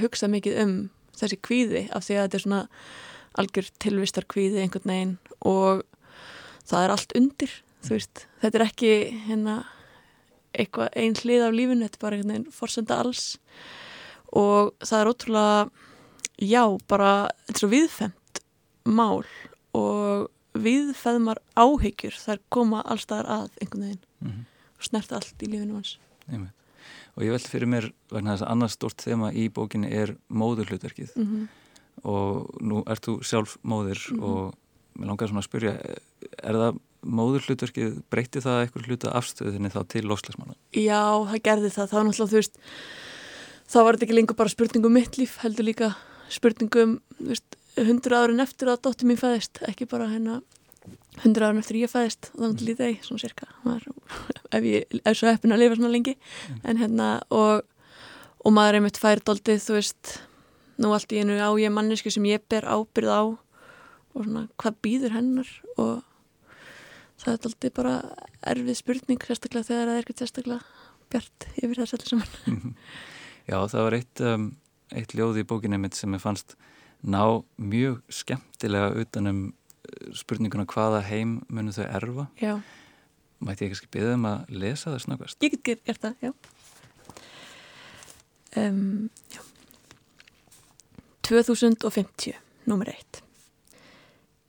hugsa 0.02 0.28
mikið 0.30 0.60
um 0.64 0.74
þessi 1.16 1.40
kvíði 1.40 1.86
af 1.96 2.06
því 2.06 2.16
að 2.16 2.26
þetta 2.26 2.38
er 2.38 2.44
svona 2.44 2.62
algjör 3.40 3.70
tilvistar 3.82 4.26
kvíði 4.30 4.64
einhvern 4.64 4.92
veginn 4.92 5.16
og 5.46 5.84
það 6.68 6.84
er 6.84 6.94
allt 6.94 7.14
undir 7.18 7.54
þú 7.84 7.94
veist, 7.96 8.24
þetta 8.42 8.58
er 8.58 8.66
ekki 8.66 8.92
hérna 9.28 9.60
einn 10.52 11.16
hlið 11.16 11.46
af 11.46 11.54
lífinu, 11.54 11.86
þetta 11.86 11.98
er 12.00 12.04
bara 12.04 12.18
einhvern 12.18 12.34
veginn 12.34 12.54
forsenda 12.54 12.98
alls 13.00 13.24
og 14.36 14.74
það 14.84 15.00
er 15.00 15.10
ótrúlega 15.10 15.70
já, 16.40 16.64
bara 16.88 17.12
þetta 17.46 17.56
er 17.56 17.62
svo 17.62 17.70
viðfemt 17.70 18.42
mál 18.88 19.24
og 19.76 20.30
viðfeðmar 20.58 21.40
áhyggjur 21.58 22.16
þar 22.18 22.40
koma 22.52 22.82
allstaðar 22.82 23.28
að 23.30 23.60
einhvern 23.60 23.84
veginn 23.84 24.02
mm 24.20 24.30
-hmm. 24.30 24.44
og 24.78 24.88
snert 24.88 25.12
allt 25.12 25.42
í 25.42 25.50
lífinu 25.50 25.78
hans 25.78 25.98
Einmitt. 26.30 26.54
og 27.14 27.22
ég 27.22 27.30
veld 27.30 27.46
fyrir 27.46 27.68
mér 27.68 27.92
vegna 28.10 28.34
þess 28.34 28.46
að 28.46 28.50
annars 28.50 28.72
stort 28.72 29.02
þema 29.02 29.32
í 29.32 29.48
bókinni 29.48 29.92
er 29.92 30.16
móðurhlutverkið 30.28 31.16
mm 31.16 31.26
-hmm. 31.26 31.48
og 32.02 32.50
nú 32.60 32.82
ert 32.86 33.06
þú 33.06 33.22
sjálf 33.22 33.58
móður 33.62 34.00
mm 34.10 34.18
-hmm. 34.18 34.24
og 34.24 34.54
mér 34.98 35.06
langar 35.06 35.28
svona 35.28 35.40
að 35.40 35.48
spyrja 35.48 35.72
er 36.42 36.54
það 36.54 36.80
móður 37.00 37.44
hlutverkið 37.46 38.02
breytti 38.10 38.40
það 38.40 38.60
eitthvað 38.60 38.86
hluta 38.86 39.12
afstöðinni 39.16 39.70
þá 39.72 39.80
til 39.88 40.04
loslasmála? 40.08 40.54
Já, 40.76 41.24
það 41.30 41.42
gerði 41.42 41.70
það, 41.70 41.92
var 41.92 42.04
náttúrulega 42.04 42.30
þú 42.30 42.40
veist 42.40 42.58
þá 43.70 43.78
var 43.86 43.96
þetta 43.96 44.08
ekki 44.08 44.16
lengur 44.18 44.38
bara 44.38 44.52
spurningum 44.52 44.94
mitt 44.94 45.18
líf, 45.20 45.36
heldur 45.44 45.66
líka 45.68 45.92
spurningum 46.30 46.98
hundra 47.78 48.24
árin 48.24 48.42
eftir 48.42 48.70
að 48.70 48.82
dóttir 48.86 49.08
mín 49.08 49.20
fæðist, 49.20 49.60
ekki 49.68 49.86
bara 49.90 50.08
hérna 50.10 50.40
hundra 51.22 51.50
árin 51.50 51.60
eftir 51.62 51.78
ég 51.80 51.92
fæðist 51.92 52.30
og 52.34 52.42
þannig 52.42 52.64
lítið 52.66 52.90
ég, 52.90 53.04
svona 53.06 53.22
cirka 53.22 53.50
var, 53.66 53.84
ef 54.56 54.66
ég 54.66 54.98
er 55.04 55.18
svo 55.18 55.30
heppin 55.30 55.54
að 55.54 55.62
lifa 55.64 55.78
svona 55.78 55.92
lengi. 55.94 56.16
Mm. 56.16 56.58
en 56.64 56.82
hérna 56.82 57.12
og, 57.34 57.62
og 58.42 58.56
maður 58.56 58.80
er 58.80 58.84
mitt 58.88 59.00
færdóldið, 59.00 59.62
þú 59.66 59.78
veist 59.78 60.16
nú 60.80 60.92
allt 60.96 61.12
í 61.12 61.20
einu 61.20 61.38
á 61.38 61.50
ég 61.60 61.72
mannesku 61.74 62.10
sem 62.12 62.26
ég 62.30 62.42
ber 62.50 62.66
ábyrð 62.66 63.12
á 63.12 63.22
og 64.10 64.24
svona 64.24 64.46
hvað 64.58 64.80
býður 64.82 65.14
hennar? 65.18 65.50
Og 65.76 66.00
það 67.20 67.32
er 67.32 67.48
alltaf 67.50 67.74
bara 67.76 67.94
erfið 68.50 68.78
spurning 68.80 69.24
sérstaklega 69.26 69.68
þegar 69.68 69.90
það 69.90 69.96
er 69.96 70.04
ekkert 70.04 70.22
sérstaklega 70.24 70.60
bjart 71.10 71.48
yfir 71.60 71.82
þess 71.82 71.96
allir 71.96 72.12
saman 72.14 72.62
Já, 73.48 73.56
það 73.70 73.86
var 73.86 73.96
eitt, 73.96 74.22
um, 74.24 74.50
eitt 74.96 75.14
ljóð 75.16 75.40
í 75.42 75.46
bókinni 75.48 75.80
mitt 75.80 75.96
sem 75.98 76.14
ég 76.16 76.22
fannst 76.22 76.56
ná 77.00 77.22
mjög 77.56 78.00
skemmtilega 78.12 78.92
utanum 79.00 79.42
uh, 79.50 80.10
spurninguna 80.16 80.66
hvaða 80.68 81.02
heim 81.08 81.38
munu 81.48 81.74
þau 81.76 81.86
erfa. 81.88 82.28
Já. 82.40 82.54
Mætti 83.40 83.64
ég 83.64 83.72
kannski 83.72 83.92
beða 83.94 84.16
um 84.18 84.28
að 84.28 84.52
lesa 84.52 84.92
það 84.92 85.04
snakast? 85.06 85.40
Ég 85.46 85.56
get 85.64 85.84
gert 85.86 86.04
það, 86.04 86.28
já. 86.28 86.34
Um, 88.58 89.08
Já. 89.30 89.40
2050, 91.30 92.34
nummer 92.66 92.88
1 92.90 93.20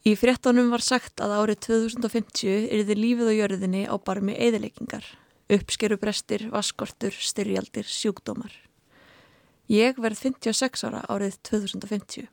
Í 0.09 0.15
fréttanum 0.17 0.71
var 0.73 0.81
sagt 0.81 1.21
að 1.21 1.35
árið 1.37 1.59
2050 1.67 2.71
yrði 2.73 2.95
lífið 2.97 3.27
á 3.29 3.33
jörðinni 3.37 3.81
á 3.85 3.93
barmi 4.01 4.33
eðileggingar, 4.33 5.05
uppskerubrestir, 5.53 6.47
vaskortur, 6.49 7.13
styrjaldir, 7.13 7.85
sjúkdómar. 7.85 8.49
Ég 9.71 9.95
verð 10.03 10.19
56 10.19 10.83
ára 10.83 11.05
árið 11.07 11.37
2050. 11.47 12.27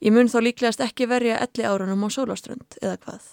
Ég 0.00 0.14
mun 0.16 0.30
þá 0.32 0.38
líklegast 0.46 0.80
ekki 0.80 1.08
verja 1.10 1.36
elli 1.44 1.66
árunum 1.68 2.06
á 2.06 2.08
sólaströnd 2.08 2.78
eða 2.80 2.96
hvað. 3.04 3.28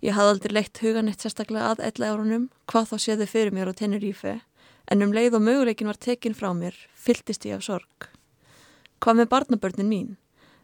Ég 0.00 0.16
hafði 0.16 0.32
aldrei 0.34 0.56
leitt 0.56 0.80
huganitt 0.80 1.20
sérstaklega 1.20 1.74
að 1.74 1.84
elli 1.90 2.08
árunum, 2.08 2.48
hvað 2.72 2.90
þá 2.90 2.96
séðu 3.04 3.28
fyrir 3.28 3.52
mér 3.52 3.68
á 3.68 3.76
Tenerife, 3.76 4.34
en 4.88 5.04
um 5.04 5.12
leið 5.12 5.36
og 5.36 5.44
möguleikin 5.44 5.88
var 5.92 6.00
tekin 6.00 6.36
frá 6.36 6.50
mér, 6.56 6.76
fylltist 6.96 7.44
ég 7.44 7.60
af 7.60 7.68
sorg. 7.68 8.08
Hvað 9.04 9.20
með 9.20 9.32
barnabörnin 9.36 9.92
mín? 9.92 10.12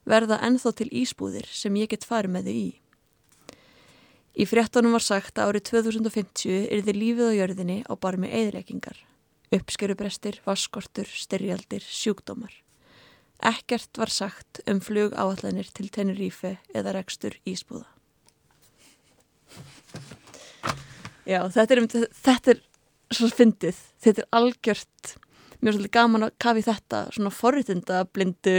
verða 0.09 0.41
enþá 0.47 0.73
til 0.77 0.89
ísbúðir 1.03 1.49
sem 1.53 1.77
ég 1.79 1.91
get 1.93 2.07
farið 2.09 2.35
með 2.37 2.49
þau 2.49 2.57
í. 2.57 2.71
Í 4.41 4.47
fréttanum 4.49 4.95
var 4.97 5.05
sagt 5.05 5.39
að 5.39 5.53
árið 5.53 5.67
2050 5.71 6.69
er 6.71 6.85
þið 6.87 7.01
lífið 7.03 7.31
á 7.31 7.39
jörðinni 7.41 7.79
á 7.85 7.93
barmi 8.01 8.31
eðileggingar, 8.31 8.97
uppskerubrestir, 9.55 10.41
vaskortur, 10.47 11.09
styrjaldir, 11.09 11.83
sjúkdómar. 11.83 12.53
Ekkert 13.41 13.99
var 13.99 14.13
sagt 14.13 14.61
um 14.69 14.81
flug 14.85 15.15
áallanir 15.17 15.71
til 15.75 15.89
Tenerife 15.93 16.59
eða 16.77 16.95
rekstur 16.99 17.39
ísbúða. 17.49 17.89
Já, 21.27 21.41
þetta 21.49 21.75
er, 21.75 21.81
um, 21.81 21.89
þetta 22.27 22.53
er 22.53 22.61
svo 23.15 23.31
fyndið, 23.33 23.79
þetta 24.03 24.23
er 24.23 24.29
algjört, 24.39 25.15
mér 25.61 25.73
er 25.73 25.79
svolítið 25.79 25.97
gaman 25.97 26.27
að 26.27 26.37
kafi 26.43 26.65
þetta 26.67 27.01
svona 27.15 27.33
forritinda 27.35 28.05
blindu 28.13 28.59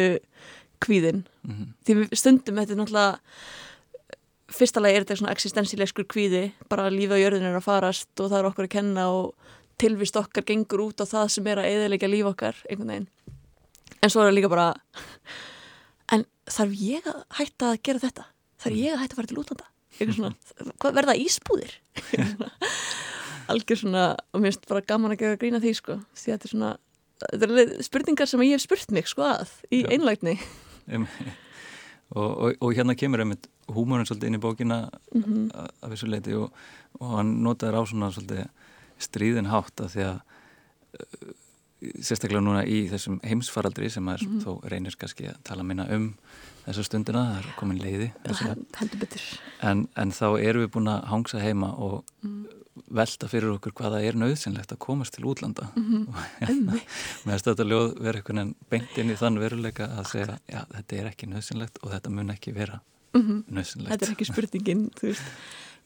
kvíðin 0.81 1.23
mm 1.43 1.51
-hmm. 1.51 1.67
því 1.85 2.17
stundum 2.17 2.57
þetta 2.57 2.73
er 2.73 2.79
náttúrulega 2.79 3.19
fyrsta 4.51 4.81
lagi 4.81 4.95
er 4.95 5.05
þetta 5.05 5.19
svona 5.21 5.35
existensilegskur 5.35 6.07
kvíði 6.09 6.43
bara 6.69 6.89
lífið 6.89 7.17
á 7.17 7.23
jörðin 7.23 7.49
er 7.49 7.57
að 7.57 7.67
farast 7.67 8.19
og 8.19 8.29
það 8.29 8.39
er 8.39 8.49
okkur 8.49 8.67
að 8.67 8.75
kenna 8.77 9.09
og 9.09 9.35
tilvist 9.82 10.19
okkar 10.19 10.45
gengur 10.47 10.86
út 10.88 11.01
á 11.01 11.05
það 11.09 11.32
sem 11.36 11.49
er 11.51 11.61
að 11.61 11.71
eðilegja 11.71 12.11
líf 12.11 12.29
okkar 12.32 12.59
einhvern 12.67 12.93
veginn. 12.93 13.09
En 14.01 14.11
svo 14.11 14.21
er 14.21 14.29
það 14.29 14.38
líka 14.38 14.51
bara 14.51 14.67
en 16.15 16.25
þarf 16.49 16.77
ég 16.82 17.09
að 17.09 17.19
hætta 17.39 17.71
að 17.71 17.82
gera 17.88 18.03
þetta? 18.05 18.25
Þarf 18.61 18.79
ég 18.79 18.95
að 18.95 19.03
hætta 19.03 19.15
að 19.15 19.21
fara 19.21 19.32
til 19.32 19.41
útlanda? 19.41 19.67
Verða 20.97 21.17
ísbúðir? 21.19 21.75
Algjör 23.51 23.82
svona 23.82 24.05
og 24.32 24.41
mér 24.41 24.51
finnst 24.53 24.69
bara 24.69 24.86
gaman 24.88 25.15
að 25.15 25.23
gera 25.23 25.39
grína 25.41 25.61
því 25.61 25.73
sko. 25.77 25.97
Því 26.15 26.34
þetta 26.34 26.47
er 26.47 26.53
svona 26.55 26.71
þetta 27.21 27.63
er 27.63 27.71
spurningar 27.86 28.29
sem 28.29 28.43
ég 28.45 28.55
hef 28.55 28.65
spurt 28.65 28.93
mig 28.95 29.09
sko 29.09 29.25
að 29.27 29.53
í 29.73 29.84
einlægni. 29.91 30.38
Og, 32.11 32.27
og, 32.27 32.55
og 32.59 32.73
hérna 32.75 32.95
kemur 32.97 33.21
einmitt 33.23 33.45
húmórin 33.71 34.07
svolítið 34.07 34.27
inn 34.27 34.36
í 34.39 34.41
bókina 34.43 34.77
mm 35.13 35.21
-hmm. 35.23 35.43
af 35.55 35.93
þessu 35.93 36.09
leiti 36.11 36.34
og, 36.36 36.51
og 36.99 37.13
hann 37.17 37.38
notaður 37.43 37.79
á 37.79 37.82
svona 37.88 38.11
svolítið 38.11 38.49
stríðin 39.02 39.52
hátt 39.52 39.84
að 39.84 39.95
því 39.95 40.08
að 40.10 40.18
uh, 41.02 41.34
sérstaklega 41.82 42.43
núna 42.45 42.62
í 42.70 42.86
þessum 42.91 43.20
heimsfaraldri 43.26 43.89
sem 43.89 44.08
er 44.08 44.22
mm 44.22 44.32
-hmm. 44.32 44.41
þó 44.45 44.70
reynir 44.70 44.95
kannski 44.99 45.28
að 45.32 45.43
tala 45.43 45.64
minna 45.64 45.88
um 45.89 46.14
þessa 46.66 46.84
stundina, 46.86 47.24
það 47.32 47.38
er 47.39 47.54
komin 47.58 47.80
leiði 47.82 48.10
en, 49.66 49.88
en 49.97 50.12
þá 50.14 50.28
erum 50.39 50.66
við 50.66 50.74
búin 50.76 50.91
að 50.91 51.08
hangsa 51.10 51.41
heima 51.41 51.72
og 51.74 52.04
mm. 52.22 52.43
velta 52.99 53.30
fyrir 53.32 53.56
okkur 53.56 53.74
hvaða 53.80 54.04
er 54.06 54.20
nöðsynlegt 54.20 54.76
að 54.76 54.82
komast 54.86 55.16
til 55.16 55.26
útlanda. 55.26 55.72
Mm 55.76 55.88
-hmm. 55.88 56.08
og 56.08 56.16
hérna, 56.39 56.78
með 57.26 57.34
að 57.34 57.43
þetta 57.47 57.68
ljóð 57.72 57.89
vera 57.97 58.22
einhvern 58.22 58.38
veginn 58.38 58.56
beint 58.70 58.97
inn 58.97 59.12
í 59.12 59.18
þann 59.18 59.41
veruleika 59.41 59.89
að 59.97 60.06
segja, 60.14 60.38
já, 60.47 60.62
þetta 60.76 60.95
er 60.95 61.12
ekki 61.12 61.32
nöðsynlegt 61.34 61.82
og 61.82 61.91
þetta 61.95 62.10
mun 62.10 62.30
ekki 62.30 62.54
vera 62.54 62.82
mm 63.14 63.22
-hmm. 63.22 63.43
nöðsynlegt 63.47 63.91
Þetta 63.91 64.06
er 64.06 64.12
ekki 64.12 64.30
spurningin, 64.30 64.89
þú 64.99 65.08
veist 65.08 65.24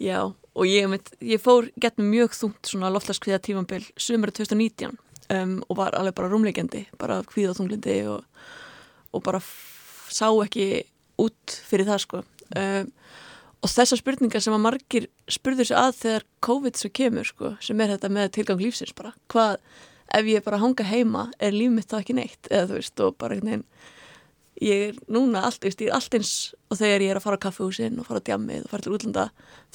Já, 0.02 0.20
og 0.28 0.68
ég, 0.68 0.88
mitt, 0.92 1.14
ég 1.24 1.40
fór 1.40 1.70
gett 1.80 2.00
mjög 2.02 2.36
þungt 2.36 2.68
svona 2.72 2.92
loftlaskviða 2.92 3.40
tímambil 3.44 3.84
sömur 3.96 4.34
2019 4.36 4.98
um, 5.32 5.56
og 5.70 5.80
var 5.80 5.96
alveg 5.96 6.18
bara 6.18 6.32
rúmleikendi, 6.32 6.86
bara 7.00 7.22
kvíða 7.30 7.56
þunglindi 7.56 8.02
og, 8.12 8.26
og 9.16 9.24
bara 9.24 9.40
sá 10.12 10.28
ekki 10.44 10.84
út 11.22 11.58
fyrir 11.70 11.88
það 11.88 12.04
sko. 12.04 12.24
Um, 12.56 12.92
og 13.64 13.72
þessar 13.72 14.02
spurningar 14.02 14.44
sem 14.44 14.54
að 14.54 14.64
margir 14.68 15.08
spurður 15.32 15.70
sér 15.72 15.82
að 15.82 16.00
þegar 16.02 16.26
COVID 16.46 16.78
svo 16.78 16.92
kemur 16.94 17.26
sko, 17.26 17.56
sem 17.64 17.80
er 17.82 17.96
þetta 17.96 18.12
með 18.14 18.32
tilgang 18.36 18.62
lífsins 18.62 18.94
bara 18.98 19.16
hvað, 19.32 19.58
ef 20.14 20.30
ég 20.30 20.46
bara 20.46 20.62
hanga 20.62 20.86
heima 20.86 21.30
er 21.40 21.56
líf 21.56 21.72
mitt 21.74 21.90
þá 21.90 22.02
ekki 22.04 22.18
neitt? 22.20 22.52
Eða 22.52 22.70
þú 22.70 22.82
veist 22.82 23.02
og 23.02 23.16
bara 23.22 23.38
einhvern 23.38 23.54
veginn 23.56 23.94
ég 24.62 24.90
er 24.90 25.00
núna 25.12 25.44
allt, 25.48 25.66
ég 25.68 25.76
er 25.88 25.96
allt 25.96 26.16
eins 26.16 26.32
og 26.72 26.80
þegar 26.80 27.04
ég 27.04 27.12
er 27.12 27.20
að 27.20 27.26
fara 27.26 27.40
á 27.40 27.46
kaffehúsin 27.46 28.00
og 28.00 28.08
fara 28.08 28.22
á 28.24 28.28
djammið 28.30 28.66
og 28.66 28.72
fara 28.72 28.86
til 28.86 28.96
útlanda, 28.96 29.26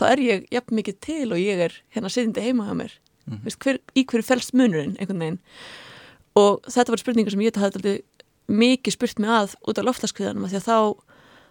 þá 0.01 0.05
er 0.09 0.23
ég 0.25 0.47
jafn 0.55 0.79
mikið 0.79 1.01
til 1.05 1.27
og 1.35 1.43
ég 1.43 1.61
er 1.67 1.77
hérna 1.95 2.13
sittindi 2.13 2.45
heima 2.45 2.69
hjá 2.69 2.75
mér. 2.75 2.93
Mm 3.27 3.35
-hmm. 3.35 3.45
veist, 3.45 3.61
hver, 3.61 3.79
í 3.95 4.05
hverju 4.05 4.23
fælst 4.25 4.55
munurinn 4.55 4.97
einhvern 4.99 5.21
veginn? 5.21 5.41
Og 6.35 6.63
þetta 6.65 6.91
var 6.91 6.99
spurningar 6.99 7.31
sem 7.31 7.41
ég 7.41 7.57
hafði 7.57 8.03
mikið 8.49 8.93
spurt 8.93 9.19
mig 9.19 9.31
að 9.31 9.55
út 9.69 9.79
af 9.79 9.85
loftaskviðanum 9.85 10.49
því 10.49 10.57
að 10.57 10.69
þá 10.69 10.79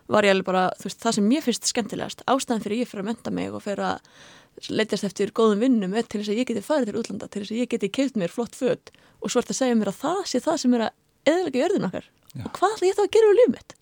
var 0.09 0.25
ég 0.25 0.33
alveg 0.33 0.45
bara, 0.45 0.69
veist, 0.83 0.99
það 0.99 1.15
sem 1.15 1.27
mér 1.29 1.41
finnst 1.45 1.69
skemmtilegast, 1.69 2.23
ástæðan 2.25 2.63
fyrir 2.63 2.81
ég 2.81 2.89
fyrir 2.89 3.03
að 3.03 3.09
menta 3.11 3.31
mig 3.31 3.53
og 3.53 3.61
fyrir 3.61 3.83
að 3.93 3.99
leytast 4.69 5.03
eftir 5.07 5.31
góðum 5.31 5.61
vinnum 5.63 5.93
til 5.93 6.19
þess 6.19 6.33
að 6.33 6.39
ég 6.41 6.49
geti 6.49 6.65
farið 6.65 6.89
til 6.89 6.99
útlanda, 6.99 7.27
til 7.27 7.43
þess 7.43 7.53
að 7.53 7.61
ég 7.61 7.69
geti 7.69 7.89
keilt 7.89 8.17
mér 8.19 8.33
flott 8.33 8.57
född 8.57 8.91
og 9.21 9.29
svo 9.29 9.43
þetta 9.43 9.53
að 9.55 9.59
segja 9.61 9.75
mér 9.75 9.91
að 9.91 10.01
það 10.01 10.23
sé 10.25 10.41
það 10.43 10.57
sem 10.63 10.73
er 10.73 10.85
að 10.87 10.95
eðalega 11.29 11.61
jörðin 11.61 11.87
okkar 11.89 12.09
Já. 12.35 12.45
og 12.45 12.51
hvað 12.57 12.75
ætla 12.75 12.89
ég 12.89 12.97
þá 12.97 13.03
að 13.03 13.13
gera 13.15 13.29
úr 13.29 13.39
lífið 13.39 13.55
mitt? 13.55 13.75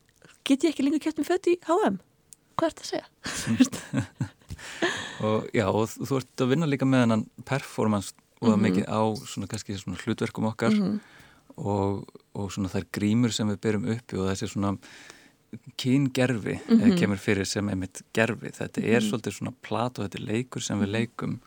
Get 0.47 0.63
ég 0.63 0.71
ekki 0.71 0.85
lengur 0.85 1.03
keilt 1.03 1.17
mér 1.19 1.27
född 1.27 1.49
í 1.51 1.57
HM? 1.67 1.97
Hvað 2.57 2.67
er 2.67 2.73
þetta 2.73 2.85
að 2.85 2.91
segja? 2.91 3.07
og 5.27 5.49
Já, 5.57 5.67
og 5.67 5.83
þú 5.97 6.21
ert 6.21 6.45
að 6.45 6.53
vinna 6.53 6.69
líka 6.69 6.87
með 6.87 7.05
hennan 7.05 7.27
performance 7.45 8.13
og 8.39 8.47
mm 8.47 8.53
-hmm. 8.53 8.63
mikið 8.65 8.85
á 8.87 9.01
svona 9.25 9.47
kannski 9.47 9.77
svona 9.77 9.97
hlutverkum 9.97 10.45
okkar 10.45 10.71
mm 10.71 10.81
-hmm. 10.81 10.99
og, 11.55 12.05
og 12.33 12.51
svona 12.51 12.69
þær 12.69 12.85
grímur 12.91 13.31
sem 13.31 13.49
við 13.49 13.57
byrjum 13.57 13.89
uppi 13.91 14.17
og 14.17 14.29
þessi 14.29 14.47
svona 14.47 14.77
kyngerfi 15.77 16.59
mm 16.67 16.79
-hmm. 16.79 16.99
kemur 16.99 17.17
fyrir 17.17 17.45
sem 17.45 17.69
einmitt 17.69 18.01
gerfi 18.13 18.51
þetta 18.51 18.81
er 18.81 18.83
mm 18.83 18.99
-hmm. 18.99 19.09
svolítið 19.09 19.31
svona 19.31 19.53
plat 19.61 19.99
og 19.99 20.05
þetta 20.05 20.17
er 20.17 20.27
leikur 20.33 20.61
sem 20.61 20.79
við 20.79 20.87
mhm. 20.87 20.91
leikum 20.91 21.39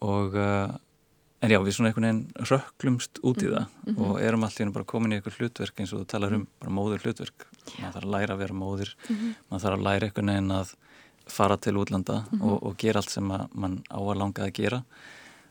og 0.00 0.34
uh, 0.34 0.76
en 1.42 1.50
já, 1.50 1.58
við 1.58 1.74
svona 1.76 1.90
einhvern 1.90 2.06
veginn 2.08 2.46
rökklumst 2.50 3.18
út 3.22 3.42
í 3.42 3.48
það 3.50 3.66
mm 3.66 3.94
-hmm. 3.94 4.04
og 4.06 4.20
erum 4.22 4.44
allir 4.44 4.70
bara 4.70 4.84
komin 4.84 5.12
í 5.12 5.16
einhver 5.18 5.36
hlutverk 5.38 5.80
eins 5.80 5.92
og 5.92 6.02
þú 6.02 6.06
talar 6.06 6.34
um 6.34 6.46
bara 6.60 6.72
móður 6.72 7.02
hlutverk 7.02 7.46
maður 7.80 7.92
þarf 7.92 8.04
að 8.04 8.14
læra 8.14 8.34
að 8.34 8.42
vera 8.42 8.54
móður 8.54 8.94
maður 9.50 9.62
þarf 9.64 9.78
að 9.78 9.86
læra 9.86 10.06
einhvern 10.06 10.32
veginn 10.32 10.50
að 10.50 10.74
fara 11.26 11.56
til 11.56 11.76
útlanda 11.80 12.22
og, 12.40 12.56
og 12.62 12.76
gera 12.80 13.02
allt 13.02 13.12
sem 13.12 13.26
mann 13.26 13.82
á 13.90 13.98
að 13.98 14.18
langa 14.18 14.46
að 14.46 14.54
gera. 14.58 14.82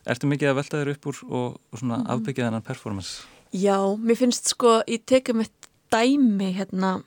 Ertu 0.08 0.28
mikið 0.30 0.50
að 0.50 0.58
velta 0.58 0.80
þér 0.80 0.92
upp 0.94 1.08
úr 1.10 1.22
og, 1.28 1.56
og 1.70 1.80
svona 1.80 2.02
afbyggja 2.12 2.48
þennan 2.48 2.66
performance? 2.66 3.22
Já, 3.52 3.76
mér 4.00 4.18
finnst 4.18 4.50
sko, 4.50 4.80
ég 4.90 5.04
tekum 5.06 5.42
eitt 5.44 5.68
dæmi 5.92 6.52
hérna 6.56 7.02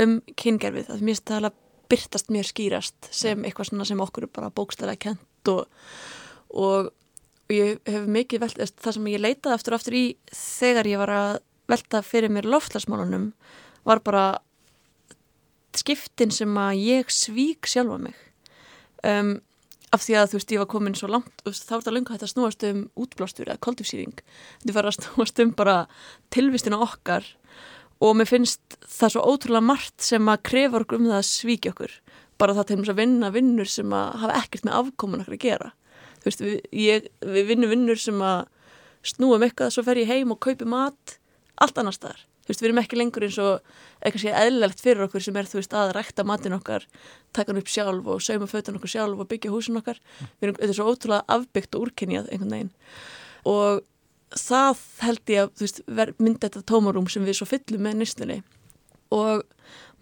um 0.00 0.18
kyngerfið 0.38 0.90
að 0.90 1.04
mér 1.04 1.14
finnst 1.14 1.28
það 1.30 1.48
að 1.48 1.60
byrtast 1.92 2.32
mér 2.32 2.48
skýrast 2.48 3.12
sem 3.12 3.44
eitthvað 3.44 3.70
svona 3.70 3.86
sem 3.88 4.00
okkur 4.00 4.26
er 4.26 4.32
bara 4.32 4.52
bókstæðilega 4.54 5.02
kent 5.10 5.52
og, 5.52 5.64
og, 6.48 6.92
og 7.52 7.58
ég 7.58 7.80
hef 7.92 8.08
mikið 8.08 8.42
velt 8.46 8.80
það 8.80 8.96
sem 8.96 9.08
ég 9.12 9.20
leitaði 9.20 9.56
aftur 9.56 9.74
og 9.74 9.80
aftur 9.80 9.96
í 9.98 10.04
þegar 10.32 10.88
ég 10.88 11.00
var 11.02 11.12
að 11.12 11.32
velta 11.70 12.02
fyrir 12.04 12.32
mér 12.32 12.48
loftlagsmálunum 12.48 13.30
var 13.88 14.02
bara 14.04 14.26
skiptin 15.76 16.32
sem 16.32 16.52
að 16.60 16.80
ég 16.80 17.12
svík 17.12 17.68
sjálfa 17.68 17.98
mig. 18.00 18.16
Um, 19.02 19.40
af 19.92 20.04
því 20.04 20.16
að 20.16 20.30
þú 20.30 20.38
veist 20.38 20.54
ég 20.54 20.62
var 20.62 20.70
komin 20.72 20.96
svo 20.96 21.10
langt 21.10 21.44
og 21.44 21.56
þá 21.56 21.74
er 21.76 21.84
það 21.84 21.96
lunga 21.96 22.14
hægt 22.14 22.24
að 22.24 22.32
snúast 22.32 22.66
um 22.68 22.82
útblástur 23.02 23.48
eða 23.48 23.60
koldifsýring 23.66 24.14
þetta 24.62 24.76
var 24.76 24.88
að 24.88 24.96
snúast 24.98 25.42
um 25.42 25.52
bara 25.58 25.76
tilvistina 26.32 26.80
okkar 26.80 27.26
og 28.02 28.16
mér 28.16 28.30
finnst 28.30 28.78
það 28.86 29.16
svo 29.16 29.26
ótrúlega 29.26 29.68
margt 29.68 30.00
sem 30.04 30.32
að 30.32 30.44
krefa 30.48 30.80
okkur 30.80 31.00
um 31.00 31.10
það 31.10 31.20
að 31.20 31.28
svíkja 31.28 31.74
okkur. 31.74 31.92
Bara 32.40 32.56
það 32.56 32.68
til 32.68 32.80
þess 32.80 32.94
að 32.94 33.02
vinna 33.02 33.30
vinnur 33.34 33.68
sem 33.70 33.92
að 33.94 34.16
hafa 34.22 34.40
ekkert 34.40 34.66
með 34.66 34.78
afkomun 34.80 35.22
okkur 35.22 35.36
að 35.36 35.44
gera 35.44 35.72
þú 36.22 36.30
veist, 36.30 36.44
við, 36.44 36.58
ég, 36.78 37.08
við 37.20 37.48
vinnum 37.50 37.72
vinnur 37.72 38.00
sem 38.00 38.20
að 38.24 38.44
snúum 39.12 39.42
eitthvað, 39.42 39.72
svo 39.74 39.84
fer 39.86 40.00
ég 40.02 40.10
heim 40.10 40.34
og 40.34 40.40
kaupi 40.42 40.68
mat 40.68 41.16
allt 41.62 41.78
annar 41.78 41.94
staðar, 41.96 42.24
þú 42.42 42.52
veist, 42.52 42.62
við 42.62 42.68
erum 42.70 42.82
ekki 42.82 42.98
lengur 42.98 43.26
eins 43.26 43.38
og 43.42 43.72
eitthvað 44.00 44.24
sé 44.24 44.34
eðlilegt 44.42 44.82
fyrir 44.82 45.06
okkur 45.06 45.24
sem 45.26 45.38
er 45.38 45.50
þú 45.50 45.60
veist 45.60 45.76
að 45.78 45.94
rækta 45.98 46.26
matin 46.26 46.56
okkar 46.56 46.86
taka 47.34 47.52
hann 47.52 47.62
upp 47.62 47.70
sjálf 47.70 48.10
og 48.14 48.22
sauma 48.22 48.50
fötun 48.50 48.78
okkur 48.78 48.94
sjálf 48.94 49.22
og 49.22 49.30
byggja 49.30 49.52
húsin 49.52 49.78
okkar, 49.82 49.98
við 50.38 50.48
erum, 50.48 50.60
þetta 50.60 50.70
er 50.70 50.78
svo 50.78 50.90
ótrúlega 50.90 51.36
afbyggt 51.36 51.76
og 51.78 51.86
úrkynjað 51.88 52.30
einhvern 52.30 52.56
veginn. 52.56 52.72
Og 53.50 53.82
það 54.38 54.82
held 55.02 55.32
ég 55.32 55.44
að 55.44 55.62
veist, 55.62 55.80
myndi 56.18 56.40
þetta 56.46 56.64
tómarum 56.68 57.08
sem 57.10 57.24
við 57.26 57.40
svo 57.40 57.48
fyllum 57.50 57.84
með 57.86 57.98
nýstunni 58.00 58.38
og 59.12 59.42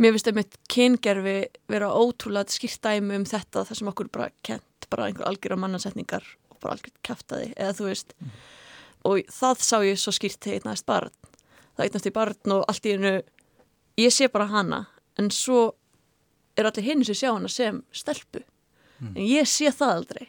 mér 0.00 0.14
finnst 0.14 0.30
einmitt 0.30 0.58
kyngerfi 0.70 1.38
vera 1.70 1.90
ótrúlega 1.90 2.54
skýrt 2.54 2.82
dæmi 2.84 3.18
um 3.18 3.26
þetta 3.28 3.64
þar 3.66 3.80
sem 3.80 3.90
okkur 3.90 4.10
bara 4.12 4.30
kent 4.46 4.66
bara 4.90 5.08
einhver 5.08 5.28
algjör 5.28 5.56
á 5.56 5.62
mannansetningar 5.62 6.24
og 6.50 6.58
bara 6.62 6.76
algjör 6.76 6.94
kæftæði 7.06 7.52
eða 7.56 7.76
þú 7.78 7.88
veist 7.88 8.14
mm. 8.18 8.32
og 9.10 9.32
það 9.34 9.66
sá 9.66 9.76
ég 9.86 10.00
svo 10.00 10.14
skýrt 10.14 10.40
þegar 10.40 10.60
einnægist 10.60 10.88
barn 10.88 11.14
það 11.76 11.84
einnægist 11.86 12.10
í 12.10 12.16
barn 12.16 12.56
og 12.56 12.64
allt 12.68 12.88
í 12.88 12.94
hennu 12.96 13.14
ég 14.00 14.14
sé 14.14 14.30
bara 14.32 14.50
hana 14.50 14.84
en 15.20 15.30
svo 15.34 15.70
er 16.58 16.68
allir 16.68 16.86
hinn 16.86 17.04
sem 17.06 17.18
sjá 17.18 17.32
hana 17.32 17.50
sem 17.52 17.82
stelpu 17.92 18.42
mm. 18.42 19.14
en 19.14 19.24
ég 19.24 19.48
sé 19.48 19.72
það 19.72 19.96
aldrei 19.96 20.26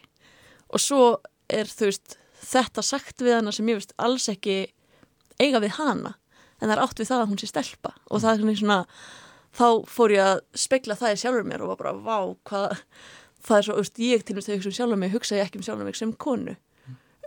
og 0.72 0.82
svo 0.82 1.04
er 1.52 1.68
þú 1.68 1.90
veist 1.90 2.18
þetta 2.42 2.84
sagt 2.84 3.22
við 3.22 3.38
hana 3.38 3.52
sem 3.54 3.68
ég 3.70 3.80
veist 3.80 3.96
alls 4.02 4.28
ekki 4.32 4.64
eiga 5.40 5.62
við 5.62 5.76
hana 5.78 6.16
en 6.60 6.68
það 6.68 6.76
er 6.76 6.84
átt 6.84 7.02
við 7.02 7.10
það 7.10 7.24
að 7.24 7.28
hún 7.32 7.42
sé 7.42 7.50
stelpa 7.50 7.92
og 8.08 8.22
það 8.22 8.46
er 8.46 8.62
svona 8.62 8.80
þá 9.52 9.66
fór 9.90 10.14
ég 10.14 10.28
að 10.30 10.40
spegla 10.58 10.96
það 10.98 11.14
í 11.14 11.20
sjálfur 11.22 11.48
mér 11.48 11.64
og 11.64 11.72
var 11.72 11.80
bara 11.82 11.94
vá 12.06 12.18
hvað 12.48 12.76
það 13.42 13.58
er 13.58 13.66
svo, 13.66 13.78
veist, 13.80 13.98
ég 14.02 14.22
til 14.26 14.36
og 14.36 14.42
með 14.42 14.52
ég 14.52 14.60
hugsa 14.60 14.70
um 14.70 14.76
sjálfur 14.78 15.00
mig 15.00 15.12
hugsa 15.14 15.38
ég 15.38 15.46
ekki 15.46 15.60
um 15.60 15.66
sjálfur 15.66 15.88
mig 15.88 15.98
sem 15.98 16.14
konu 16.14 16.54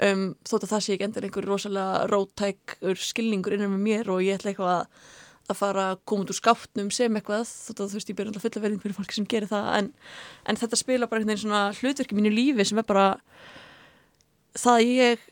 um, 0.03 0.25
þótt 0.47 0.65
að 0.65 0.71
það 0.71 0.85
sé 0.85 0.95
ekki 0.95 1.07
endur 1.09 1.27
einhver 1.27 1.47
rosalega 1.49 2.07
róttækur 2.11 2.99
skilningur 2.99 3.55
innan 3.57 3.73
með 3.75 3.85
mér 3.85 4.11
og 4.13 4.23
ég 4.25 4.39
ætla 4.39 4.53
eitthvað 4.53 4.73
að, 4.73 5.05
að 5.51 5.59
fara 5.61 5.85
að 5.91 6.01
koma 6.09 6.25
út 6.25 6.33
úr 6.33 6.39
skápnum 6.39 6.91
sem 6.95 7.19
eitthvað 7.19 7.45
þótt 7.51 7.83
að 7.83 7.93
þú 7.93 7.99
veist 7.99 8.11
ég 8.11 8.19
ber 8.19 8.31
alltaf 8.31 8.47
fulla 8.47 8.65
verðing 8.65 8.83
fyrir 8.83 8.97
fólki 8.97 9.19
sem 9.19 9.29
gerir 9.35 9.51
það 9.51 9.71
en, 9.79 9.91
en 10.45 10.61
þetta 10.61 10.81
spila 10.81 11.09
bara 11.11 11.21
einhvern 11.21 11.35
veginn 11.35 11.45
svona 11.45 11.63
hlutverki 11.79 12.17
mínu 12.17 12.33
lífi 12.33 12.67
sem 12.67 12.81
er 12.81 12.87
bara 12.87 13.07
það 14.55 14.77
að 14.79 14.93
ég 14.95 15.31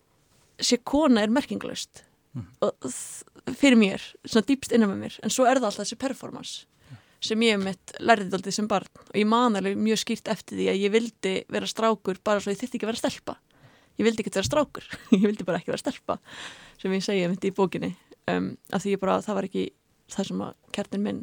sé 0.64 0.80
kona 0.86 1.24
er 1.24 1.34
merkinglust 1.34 2.04
mm. 2.36 2.46
fyrir 3.58 3.80
mér, 3.80 4.04
svona 4.26 4.48
dýpst 4.48 4.76
innan 4.76 4.92
með 4.94 5.02
mér 5.08 5.18
en 5.24 5.34
svo 5.34 5.48
er 5.48 5.60
það 5.60 5.70
alltaf 5.72 5.86
þessi 5.86 6.00
performance. 6.02 6.54
Sem 7.24 7.46
ég 7.46 7.60
mitt 7.62 7.94
lærðið 8.00 8.38
alltaf 8.38 8.56
sem 8.56 8.70
barn 8.70 9.02
og 9.04 9.18
ég 9.18 9.28
man 9.30 9.58
alveg 9.60 9.80
mjög 9.80 10.02
skýrt 10.04 10.30
eftir 10.34 10.60
því 10.60 10.70
að 10.72 10.82
ég 10.84 10.94
vildi 10.94 11.34
vera 11.56 11.70
strákur 11.70 12.20
bara 12.24 12.44
svo 12.44 12.54
ég 12.54 12.60
þitt 12.62 12.78
ekki 12.78 12.90
vera 12.90 13.00
stelpa 13.00 13.38
ég 14.00 14.08
vildi 14.08 14.24
ekki 14.24 14.34
vera 14.34 14.50
strákur 14.50 14.88
ég 15.16 15.26
vildi 15.26 15.48
bara 15.48 15.62
ekki 15.62 15.74
vera 15.74 15.84
stelpa 15.84 16.20
sem 16.82 16.94
ég 16.94 17.06
segja 17.06 17.32
mitt 17.32 17.46
í 17.48 17.54
bókinni 17.56 17.94
um, 18.32 18.54
af 18.72 18.84
því 18.84 18.96
ég 18.98 19.04
bara, 19.04 19.22
það 19.26 19.40
var 19.40 19.50
ekki 19.50 19.68
það 20.14 20.32
sem 20.32 20.46
að 20.48 20.56
kjarnin 20.76 21.06
minn 21.08 21.22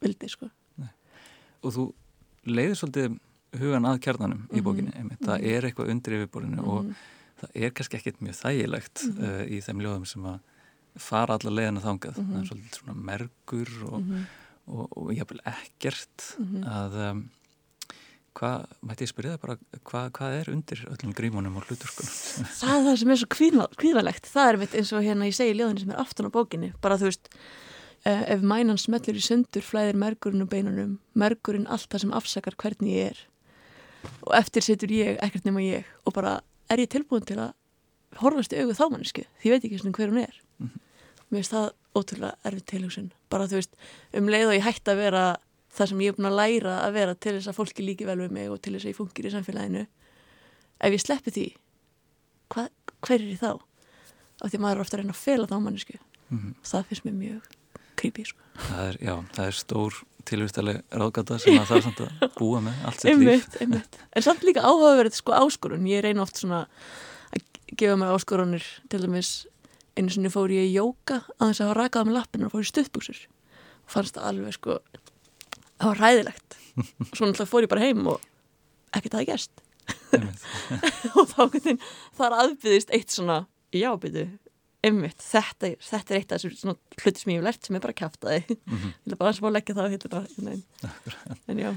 vildi 0.00 0.28
sko. 0.30 0.50
og 1.60 1.74
þú 1.74 1.90
leiðir 2.48 2.78
svolítið 2.78 3.18
hugan 3.60 3.84
að 3.84 4.02
kjarnanum 4.04 4.38
mm 4.38 4.46
-hmm. 4.46 4.56
í 4.56 4.60
mhm. 4.60 4.64
bókinni, 4.64 4.92
einmitt. 4.96 5.24
það 5.26 5.42
er 5.44 5.64
eitthvað 5.64 5.90
undir 5.90 6.14
yfirborðinu 6.14 6.56
mm 6.56 6.64
-hmm. 6.64 6.76
og 6.78 6.84
mhm 6.84 7.18
það 7.40 7.64
er 7.64 7.74
kannski 7.76 7.98
ekkert 7.98 8.22
mjög 8.24 8.38
þægilegt 8.40 9.02
mm 9.04 9.16
-hmm. 9.16 9.32
uh, 9.32 9.42
í 9.48 9.60
þeim 9.64 9.82
ljóðum 9.84 10.06
sem 10.08 10.28
að 10.28 10.38
fara 11.00 11.36
alla 11.36 11.54
leiðina 11.54 11.84
þangað 11.84 12.18
mm 12.18 12.24
-hmm. 12.24 12.32
það 12.32 12.40
er 12.40 12.48
svolítið 12.50 12.78
svona 12.78 12.96
mergur 13.10 13.72
og, 13.86 14.00
mm 14.00 14.10
-hmm. 14.10 14.24
Og, 14.70 14.88
og, 14.96 15.12
jáfnvel 15.16 15.42
ekkert 15.50 16.26
mhm. 16.38 16.64
að 16.70 16.98
um, 17.06 17.22
hvað, 18.38 18.68
mætti 18.86 19.06
ég 19.06 19.12
spyrja 19.12 19.34
það 19.34 19.42
bara 19.44 19.56
hvað, 19.90 20.10
hvað 20.18 20.36
er 20.38 20.52
undir 20.54 20.84
öllum 20.90 21.16
grímunum 21.16 21.58
og 21.58 21.66
hluturkunum? 21.66 22.12
Það 22.60 22.76
er 22.76 22.86
það 22.86 23.00
sem 23.02 23.14
er 23.14 23.22
svo 23.22 23.30
kvíðalegt 23.80 24.30
það 24.30 24.52
er 24.52 24.60
mitt 24.62 24.78
eins 24.78 24.92
og 24.94 25.06
hérna 25.06 25.30
ég 25.30 25.36
segi 25.36 25.56
ljóðinni 25.58 25.84
sem 25.84 25.94
er 25.94 26.04
aftan 26.04 26.30
á 26.30 26.36
bókinni, 26.36 26.72
bara 26.84 26.98
þú 27.00 27.10
veist 27.10 27.32
uh, 27.34 28.22
ef 28.36 28.46
mænan 28.46 28.80
smellur 28.80 29.18
í 29.18 29.24
sundur 29.24 29.66
flæðir 29.66 29.98
mergurinn 29.98 30.46
og 30.46 30.52
beinunum, 30.52 30.98
mergurinn 31.18 31.68
allt 31.68 31.90
það 31.90 32.06
sem 32.06 32.14
afsakar 32.20 32.58
hvernig 32.60 32.96
ég 32.96 33.12
er 33.14 33.24
og 34.24 34.34
eftir 34.38 34.64
setur 34.64 34.92
ég 34.94 35.18
ekkert 35.24 35.48
nema 35.48 35.62
ég 35.64 35.88
og 36.06 36.14
bara 36.16 36.38
er 36.70 36.80
ég 36.80 36.90
tilbúin 36.92 37.26
til 37.26 37.38
að 37.42 37.52
horfast 38.20 38.54
í 38.54 38.60
augu 38.62 38.76
þá 38.76 38.84
mannesku 38.88 39.24
því 39.40 39.50
ég 39.50 39.54
veit 39.54 39.66
ekki 39.66 39.80
svona 39.80 39.96
hver 39.96 40.12
hún 40.12 40.22
er 40.22 40.34
mm 40.58 40.66
-hmm. 40.66 40.80
mér 41.30 41.38
finnst 41.40 41.54
það 41.54 41.72
ótrúlega 41.94 42.34
erfið 42.44 42.66
tilhugsun 42.72 43.12
bara 43.30 43.46
þú 43.50 43.60
veist, 43.60 43.78
um 44.16 44.28
leið 44.30 44.50
og 44.50 44.58
ég 44.58 44.66
hætti 44.66 44.92
að 44.92 45.02
vera 45.04 45.24
það 45.70 45.92
sem 45.92 46.04
ég 46.04 46.12
er 46.12 46.18
búin 46.18 46.30
að 46.30 46.38
læra 46.40 46.76
að 46.84 46.94
vera 46.98 47.14
til 47.14 47.34
þess 47.36 47.50
að 47.50 47.58
fólki 47.60 47.86
líki 47.86 48.08
vel 48.08 48.18
við 48.18 48.36
mig 48.36 48.50
og 48.50 48.60
til 48.62 48.74
þess 48.74 48.86
að 48.88 48.92
ég 48.92 48.98
fungir 48.98 49.28
í 49.28 49.34
samfélaginu 49.34 49.86
ef 50.80 50.96
ég 50.96 51.02
sleppi 51.04 51.34
því 51.36 51.46
hva, 52.50 52.66
hver 53.06 53.20
er 53.20 53.28
ég 53.30 53.42
þá? 53.42 53.52
af 54.40 54.50
því 54.50 54.60
maður 54.62 54.80
er 54.80 54.84
ofta 54.84 54.96
að 54.96 55.02
reyna 55.02 55.14
að 55.14 55.22
fela 55.22 55.48
þá 55.50 55.56
mannesku 55.60 55.96
mm 55.96 56.38
-hmm. 56.38 56.54
það 56.64 56.86
finnst 56.88 57.06
mér 57.06 57.18
mjög 57.20 57.56
creepy 58.00 58.24
sko. 58.24 58.40
það 58.68 58.86
er, 58.88 58.96
Já, 59.04 59.14
það 59.36 59.46
er 59.46 59.58
stór 59.58 60.00
tilvistaleg 60.28 60.82
ráðgata 60.90 61.38
sem 61.40 61.56
það 61.58 61.70
þarf 61.70 61.86
samt 61.86 62.02
að 62.04 62.26
búa 62.40 62.60
með 62.64 62.82
allt 62.88 63.00
sitt 63.00 63.20
líf. 63.20 63.46
En 64.16 64.24
samt 64.24 64.44
líka 64.46 64.64
áhugaverðið 64.64 65.16
sko 65.16 65.36
áskorun 65.36 65.88
ég 65.88 66.04
reyna 66.04 66.24
oft 66.24 66.40
svona 66.40 66.66
að 67.32 67.46
gefa 67.76 67.96
mér 68.00 68.14
áskorunir 68.16 68.66
til 68.92 69.02
dæmis 69.04 69.30
einu 70.00 70.14
sinni 70.14 70.32
fór 70.32 70.52
ég 70.54 70.70
í 70.70 70.74
jóka 70.74 71.20
að 71.38 71.50
þess 71.50 71.62
að 71.62 71.70
hafa 71.70 71.78
rakað 71.80 72.08
með 72.08 72.18
lappinu 72.18 72.48
og 72.48 72.54
fór 72.54 72.66
í 72.66 72.70
stuðbuksur 72.70 73.22
og 73.28 73.94
fannst 73.94 74.16
það 74.16 74.28
alveg 74.30 74.56
sko 74.56 74.78
það 75.80 75.88
var 75.88 76.02
ræðilegt 76.04 76.58
og 76.80 77.12
svo 77.16 77.28
náttúrulega 77.28 77.50
fór 77.50 77.66
ég 77.66 77.72
bara 77.72 77.86
heim 77.86 78.06
og 78.10 78.28
ekkert 78.96 79.18
aðeins 79.18 79.30
gerst. 79.30 79.66
Og 81.18 81.26
þá 81.26 81.42
þar 82.14 82.34
aðbyðist 82.44 82.92
eitt 82.94 83.10
svona 83.14 83.40
jábyttu 83.74 84.26
Einmitt, 84.86 85.20
þetta, 85.20 85.74
þetta 85.84 86.14
er 86.14 86.18
eitt 86.20 86.30
af 86.32 86.40
þessum 86.40 86.76
hluti 87.02 87.20
sem 87.20 87.32
ég 87.34 87.40
hef 87.40 87.44
lært 87.44 87.66
sem 87.66 87.76
er 87.76 87.82
bara 87.84 87.96
kæftæði 87.98 88.38
mm 88.48 88.76
-hmm. 88.76 88.92
ég 88.94 89.10
vil 89.10 89.18
bara 89.20 89.32
að 89.34 89.52
leggja 89.56 89.74
það 89.74 89.96
en 91.48 91.58
já. 91.58 91.70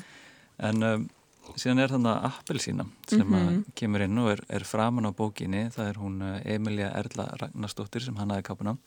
En 0.59 0.83
um, 0.83 1.09
síðan 1.59 1.81
er 1.83 1.91
þannig 1.93 2.11
að 2.11 2.25
Appelsína 2.29 2.85
sem 3.07 3.21
mm 3.21 3.33
-hmm. 3.33 3.59
kemur 3.75 4.01
inn 4.05 4.17
og 4.17 4.29
er, 4.31 4.41
er 4.49 4.63
framan 4.63 5.09
á 5.09 5.11
bókinni. 5.11 5.69
Það 5.71 5.89
er 5.89 5.99
hún 6.01 6.21
uh, 6.21 6.39
Emilia 6.45 6.89
Erla 6.91 7.27
Ragnarstóttir 7.41 8.01
sem 8.01 8.15
hann 8.15 8.31
aðeins 8.31 8.47
kapuna 8.47 8.77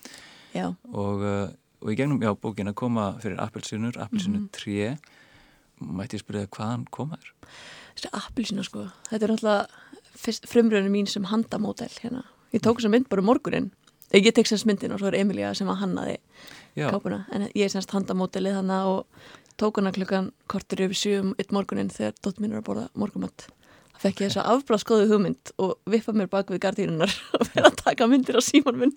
og, 0.93 1.23
uh, 1.23 1.49
og 1.81 1.93
í 1.93 1.97
gegnum 1.97 2.23
já, 2.23 2.35
bókin 2.35 2.69
að 2.69 2.75
koma 2.75 3.17
fyrir 3.21 3.41
Appelsínur 3.41 3.97
Appelsínu 3.99 4.39
mm 4.39 4.49
-hmm. 4.49 4.51
3 4.51 4.99
mætti 5.81 6.17
ég 6.17 6.21
spyrja 6.21 6.47
hvaðan 6.47 6.87
komaður? 6.91 7.35
Þessi 7.95 8.09
Appelsína 8.13 8.63
sko. 8.63 8.89
Þetta 9.11 9.25
er 9.25 9.31
náttúrulega 9.31 9.67
frumröðinu 10.49 10.91
mín 10.91 11.07
sem 11.07 11.25
handamódel 11.25 11.93
hérna. 12.01 12.25
Ég 12.53 12.61
tók 12.61 12.79
þess 12.79 12.87
að 12.87 12.91
mynd 12.91 13.09
bara 13.09 13.21
um 13.21 13.27
morgunin 13.27 13.71
ég 14.15 14.35
tek 14.35 14.49
semst 14.49 14.67
myndin 14.69 14.95
og 14.95 15.01
svo 15.01 15.11
er 15.11 15.19
Emilia 15.21 15.53
sem 15.57 15.69
að 15.71 15.81
hannaði 15.83 16.17
kápuna, 16.77 17.25
en 17.33 17.49
ég 17.49 17.67
er 17.67 17.73
semst 17.73 17.93
handamótilið 17.95 18.61
hann 18.61 18.73
og 18.77 19.07
tók 19.61 19.81
hana 19.81 19.93
klukkan 19.97 20.33
kortir 20.51 20.87
yfir 20.87 21.01
sjöum 21.01 21.35
eitt 21.41 21.55
morgunin 21.55 21.93
þegar 21.93 22.17
dótt 22.23 22.41
mín 22.43 22.53
er 22.53 22.61
að 22.61 22.69
borða 22.69 22.89
morgumatt 22.99 23.49
það 23.97 24.03
fekk 24.03 24.21
ég 24.21 24.31
þess 24.31 24.41
að 24.43 24.51
afbláskoðu 24.53 25.09
hugmynd 25.11 25.53
og 25.63 25.75
vippa 25.89 26.13
mér 26.17 26.29
bak 26.33 26.53
við 26.53 26.63
gardínunar 26.67 27.13
og 27.39 27.49
fyrir 27.49 27.69
að 27.71 27.81
taka 27.81 28.09
myndir 28.11 28.37
á 28.37 28.43
síman 28.45 28.79
minn. 28.81 28.95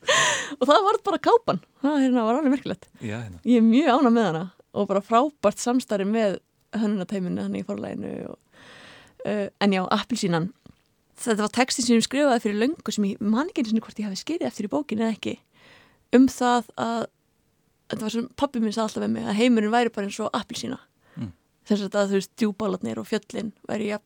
Og 0.59 0.67
það 0.67 0.85
var 0.87 0.99
bara 1.07 1.21
kápan. 1.23 1.61
Það 1.83 1.97
hérna, 2.03 2.25
var 2.27 2.39
alveg 2.39 2.55
merkilegt. 2.57 2.89
Já, 2.99 3.15
hérna. 3.15 3.39
ég 3.47 3.61
er 3.61 3.65
mjög 3.65 3.91
ána 3.95 4.13
með 4.13 4.29
hana 4.29 4.43
og 4.75 4.89
bara 4.91 5.03
frábært 5.03 5.63
samstarri 5.63 6.07
með 6.07 6.39
hönnunatæminu 6.77 7.45
hann 7.45 7.57
í 7.57 7.65
forlæginu 7.65 8.13
og, 8.29 8.65
uh, 9.25 9.47
en 9.47 9.73
já, 9.73 9.83
appilsínan 9.95 10.51
þetta 11.19 11.45
var 11.45 11.53
textin 11.55 11.87
sem 11.87 11.97
ég 11.97 12.05
skrifaði 12.05 12.43
fyrir 12.43 12.61
löngu 12.63 12.93
sem 12.93 13.07
ég 13.09 13.23
man 13.23 13.49
ekki 13.49 13.63
eins 13.63 13.73
og 13.73 13.87
hvort 13.87 13.99
ég 13.99 14.07
hafi 14.07 14.19
skriðið 14.21 14.49
eftir 14.51 14.67
í 14.67 14.71
bókinu 14.71 15.05
eða 15.05 15.15
ekki 15.15 15.35
um 16.15 16.27
það 16.31 16.69
að 16.79 17.07
þetta 17.89 18.05
var 18.05 18.13
sem 18.13 18.27
pappi 18.37 18.61
minn 18.61 18.75
sagði 18.75 18.85
alltaf 18.85 19.05
með 19.05 19.15
mig 19.15 19.29
að 19.29 19.39
heimurinn 19.39 19.73
væri 19.73 19.93
bara 19.93 20.09
eins 20.09 20.19
og 20.21 20.29
appilsína 20.37 20.77
mm. 21.15 21.31
þess 21.69 21.87
að 21.87 22.11
þú 22.11 22.19
veist 22.19 22.35
djúbalatnir 22.37 23.01
og 23.01 23.09
fjöllin 23.09 23.51
væri 23.69 23.89
ja, 23.93 23.99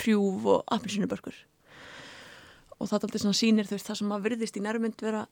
hrjúf 0.00 0.48
og 0.54 0.64
appilsínubörkur 0.76 1.36
og 2.76 2.88
það 2.88 2.96
er 2.96 3.06
alltaf 3.08 3.22
svona 3.24 3.40
sínir 3.40 3.68
þú 3.68 3.76
veist 3.76 3.90
það 3.90 4.00
sem 4.00 4.16
að 4.16 4.26
virðist 4.28 4.58
í 4.58 4.64
nærmynd 4.64 5.04
vera 5.04 5.26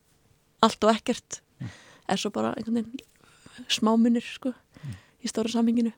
allt 0.65 0.87
og 0.87 0.95
ekkert 0.95 1.41
mm. 1.61 1.75
er 2.13 2.21
svo 2.21 2.33
bara 2.35 2.55
einhvern 2.59 2.83
veginn 2.83 3.69
smámunir 3.71 4.25
sko 4.27 4.53
mm. 4.53 4.97
í 5.25 5.31
stóra 5.31 5.53
samhenginu 5.53 5.95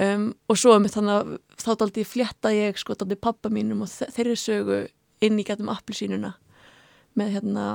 um, 0.00 0.30
og 0.48 0.60
svo 0.60 0.76
um 0.78 0.88
þannig 0.88 1.18
að 1.18 1.36
þá 1.62 1.70
daldi 1.84 2.08
flétta 2.08 2.54
ég 2.54 2.80
sko 2.80 2.96
daldi 2.98 3.20
pappa 3.20 3.52
mínum 3.52 3.84
og 3.84 3.92
þeirri 3.92 4.38
sögu 4.38 4.82
inn 5.22 5.38
í 5.38 5.46
getum 5.46 5.70
appilsínuna 5.72 6.34
með 7.18 7.36
hérna 7.36 7.66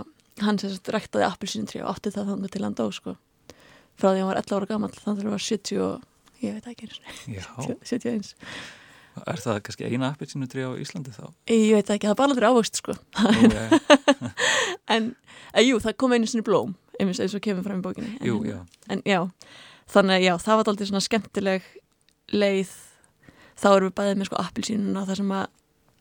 hann 0.43 0.59
sem 0.61 0.73
ræktaði 0.93 1.25
appilsínutri 1.27 1.81
og 1.83 1.95
átti 1.95 2.13
það 2.13 2.33
þannig 2.33 2.53
til 2.53 2.63
hann 2.65 2.77
dó 2.77 2.85
sko 2.93 3.15
frá 3.97 4.09
því 4.09 4.15
að 4.15 4.21
hann 4.21 4.31
var 4.31 4.41
11 4.43 4.57
ára 4.57 4.71
gammal 4.71 4.91
þannig 4.95 5.13
að 5.13 5.23
það 5.27 5.35
var 5.35 5.45
70 5.47 5.85
og 5.87 6.43
ég 6.43 6.57
veit 6.57 6.67
ekki 6.71 6.87
eins. 6.87 7.79
71 7.91 8.35
Er 9.17 9.39
það 9.41 9.55
kannski 9.65 9.87
eina 9.89 10.11
appilsínutri 10.13 10.61
á 10.61 10.71
Íslandi 10.77 11.09
þá? 11.09 11.23
Ég 11.49 11.71
veit 11.73 11.87
ekki, 11.89 12.05
það 12.05 12.11
er 12.13 12.17
bara 12.19 12.33
aldrei 12.35 12.49
ávöxt 12.51 12.77
sko. 12.77 12.93
En 14.93 15.15
Eh, 15.57 15.65
jú, 15.65 15.79
það 15.81 15.97
kom 16.01 16.13
einu 16.15 16.27
sinni 16.29 16.45
blóm 16.45 16.75
eins 17.01 17.21
og 17.21 17.43
kemur 17.43 17.65
fram 17.65 17.81
í 17.81 17.85
bókinni. 17.85 18.15
En, 18.17 18.25
jú, 18.25 18.39
já. 18.45 18.57
en 18.89 19.03
já, 19.05 19.19
þannig 19.93 20.17
að 20.17 20.25
já, 20.25 20.33
það 20.43 20.59
var 20.59 20.71
aldrei 20.71 20.89
svona 20.89 21.03
skemmtileg 21.05 21.67
leið. 22.33 22.71
Þá 23.57 23.67
erum 23.71 23.89
við 23.89 23.95
bæðið 23.97 24.17
með 24.17 24.29
sko 24.29 24.39
appilsínuna 24.41 25.03
það 25.05 25.19
sem 25.21 25.33
að 25.37 25.45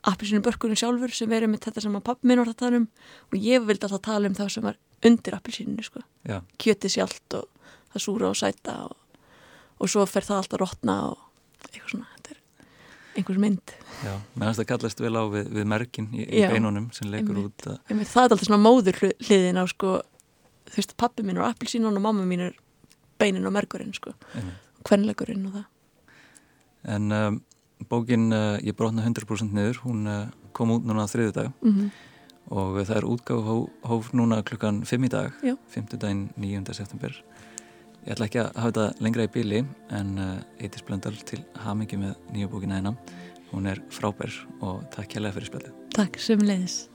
appilsínubörkunum 0.06 0.80
sjálfur 0.80 1.14
sem 1.16 1.30
verið 1.30 1.52
með 1.52 1.66
þetta 1.66 1.84
sem 1.84 1.98
að 1.98 2.04
pappi 2.06 2.28
minn 2.30 2.40
var 2.40 2.52
að 2.52 2.58
tala 2.62 2.80
um. 2.80 2.88
Og 3.28 3.36
ég 3.40 3.64
vildi 3.68 3.88
alltaf 3.88 4.04
tala 4.06 4.30
um 4.30 4.36
það 4.36 4.50
sem 4.54 4.66
var 4.66 4.80
undir 5.06 5.36
appilsíninu 5.36 5.84
sko, 5.84 6.02
já. 6.28 6.40
kjöti 6.60 6.92
sjálft 6.92 7.38
og 7.38 7.48
það 7.96 8.04
súra 8.06 8.30
og 8.30 8.38
sæta 8.38 8.76
og, 8.86 8.96
og 9.80 9.92
svo 9.92 10.06
fer 10.10 10.26
það 10.26 10.42
alltaf 10.42 10.62
rótna 10.62 10.96
og 11.10 11.24
eitthvað 11.66 11.94
svona, 11.94 12.10
þetta 12.16 12.34
er 12.34 12.42
einhvers 13.16 13.40
mynd 13.42 13.74
Já, 14.04 14.12
meðan 14.36 14.58
það 14.58 14.68
kallast 14.72 15.00
vel 15.00 15.14
á 15.16 15.24
við, 15.32 15.48
við 15.56 15.68
merkin 15.72 16.10
í, 16.12 16.26
í 16.26 16.44
beinunum 16.50 16.90
sem 16.96 17.08
leikur 17.10 17.40
út 17.46 17.68
að... 17.70 17.78
Einmitt, 17.88 18.10
Það 18.12 18.22
er 18.22 18.34
alltaf 18.34 18.48
svona 18.48 18.60
móður 18.60 19.00
hliðin 19.24 19.60
á 19.60 19.64
sko, 19.72 19.94
þú 20.68 20.80
veist, 20.80 20.96
pappi 21.00 21.24
mín 21.24 21.40
er 21.40 21.48
appilsínun 21.48 21.96
og 21.96 22.04
mamma 22.04 22.26
mín 22.28 22.44
er 22.50 22.58
beinin 23.20 23.48
og 23.48 23.54
merkurinn 23.56 23.94
sko, 23.96 24.12
hvernleikurinn 24.84 25.48
og 25.48 25.56
það 25.60 25.72
En 26.86 27.10
um, 27.10 27.38
bókin 27.90 28.28
uh, 28.30 28.60
Ég 28.62 28.76
brotna 28.78 29.02
100% 29.02 29.56
niður 29.56 29.80
hún 29.82 30.04
uh, 30.06 30.28
kom 30.56 30.74
út 30.76 30.84
núna 30.86 31.08
þriðu 31.10 31.32
dag 31.36 31.48
mm 31.60 31.72
-hmm. 31.72 31.88
og 32.50 32.76
það 32.86 32.96
er 32.96 33.08
útgáð 33.10 33.68
hóf 33.82 34.12
núna 34.12 34.42
klukkan 34.42 34.84
5 34.84 35.04
í 35.04 35.08
dag 35.08 35.32
5. 35.42 35.98
daginn 35.98 36.30
9. 36.36 36.74
september 36.74 37.12
Ég 38.06 38.14
ætla 38.14 38.26
ekki 38.28 38.38
að 38.38 38.50
hafa 38.54 38.68
þetta 38.70 39.02
lengra 39.02 39.24
í 39.26 39.30
bíli 39.34 39.64
en 39.96 40.10
uh, 40.22 40.34
Eitis 40.62 40.84
Blöndal 40.86 41.16
til 41.26 41.40
hamingi 41.64 41.98
með 41.98 42.12
nýju 42.30 42.52
bókina 42.52 42.78
eina 42.78 42.92
Hún 43.50 43.66
er 43.70 43.80
frábær 43.90 44.30
og 44.60 44.84
takk 44.94 45.16
hérlega 45.16 45.34
fyrir 45.36 45.50
spjallu. 45.50 45.72
Takk, 45.96 46.18
sömulegis. 46.22 46.86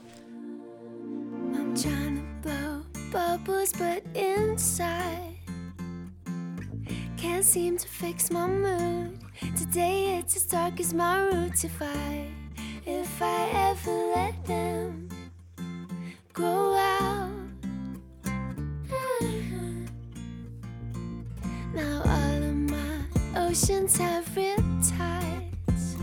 Oceans 23.52 23.98
have 23.98 24.24
riptides 24.28 25.98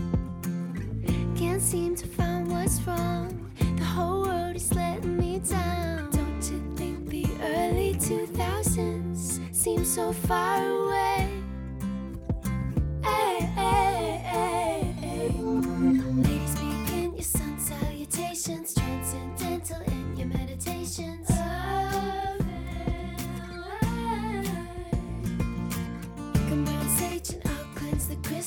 can't 1.36 1.60
seem 1.60 1.96
to 1.96 2.06
find 2.06 2.48
what's 2.48 2.80
wrong. 2.82 3.50
The 3.76 3.82
whole 3.82 4.22
world 4.22 4.54
is 4.54 4.72
letting 4.72 5.16
me 5.16 5.40
down. 5.40 6.10
Don't 6.12 6.44
you 6.48 6.62
think 6.76 7.08
the 7.08 7.26
early 7.42 7.94
2000s 7.94 9.52
seem 9.52 9.84
so 9.84 10.12
far 10.12 10.64
away? 10.64 11.29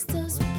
Crystals. 0.06 0.53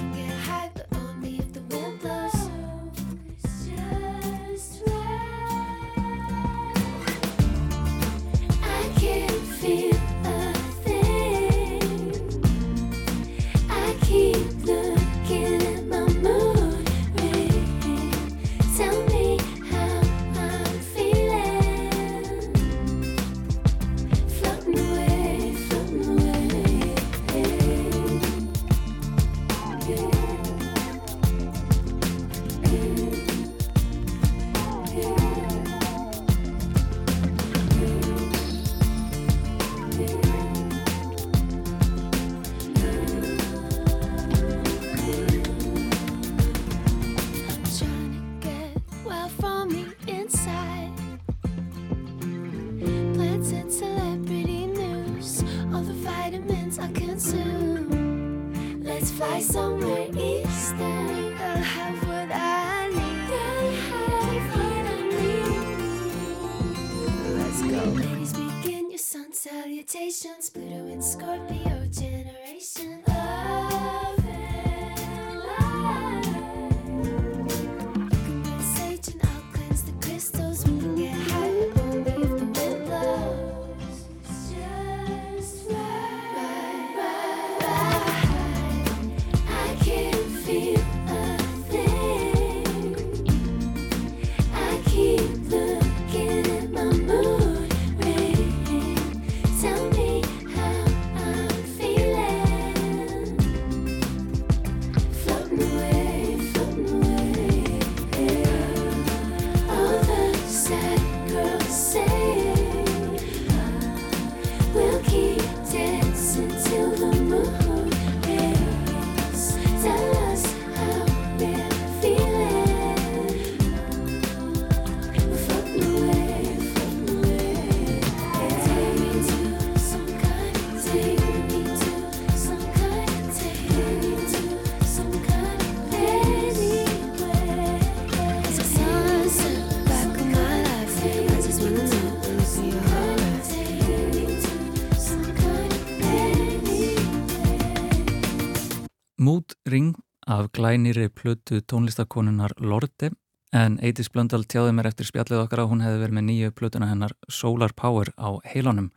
Af 150.34 150.50
glænýri 150.56 151.08
plötu 151.08 151.60
tónlistakonunar 151.60 152.56
Lorde 152.58 153.10
en 153.54 153.78
Eidis 153.82 154.10
Blöndal 154.10 154.42
tjáði 154.50 154.72
mér 154.74 154.88
eftir 154.90 155.06
spjallið 155.06 155.44
okkar 155.44 155.62
að 155.62 155.70
hún 155.70 155.84
hefði 155.84 156.00
verið 156.02 156.16
með 156.18 156.26
nýju 156.30 156.54
plötuna 156.58 156.90
hennar 156.90 157.14
Solar 157.30 157.74
Power 157.76 158.10
á 158.18 158.34
heilanum 158.50 158.90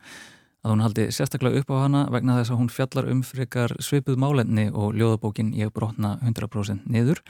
að 0.64 0.72
hún 0.72 0.82
haldi 0.82 1.06
sérstaklega 1.14 1.62
upp 1.62 1.70
á 1.70 1.76
hana 1.84 2.00
vegna 2.12 2.38
þess 2.38 2.52
að 2.52 2.60
hún 2.62 2.72
fjallar 2.72 3.10
um 3.12 3.22
frikar 3.22 3.74
svipuð 3.78 4.18
málenni 4.18 4.68
og 4.72 4.96
ljóðabókin 4.98 5.54
Ég 5.56 5.70
brotna 5.72 6.16
100% 6.24 6.88
niður. 6.90 7.22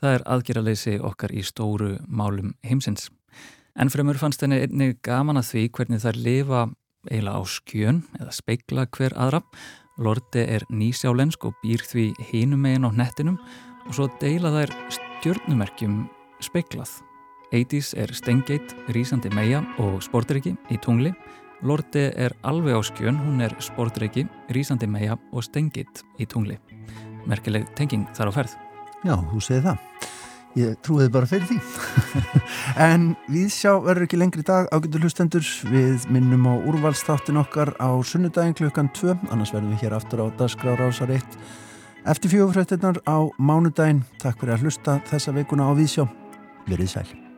Það 0.00 0.14
er 0.16 0.26
aðgerraleysi 0.34 0.98
okkar 1.04 1.34
í 1.34 1.42
stóru 1.44 1.96
málum 2.06 2.54
heimsins. 2.64 3.10
En 3.74 3.90
fremur 3.90 4.18
fannst 4.20 4.42
henni 4.44 4.62
einnig 4.62 5.00
gaman 5.02 5.40
að 5.40 5.50
því 5.50 5.64
hvernig 5.76 6.04
þær 6.04 6.20
lifa 6.20 6.62
eiginlega 7.08 7.40
á 7.40 7.42
skjön 7.48 8.00
eða 8.20 8.32
speikla 8.36 8.86
hver 8.96 9.16
aðra 9.16 9.42
Lorde 9.98 10.44
er 10.46 10.64
nýsjálensk 10.70 11.44
og 11.48 11.56
býr 11.64 11.82
því 11.84 12.06
hinum 12.30 12.62
megin 12.64 12.86
á 12.86 12.90
nettinum 12.94 13.38
og 13.86 13.96
svo 13.96 14.06
deila 14.20 14.52
þær 14.54 14.72
stjörnumerkjum 14.96 16.04
speiklað. 16.44 17.00
80's 17.50 17.96
er 17.98 18.12
Stengate, 18.14 18.76
Rísandi 18.94 19.32
meia 19.34 19.64
og 19.82 19.98
Sportriki 20.06 20.54
í 20.70 20.78
tungli. 20.78 21.10
Lorde 21.66 22.06
er 22.14 22.36
alveg 22.46 22.78
á 22.78 22.82
skjön, 22.86 23.18
hún 23.18 23.42
er 23.44 23.56
Sportriki, 23.60 24.24
Rísandi 24.54 24.86
meia 24.86 25.18
og 25.32 25.44
Stengate 25.44 26.06
í 26.22 26.28
tungli. 26.30 26.60
Merkileg 27.28 27.66
tenging 27.76 28.06
þar 28.16 28.30
á 28.30 28.32
ferð. 28.38 28.56
Já, 29.04 29.16
þú 29.18 29.42
segir 29.42 29.66
það. 29.66 29.82
Ég 30.58 30.74
trúiði 30.82 31.12
bara 31.14 31.28
fyrir 31.30 31.46
því. 31.46 31.58
en 32.88 33.12
við 33.30 33.52
sjá 33.54 33.76
verður 33.84 34.08
ekki 34.08 34.18
lengri 34.18 34.42
dag 34.46 34.66
ágættur 34.74 35.06
hlustendur. 35.06 35.46
Við 35.70 36.08
minnum 36.10 36.48
á 36.50 36.54
úrvalstáttin 36.58 37.38
okkar 37.38 37.76
á 37.78 37.94
sunnudagin 38.02 38.56
klukkan 38.58 38.90
2, 38.98 39.14
annars 39.30 39.54
verðum 39.54 39.76
við 39.76 39.86
hér 39.86 39.98
aftur 40.00 40.24
á 40.24 40.34
Dasgrár 40.40 40.82
ásar 40.90 41.14
1. 41.14 41.40
Eftir 42.10 42.34
fjögurfrættinnar 42.34 43.02
á 43.06 43.30
mánudagin. 43.38 44.02
Takk 44.18 44.42
fyrir 44.42 44.58
að 44.58 44.66
hlusta 44.66 45.00
þessa 45.10 45.38
veikuna 45.38 45.70
á 45.70 45.72
Vísjá. 45.78 46.08
Verið 46.66 46.96
sæl. 46.98 47.29